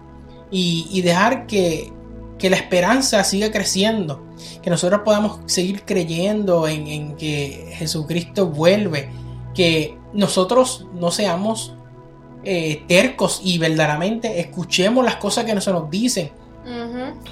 Y 0.50 1.00
dejar 1.00 1.46
que, 1.46 1.92
que 2.40 2.50
la 2.50 2.56
esperanza 2.56 3.22
siga 3.22 3.52
creciendo, 3.52 4.24
que 4.62 4.70
nosotros 4.70 5.02
podamos 5.04 5.40
seguir 5.46 5.82
creyendo 5.84 6.66
en, 6.66 6.86
en 6.86 7.16
que 7.16 7.72
Jesucristo 7.76 8.46
vuelve, 8.46 9.10
que 9.54 9.98
nosotros 10.14 10.86
no 10.94 11.10
seamos 11.10 11.74
eh, 12.42 12.82
tercos 12.88 13.42
y 13.44 13.58
verdaderamente 13.58 14.40
escuchemos 14.40 15.04
las 15.04 15.16
cosas 15.16 15.44
que 15.44 15.60
se 15.60 15.72
nos 15.72 15.90
dicen, 15.90 16.30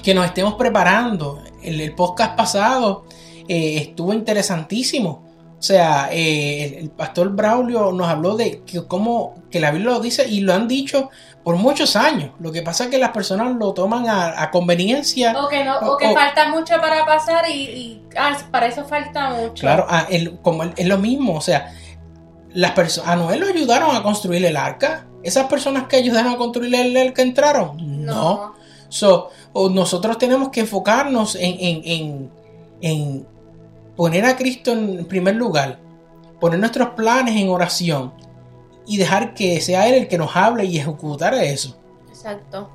que 0.02 0.14
nos 0.14 0.26
estemos 0.26 0.54
preparando. 0.54 1.42
El, 1.62 1.80
el 1.80 1.94
podcast 1.94 2.36
pasado 2.36 3.04
eh, 3.48 3.78
estuvo 3.78 4.12
interesantísimo. 4.12 5.26
O 5.58 5.62
sea, 5.62 6.10
eh, 6.12 6.64
el, 6.64 6.74
el 6.74 6.90
pastor 6.90 7.30
Braulio 7.30 7.90
nos 7.92 8.06
habló 8.06 8.36
de 8.36 8.62
que 8.64 8.86
cómo 8.86 9.42
que 9.50 9.58
la 9.58 9.70
Biblia 9.70 9.92
lo 9.92 10.00
dice 10.00 10.28
y 10.28 10.40
lo 10.40 10.52
han 10.52 10.68
dicho 10.68 11.10
por 11.44 11.56
muchos 11.56 11.96
años. 11.96 12.30
Lo 12.40 12.52
que 12.52 12.62
pasa 12.62 12.84
es 12.84 12.90
que 12.90 12.98
las 12.98 13.10
personas 13.10 13.54
lo 13.56 13.72
toman 13.72 14.08
a, 14.08 14.42
a 14.42 14.50
conveniencia. 14.50 15.34
O 15.40 15.48
que, 15.48 15.64
no, 15.64 15.78
o 15.78 15.92
O- 15.94 15.96
que 15.96 16.08
o- 16.08 16.14
falta 16.14 16.48
mucho 16.50 16.74
para 16.80 17.04
pasar 17.06 17.48
y, 17.48 17.52
y, 17.62 18.02
ah, 18.18 18.36
para 18.50 18.66
eso 18.66 18.84
falta 18.84 19.30
mucho. 19.30 19.60
Claro, 19.62 19.86
a- 19.88 20.06
el- 20.10 20.38
como 20.40 20.62
el- 20.64 20.74
es 20.76 20.86
lo 20.86 20.98
mismo. 20.98 21.34
O 21.36 21.40
sea, 21.40 21.72
las 22.52 22.72
personas 22.72 23.10
a 23.10 23.16
Noé 23.16 23.36
lo 23.38 23.46
ayudaron 23.46 23.94
a 23.94 24.02
construir 24.02 24.44
el 24.44 24.56
arca. 24.56 25.04
esas 25.22 25.46
personas 25.48 25.84
que 25.88 25.96
ayudaron 25.96 26.32
a 26.32 26.36
construir 26.36 26.74
el, 26.74 27.12
que 27.12 27.22
entraron, 27.22 28.04
no. 28.06 28.54
So, 28.88 29.30
o 29.52 29.68
nosotros 29.68 30.16
tenemos 30.16 30.48
que 30.50 30.60
enfocarnos 30.60 31.34
en, 31.34 31.56
en, 31.58 31.82
en, 31.84 32.30
en 32.80 33.26
poner 33.96 34.24
a 34.24 34.36
Cristo 34.36 34.70
en 34.72 35.04
primer 35.06 35.34
lugar, 35.34 35.80
poner 36.40 36.60
nuestros 36.60 36.90
planes 36.90 37.34
en 37.36 37.48
oración 37.50 38.12
y 38.88 38.96
dejar 38.96 39.34
que 39.34 39.60
sea 39.60 39.86
Él 39.86 39.94
el 39.94 40.08
que 40.08 40.16
nos 40.16 40.34
hable 40.34 40.64
y 40.64 40.78
ejecutar 40.78 41.34
eso. 41.34 41.78
Exacto. 42.08 42.70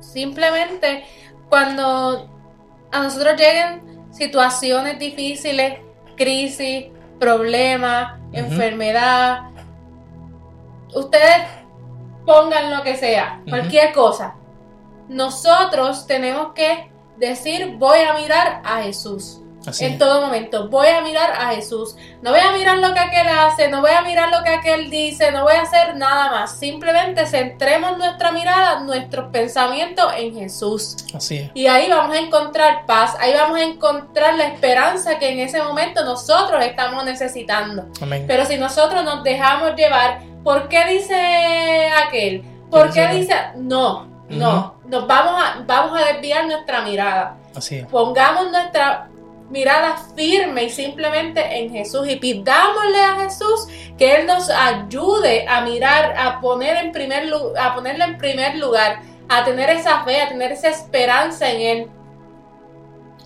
Simplemente 0.00 1.04
cuando 1.48 2.28
a 2.90 3.02
nosotros 3.02 3.36
lleguen 3.38 4.02
situaciones 4.10 4.98
difíciles, 4.98 5.78
crisis, 6.16 6.86
problemas, 7.20 8.18
enfermedad, 8.32 9.50
ustedes 10.94 11.46
pongan 12.26 12.76
lo 12.76 12.82
que 12.82 12.96
sea, 12.96 13.40
cualquier 13.48 13.92
cosa. 13.92 14.34
Nosotros 15.08 16.06
tenemos 16.06 16.52
que 16.54 16.90
decir, 17.18 17.76
voy 17.78 18.00
a 18.00 18.14
mirar 18.14 18.62
a 18.64 18.82
Jesús 18.82 19.41
en 19.80 19.98
todo 19.98 20.22
momento. 20.22 20.68
Voy 20.68 20.88
a 20.88 21.00
mirar 21.00 21.32
a 21.32 21.54
Jesús. 21.54 21.96
No 22.20 22.30
voy 22.30 22.40
a 22.40 22.52
mirar 22.52 22.78
lo 22.78 22.92
que 22.92 23.00
aquel 23.00 23.28
hace, 23.28 23.68
no 23.68 23.80
voy 23.80 23.90
a 23.90 24.02
mirar 24.02 24.30
lo 24.30 24.42
que 24.42 24.50
aquel 24.50 24.90
dice, 24.90 25.30
no 25.32 25.44
voy 25.44 25.54
a 25.54 25.62
hacer 25.62 25.96
nada 25.96 26.30
más. 26.30 26.58
Simplemente 26.58 27.26
centremos 27.26 27.98
nuestra 27.98 28.32
mirada, 28.32 28.80
nuestros 28.80 29.30
pensamientos 29.30 30.12
en 30.16 30.34
Jesús. 30.34 30.96
Así 31.14 31.50
Y 31.54 31.66
ahí 31.66 31.88
vamos 31.88 32.16
a 32.16 32.20
encontrar 32.20 32.86
paz, 32.86 33.16
ahí 33.20 33.34
vamos 33.34 33.58
a 33.58 33.62
encontrar 33.62 34.34
la 34.34 34.44
esperanza 34.44 35.18
que 35.18 35.30
en 35.30 35.40
ese 35.40 35.62
momento 35.62 36.04
nosotros 36.04 36.64
estamos 36.64 37.04
necesitando. 37.04 37.86
Pero 38.26 38.44
si 38.46 38.56
nosotros 38.56 39.04
nos 39.04 39.22
dejamos 39.22 39.74
llevar, 39.76 40.20
¿por 40.44 40.68
qué 40.68 40.84
dice 40.86 41.90
aquel? 42.06 42.42
¿Por 42.70 42.92
qué 42.92 43.06
dice? 43.08 43.34
No, 43.56 44.06
no, 44.28 44.76
nos 44.86 45.06
vamos 45.06 45.42
a, 45.42 45.62
vamos 45.66 46.00
a 46.00 46.12
desviar 46.12 46.46
nuestra 46.46 46.82
mirada. 46.82 47.36
Así 47.54 47.84
Pongamos 47.90 48.50
nuestra 48.50 49.08
mirada 49.52 49.96
firme 50.16 50.64
y 50.64 50.70
simplemente 50.70 51.58
en 51.58 51.70
Jesús. 51.70 52.08
Y 52.08 52.16
pidámosle 52.16 53.00
a 53.00 53.20
Jesús 53.20 53.68
que 53.96 54.16
Él 54.16 54.26
nos 54.26 54.50
ayude 54.50 55.46
a 55.46 55.60
mirar, 55.60 56.16
a 56.18 56.40
poner 56.40 56.78
en 56.78 56.92
primer 56.92 57.30
a 57.58 57.74
ponerle 57.74 58.04
en 58.04 58.18
primer 58.18 58.56
lugar, 58.56 59.00
a 59.28 59.44
tener 59.44 59.70
esa 59.70 60.02
fe, 60.02 60.20
a 60.20 60.28
tener 60.28 60.52
esa 60.52 60.68
esperanza 60.68 61.50
en 61.50 61.60
Él. 61.60 61.90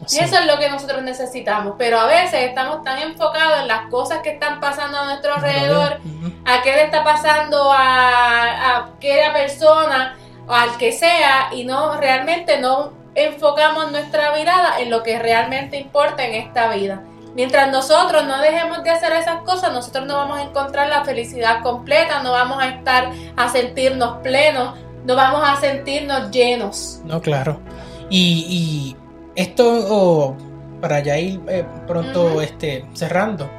Eso 0.03 0.39
es 0.39 0.47
lo 0.47 0.59
que 0.59 0.69
nosotros 0.69 1.03
necesitamos, 1.03 1.75
pero 1.79 1.99
a 1.99 2.07
veces 2.07 2.43
estamos 2.43 2.85
tan 2.85 2.99
enfocados 2.99 3.61
en 3.63 3.69
las 3.69 3.89
cosas 3.91 4.19
que 4.19 4.31
están 4.31 4.61
pasando 4.61 4.99
a 4.99 5.05
nuestro 5.07 5.35
alrededor, 5.35 5.99
a 6.45 6.63
qué 6.63 6.73
le 6.73 6.85
está 6.85 7.03
pasando 7.03 7.73
a, 7.73 7.79
a 7.79 8.77
aquella 8.95 9.33
persona 9.33 10.17
o 10.47 10.53
al 10.53 10.77
que 10.77 10.93
sea, 10.93 11.49
y 11.53 11.65
no 11.65 11.97
realmente 11.97 12.59
no 12.59 12.93
enfocamos 13.17 13.91
nuestra 13.91 14.33
mirada 14.37 14.79
en 14.79 14.91
lo 14.91 15.03
que 15.03 15.19
realmente 15.19 15.79
importa 15.79 16.25
en 16.25 16.35
esta 16.35 16.73
vida. 16.75 17.03
Mientras 17.35 17.71
nosotros 17.73 18.25
no 18.27 18.41
dejemos 18.41 18.83
de 18.85 18.91
hacer 18.91 19.13
esas 19.13 19.43
cosas, 19.43 19.73
nosotros 19.73 20.07
no 20.07 20.17
vamos 20.17 20.39
a 20.39 20.43
encontrar 20.43 20.89
la 20.89 21.05
felicidad 21.05 21.63
completa, 21.63 22.23
no 22.23 22.33
vamos 22.33 22.63
a 22.63 22.69
estar 22.69 23.11
a 23.37 23.49
sentirnos 23.49 24.19
plenos, 24.23 24.79
no 25.05 25.17
vamos 25.17 25.43
a 25.45 25.57
sentirnos 25.61 26.31
llenos. 26.31 27.01
No, 27.05 27.21
claro. 27.21 27.61
Y, 28.09 28.97
esto, 29.35 30.35
para 30.81 31.01
ya 31.01 31.19
ir 31.19 31.41
eh, 31.49 31.65
pronto 31.87 32.41
este, 32.41 32.87
cerrando, 32.95 33.51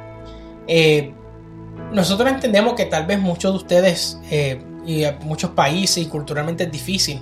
eh, 0.66 1.14
nosotros 1.92 2.28
entendemos 2.30 2.74
que 2.74 2.86
tal 2.86 3.06
vez 3.06 3.20
muchos 3.20 3.52
de 3.52 3.56
ustedes 3.58 4.20
eh, 4.30 4.60
y 4.84 5.04
muchos 5.24 5.50
países 5.50 5.98
y 5.98 6.06
culturalmente 6.06 6.64
es 6.64 6.72
difícil, 6.72 7.20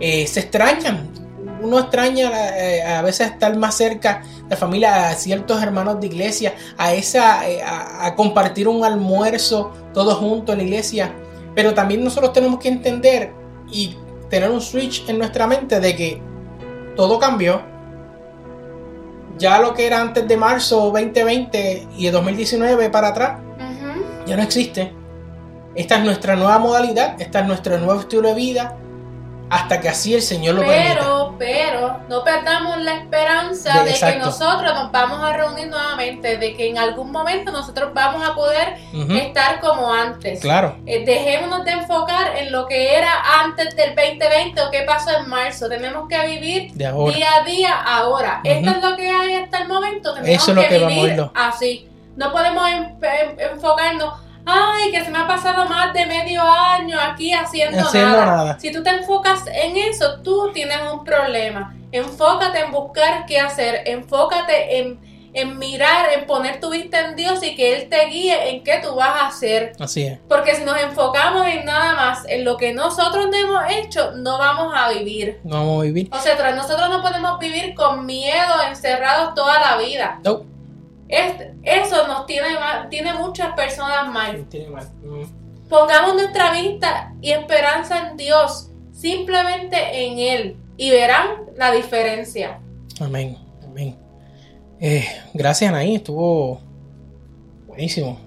se 0.00 0.40
extrañan 0.40 1.27
uno 1.60 1.78
extraña 1.78 2.30
eh, 2.56 2.82
a 2.82 3.02
veces 3.02 3.30
estar 3.30 3.56
más 3.56 3.76
cerca 3.76 4.22
de 4.44 4.50
la 4.50 4.56
familia, 4.56 5.10
a 5.10 5.14
ciertos 5.14 5.62
hermanos 5.62 6.00
de 6.00 6.06
iglesia, 6.06 6.54
a 6.76 6.92
esa, 6.92 7.48
eh, 7.48 7.62
a, 7.62 8.14
compartir 8.14 8.68
un 8.68 8.84
almuerzo 8.84 9.72
todos 9.92 10.14
juntos 10.14 10.54
en 10.54 10.58
la 10.58 10.64
iglesia. 10.64 11.12
Pero 11.54 11.74
también 11.74 12.04
nosotros 12.04 12.32
tenemos 12.32 12.58
que 12.60 12.68
entender 12.68 13.32
y 13.70 13.96
tener 14.30 14.50
un 14.50 14.60
switch 14.60 15.08
en 15.08 15.18
nuestra 15.18 15.46
mente 15.46 15.80
de 15.80 15.96
que 15.96 16.22
todo 16.96 17.18
cambió. 17.18 17.62
Ya 19.38 19.60
lo 19.60 19.74
que 19.74 19.86
era 19.86 20.00
antes 20.00 20.26
de 20.26 20.36
marzo 20.36 20.90
2020 20.90 21.88
y 21.96 22.06
de 22.06 22.10
2019 22.10 22.90
para 22.90 23.08
atrás, 23.08 23.40
ya 24.26 24.36
no 24.36 24.42
existe. 24.42 24.92
Esta 25.74 25.96
es 25.96 26.04
nuestra 26.04 26.34
nueva 26.34 26.58
modalidad, 26.58 27.20
esta 27.20 27.40
es 27.40 27.46
nuestro 27.46 27.78
nuevo 27.78 28.00
estilo 28.00 28.28
de 28.28 28.34
vida 28.34 28.76
hasta 29.50 29.80
que 29.80 29.88
así 29.88 30.14
el 30.14 30.22
Señor 30.22 30.56
lo 30.56 30.62
pero, 30.62 31.27
Pero, 31.38 32.00
no 32.08 32.24
perdamos 32.24 32.78
la 32.78 32.94
esperanza 32.94 33.84
de, 33.84 33.92
que 33.92 34.18
nosotros 34.18 34.74
nos 34.74 34.90
vamos 34.90 35.22
a 35.22 35.32
reunir 35.32 35.68
nuevamente, 35.68 36.36
de 36.36 36.54
que 36.54 36.68
en 36.68 36.78
algún 36.78 37.12
momento 37.12 37.52
nosotros 37.52 37.92
vamos 37.94 38.26
a 38.26 38.34
poder 38.34 38.76
estar 38.92 39.60
como 39.60 39.92
antes. 39.92 40.40
Claro. 40.40 40.76
Eh, 40.86 41.04
dejémonos 41.04 41.64
de 41.64 41.72
enfocar 41.72 42.36
en 42.36 42.50
lo 42.50 42.66
que 42.66 42.96
era 42.96 43.12
antes 43.42 43.76
del 43.76 43.94
2020 43.94 44.60
o 44.62 44.70
qué 44.70 44.82
pasó 44.82 45.16
en 45.16 45.28
marzo. 45.28 45.68
Tenemos 45.68 46.08
que 46.08 46.26
vivir 46.26 46.72
día 46.72 46.92
a 47.36 47.44
día 47.44 47.80
ahora. 47.80 48.40
Esto 48.44 48.70
es 48.70 48.82
lo 48.82 48.96
que 48.96 49.08
hay 49.08 49.34
hasta 49.34 49.58
el 49.58 49.68
momento. 49.68 50.14
Tenemos 50.14 50.42
Eso 50.42 50.50
es 50.50 50.56
lo 50.56 50.68
que, 50.68 50.86
vivir 50.86 51.30
así. 51.34 51.88
No 52.16 52.32
podemos 52.32 52.68
enfocarnos 53.38 54.27
ay, 54.48 54.90
que 54.90 55.04
se 55.04 55.10
me 55.10 55.18
ha 55.18 55.26
pasado 55.26 55.66
más 55.66 55.92
de 55.92 56.06
medio 56.06 56.42
año 56.42 56.98
aquí 56.98 57.32
haciendo, 57.32 57.90
nada. 57.92 58.58
Si 58.58 58.72
tú 58.72 58.82
te 58.82 58.90
enfocas 58.90 59.44
en 59.46 59.76
eso, 59.76 60.20
tú 60.22 60.50
tienes 60.52 60.78
un 60.90 61.04
problema. 61.04 61.74
Enfócate 61.92 62.60
en 62.60 62.72
buscar 62.72 63.26
qué 63.26 63.38
hacer, 63.38 63.82
enfócate 63.86 64.78
en, 64.78 65.00
en 65.32 65.58
mirar, 65.58 66.12
en 66.12 66.26
poner 66.26 66.60
tu 66.60 66.70
vista 66.70 67.00
en 67.00 67.16
Dios 67.16 67.42
y 67.42 67.54
que 67.54 67.76
Él 67.76 67.88
te 67.88 68.06
guíe 68.06 68.50
en 68.50 68.64
qué 68.64 68.80
tú 68.82 68.94
vas 68.94 69.22
a 69.22 69.26
hacer. 69.28 69.72
Así 69.78 70.04
es. 70.04 70.18
Porque 70.28 70.54
si 70.54 70.64
nos 70.64 70.78
enfocamos 70.80 71.46
en 71.46 71.64
nada 71.64 71.94
más, 71.94 72.24
en 72.28 72.44
lo 72.44 72.56
que 72.56 72.72
nosotros 72.72 73.26
no 73.30 73.36
hemos 73.36 73.62
hecho, 73.70 74.12
no 74.12 74.38
vamos 74.38 74.72
a 74.76 74.88
vivir. 74.90 75.40
No 75.44 75.56
vamos 75.56 75.80
a 75.80 75.84
vivir. 75.84 76.08
O 76.12 76.18
sea, 76.18 76.52
nosotros 76.52 76.88
no 76.88 77.02
podemos 77.02 77.38
vivir 77.38 77.74
con 77.74 78.06
miedo 78.06 78.62
encerrados 78.68 79.34
toda 79.34 79.60
la 79.60 79.76
vida. 79.76 80.20
No 80.24 80.57
eso 81.08 82.06
nos 82.06 82.26
tiene 82.26 82.48
tiene 82.90 83.14
muchas 83.14 83.54
personas 83.54 84.12
mal. 84.12 84.46
Mm. 85.02 85.68
Pongamos 85.68 86.14
nuestra 86.14 86.52
vista 86.52 87.12
y 87.20 87.32
esperanza 87.32 88.08
en 88.08 88.16
Dios, 88.16 88.70
simplemente 88.92 89.76
en 90.06 90.18
Él, 90.18 90.56
y 90.76 90.90
verán 90.90 91.46
la 91.56 91.72
diferencia. 91.72 92.60
Amén, 93.00 93.36
amén. 93.64 93.96
Eh, 94.80 95.04
gracias, 95.34 95.68
Anaí, 95.68 95.96
estuvo 95.96 96.60
buenísimo. 97.66 98.18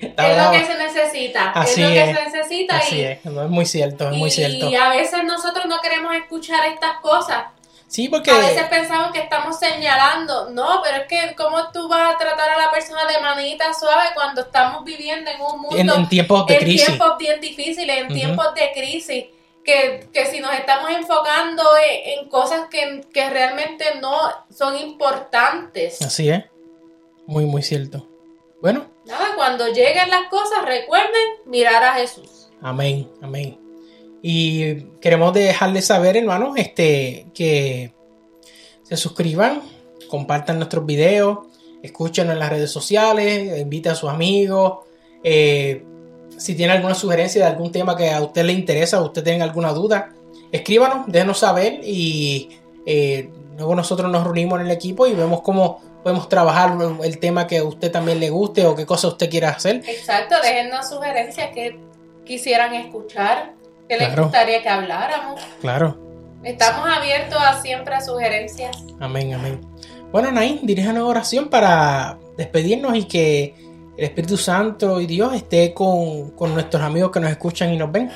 es 0.00 0.36
lo 0.36 0.50
que 0.52 0.64
se 0.64 0.78
necesita. 0.78 1.50
Así 1.50 1.82
es 1.82 1.88
lo 1.88 1.94
que 1.94 2.14
se 2.14 2.24
necesita. 2.24 2.76
Así 2.78 3.00
es, 3.02 3.24
no, 3.24 3.42
es 3.44 3.50
muy 3.50 3.66
cierto, 3.66 4.10
es 4.10 4.16
muy 4.16 4.30
cierto. 4.30 4.68
Y 4.68 4.74
a 4.74 4.88
veces 4.90 5.24
nosotros 5.24 5.66
no 5.66 5.80
queremos 5.80 6.14
escuchar 6.14 6.66
estas 6.66 6.96
cosas. 7.00 7.44
Sí, 7.90 8.08
porque... 8.08 8.30
A 8.30 8.38
veces 8.38 8.68
pensamos 8.68 9.10
que 9.10 9.18
estamos 9.18 9.58
señalando, 9.58 10.50
no, 10.50 10.80
pero 10.80 10.98
es 10.98 11.06
que 11.08 11.34
¿cómo 11.34 11.72
tú 11.72 11.88
vas 11.88 12.14
a 12.14 12.18
tratar 12.18 12.50
a 12.50 12.56
la 12.56 12.70
persona 12.70 13.04
de 13.04 13.20
manita 13.20 13.74
suave 13.74 14.10
cuando 14.14 14.42
estamos 14.42 14.84
viviendo 14.84 15.28
en 15.28 15.40
un 15.40 15.60
mundo... 15.60 15.94
En, 15.96 16.08
tiempos 16.08 16.46
de 16.46 16.58
crisis. 16.58 16.82
En 16.82 16.86
tiempos 16.86 17.18
bien 17.18 17.40
difíciles, 17.40 17.98
en 17.98 18.08
tiempos 18.14 18.54
de 18.54 18.70
crisis. 18.72 19.24
Que, 19.64 20.08
si 20.30 20.38
nos 20.38 20.54
estamos 20.54 20.88
enfocando 20.92 21.64
en, 21.84 22.28
cosas 22.28 22.68
que, 22.70 23.04
que, 23.12 23.28
realmente 23.28 23.84
no 24.00 24.16
son 24.56 24.78
importantes. 24.78 26.00
Así 26.00 26.30
es. 26.30 26.44
Muy, 27.26 27.44
muy 27.44 27.64
cierto. 27.64 28.06
Bueno. 28.62 28.86
Nada, 29.04 29.34
cuando 29.34 29.66
lleguen 29.66 30.10
las 30.10 30.28
cosas, 30.28 30.64
recuerden 30.64 31.26
mirar 31.44 31.82
a 31.82 31.94
Jesús. 31.94 32.50
Amén, 32.62 33.10
amén. 33.20 33.69
Y 34.22 34.82
queremos 35.00 35.32
dejarles 35.32 35.86
saber, 35.86 36.16
hermanos, 36.16 36.54
este, 36.56 37.26
que 37.34 37.92
se 38.82 38.96
suscriban, 38.96 39.62
compartan 40.08 40.58
nuestros 40.58 40.84
videos, 40.84 41.38
escúchenos 41.82 42.34
en 42.34 42.38
las 42.38 42.50
redes 42.50 42.70
sociales, 42.70 43.58
inviten 43.58 43.92
a 43.92 43.94
sus 43.94 44.10
amigos. 44.10 44.80
Eh, 45.22 45.84
si 46.36 46.54
tienen 46.54 46.76
alguna 46.76 46.94
sugerencia 46.94 47.42
de 47.42 47.50
algún 47.50 47.72
tema 47.72 47.96
que 47.96 48.10
a 48.10 48.20
usted 48.20 48.44
le 48.44 48.52
interesa 48.52 49.00
o 49.00 49.06
usted 49.06 49.22
tenga 49.22 49.44
alguna 49.44 49.72
duda, 49.72 50.12
escríbanos, 50.52 51.06
déjenos 51.06 51.38
saber 51.38 51.80
y 51.82 52.50
eh, 52.86 53.30
luego 53.56 53.74
nosotros 53.74 54.10
nos 54.10 54.24
reunimos 54.24 54.60
en 54.60 54.66
el 54.66 54.72
equipo 54.72 55.06
y 55.06 55.14
vemos 55.14 55.42
cómo 55.42 55.80
podemos 56.02 56.28
trabajar 56.28 56.76
el 57.04 57.18
tema 57.18 57.46
que 57.46 57.58
a 57.58 57.64
usted 57.64 57.92
también 57.92 58.20
le 58.20 58.30
guste 58.30 58.64
o 58.66 58.74
qué 58.74 58.86
cosa 58.86 59.08
usted 59.08 59.28
quiera 59.28 59.50
hacer. 59.50 59.82
Exacto, 59.86 60.34
déjenos 60.42 60.88
sugerencias 60.88 61.50
que 61.54 61.78
quisieran 62.24 62.74
escuchar 62.74 63.59
¿Qué 63.90 63.96
les 63.96 64.16
gustaría 64.16 64.62
que 64.62 64.68
habláramos? 64.68 65.40
Claro. 65.60 65.98
Estamos 66.44 66.88
abiertos 66.88 67.36
a 67.42 67.60
siempre 67.60 67.92
a 67.92 68.00
sugerencias. 68.00 68.84
Amén, 69.00 69.34
amén. 69.34 69.60
Bueno, 70.12 70.30
Nain, 70.30 70.60
diríjanos 70.62 71.02
oración 71.02 71.48
para 71.48 72.16
despedirnos 72.36 72.94
y 72.94 73.02
que 73.06 73.52
el 73.96 74.04
Espíritu 74.04 74.36
Santo 74.36 75.00
y 75.00 75.06
Dios 75.06 75.34
esté 75.34 75.74
con, 75.74 76.30
con 76.36 76.54
nuestros 76.54 76.80
amigos 76.84 77.10
que 77.10 77.18
nos 77.18 77.32
escuchan 77.32 77.74
y 77.74 77.76
nos 77.76 77.90
ven. 77.90 78.12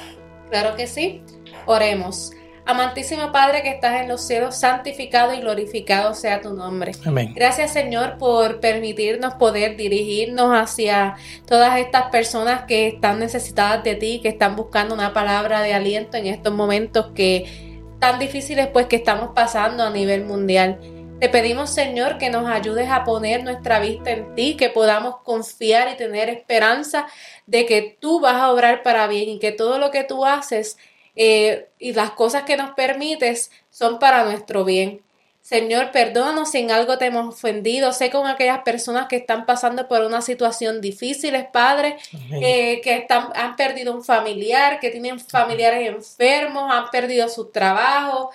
Claro 0.49 0.77
que 0.77 0.87
sí. 0.87 1.25
Oremos. 1.67 2.31
Amantísimo 2.67 3.31
Padre 3.31 3.63
que 3.63 3.69
estás 3.69 4.01
en 4.01 4.09
los 4.09 4.27
cielos, 4.27 4.57
santificado 4.57 5.35
y 5.35 5.41
glorificado 5.41 6.15
sea 6.15 6.41
tu 6.41 6.55
nombre. 6.55 6.93
Amén. 7.05 7.35
Gracias 7.35 7.73
Señor 7.75 8.17
por 8.17 8.61
permitirnos 8.61 9.35
poder 9.35 9.77
dirigirnos 9.77 10.51
hacia 10.51 11.17
todas 11.47 11.79
estas 11.79 12.05
personas 12.05 12.65
que 12.67 12.89
están 12.89 13.19
necesitadas 13.19 13.85
de 13.85 13.97
ti, 13.97 14.21
que 14.23 14.29
están 14.29 14.57
buscando 14.57 14.95
una 14.95 15.13
palabra 15.13 15.61
de 15.61 15.75
aliento 15.75 16.17
en 16.17 16.27
estos 16.27 16.55
momentos 16.55 17.09
que 17.15 17.75
tan 17.99 18.19
difíciles 18.19 18.69
pues 18.69 18.87
que 18.87 18.97
estamos 18.97 19.31
pasando 19.35 19.83
a 19.83 19.91
nivel 19.91 20.25
mundial. 20.25 20.81
Te 21.21 21.29
pedimos, 21.29 21.71
Señor, 21.71 22.19
que 22.19 22.29
nos 22.29 22.49
ayudes 22.49 22.91
a 22.91 23.05
poner 23.05 23.45
nuestra 23.45 23.79
vista 23.79 24.11
en 24.11 24.35
ti, 24.35 24.57
que 24.57 24.69
podamos 24.69 25.19
confiar 25.23 25.93
y 25.93 25.97
tener 25.97 26.29
esperanza 26.29 27.07
de 27.47 27.67
que 27.67 27.97
tú 28.01 28.21
vas 28.21 28.37
a 28.37 28.51
obrar 28.51 28.83
para 28.83 29.07
bien 29.07 29.29
y 29.29 29.39
que 29.39 29.53
todo 29.53 29.79
lo 29.79 29.91
que 29.91 30.05
tú 30.05 30.25
haces 30.25 30.77
eh, 31.17 31.69
y 31.79 31.93
las 31.93 32.11
cosas 32.11 32.43
que 32.43 32.57
nos 32.57 32.73
permites 32.75 33.51
son 33.71 33.99
para 33.99 34.25
nuestro 34.25 34.65
bien. 34.65 35.01
Señor, 35.45 35.91
perdónanos 35.91 36.53
si 36.53 36.59
en 36.59 36.71
algo 36.71 36.97
te 36.97 37.05
hemos 37.05 37.35
ofendido. 37.35 37.93
Sé 37.93 38.11
con 38.11 38.27
aquellas 38.27 38.61
personas 38.61 39.09
que 39.09 39.17
están 39.17 39.45
pasando 39.45 39.87
por 39.89 40.01
una 40.01 40.23
situación 40.23 40.81
difícil, 40.81 41.35
Padre, 41.53 41.99
eh, 42.41 42.81
que 42.83 42.97
están, 42.97 43.29
han 43.35 43.55
perdido 43.55 43.95
un 43.95 44.03
familiar, 44.03 44.81
que 44.81 44.89
tienen 44.89 45.21
familiares 45.21 45.87
enfermos, 45.87 46.73
han 46.73 46.91
perdido 46.91 47.29
su 47.29 47.51
trabajo, 47.51 48.31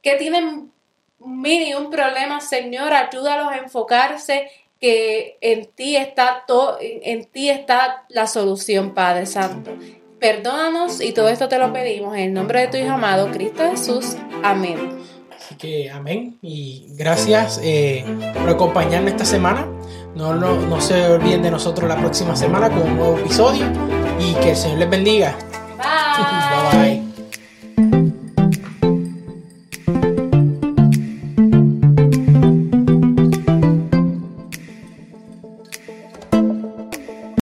que 0.00 0.14
tienen 0.14 0.70
mini 1.18 1.74
un 1.74 1.90
problema, 1.90 2.40
Señor, 2.40 2.92
ayúdalos 2.92 3.48
a 3.48 3.56
enfocarse 3.56 4.48
que 4.80 5.38
en 5.40 5.66
ti 5.66 5.96
está 5.96 6.44
todo, 6.46 6.78
en 6.80 7.24
ti 7.24 7.50
está 7.50 8.04
la 8.08 8.28
solución, 8.28 8.94
Padre 8.94 9.26
Santo. 9.26 9.72
Perdónanos 10.24 11.02
y 11.02 11.12
todo 11.12 11.28
esto 11.28 11.50
te 11.50 11.58
lo 11.58 11.70
pedimos 11.70 12.14
en 12.14 12.20
el 12.22 12.32
nombre 12.32 12.62
de 12.62 12.68
tu 12.68 12.78
Hijo 12.78 12.92
amado, 12.92 13.30
Cristo 13.30 13.62
Jesús. 13.70 14.16
Amén. 14.42 14.78
Así 15.36 15.54
que 15.56 15.90
amén 15.90 16.38
y 16.40 16.86
gracias 16.96 17.60
eh, 17.62 18.06
por 18.32 18.48
acompañarnos 18.48 19.10
esta 19.10 19.26
semana. 19.26 19.68
No, 20.14 20.32
no, 20.32 20.56
no 20.56 20.80
se 20.80 21.08
olviden 21.08 21.42
de 21.42 21.50
nosotros 21.50 21.86
la 21.86 21.98
próxima 21.98 22.34
semana 22.36 22.70
con 22.70 22.84
un 22.84 22.96
nuevo 22.96 23.18
episodio 23.18 23.66
y 24.18 24.32
que 24.36 24.52
el 24.52 24.56
Señor 24.56 24.78
les 24.78 24.88
bendiga. 24.88 25.36
Bye. 25.76 26.78
bye, 26.78 26.88
bye. 26.88 27.03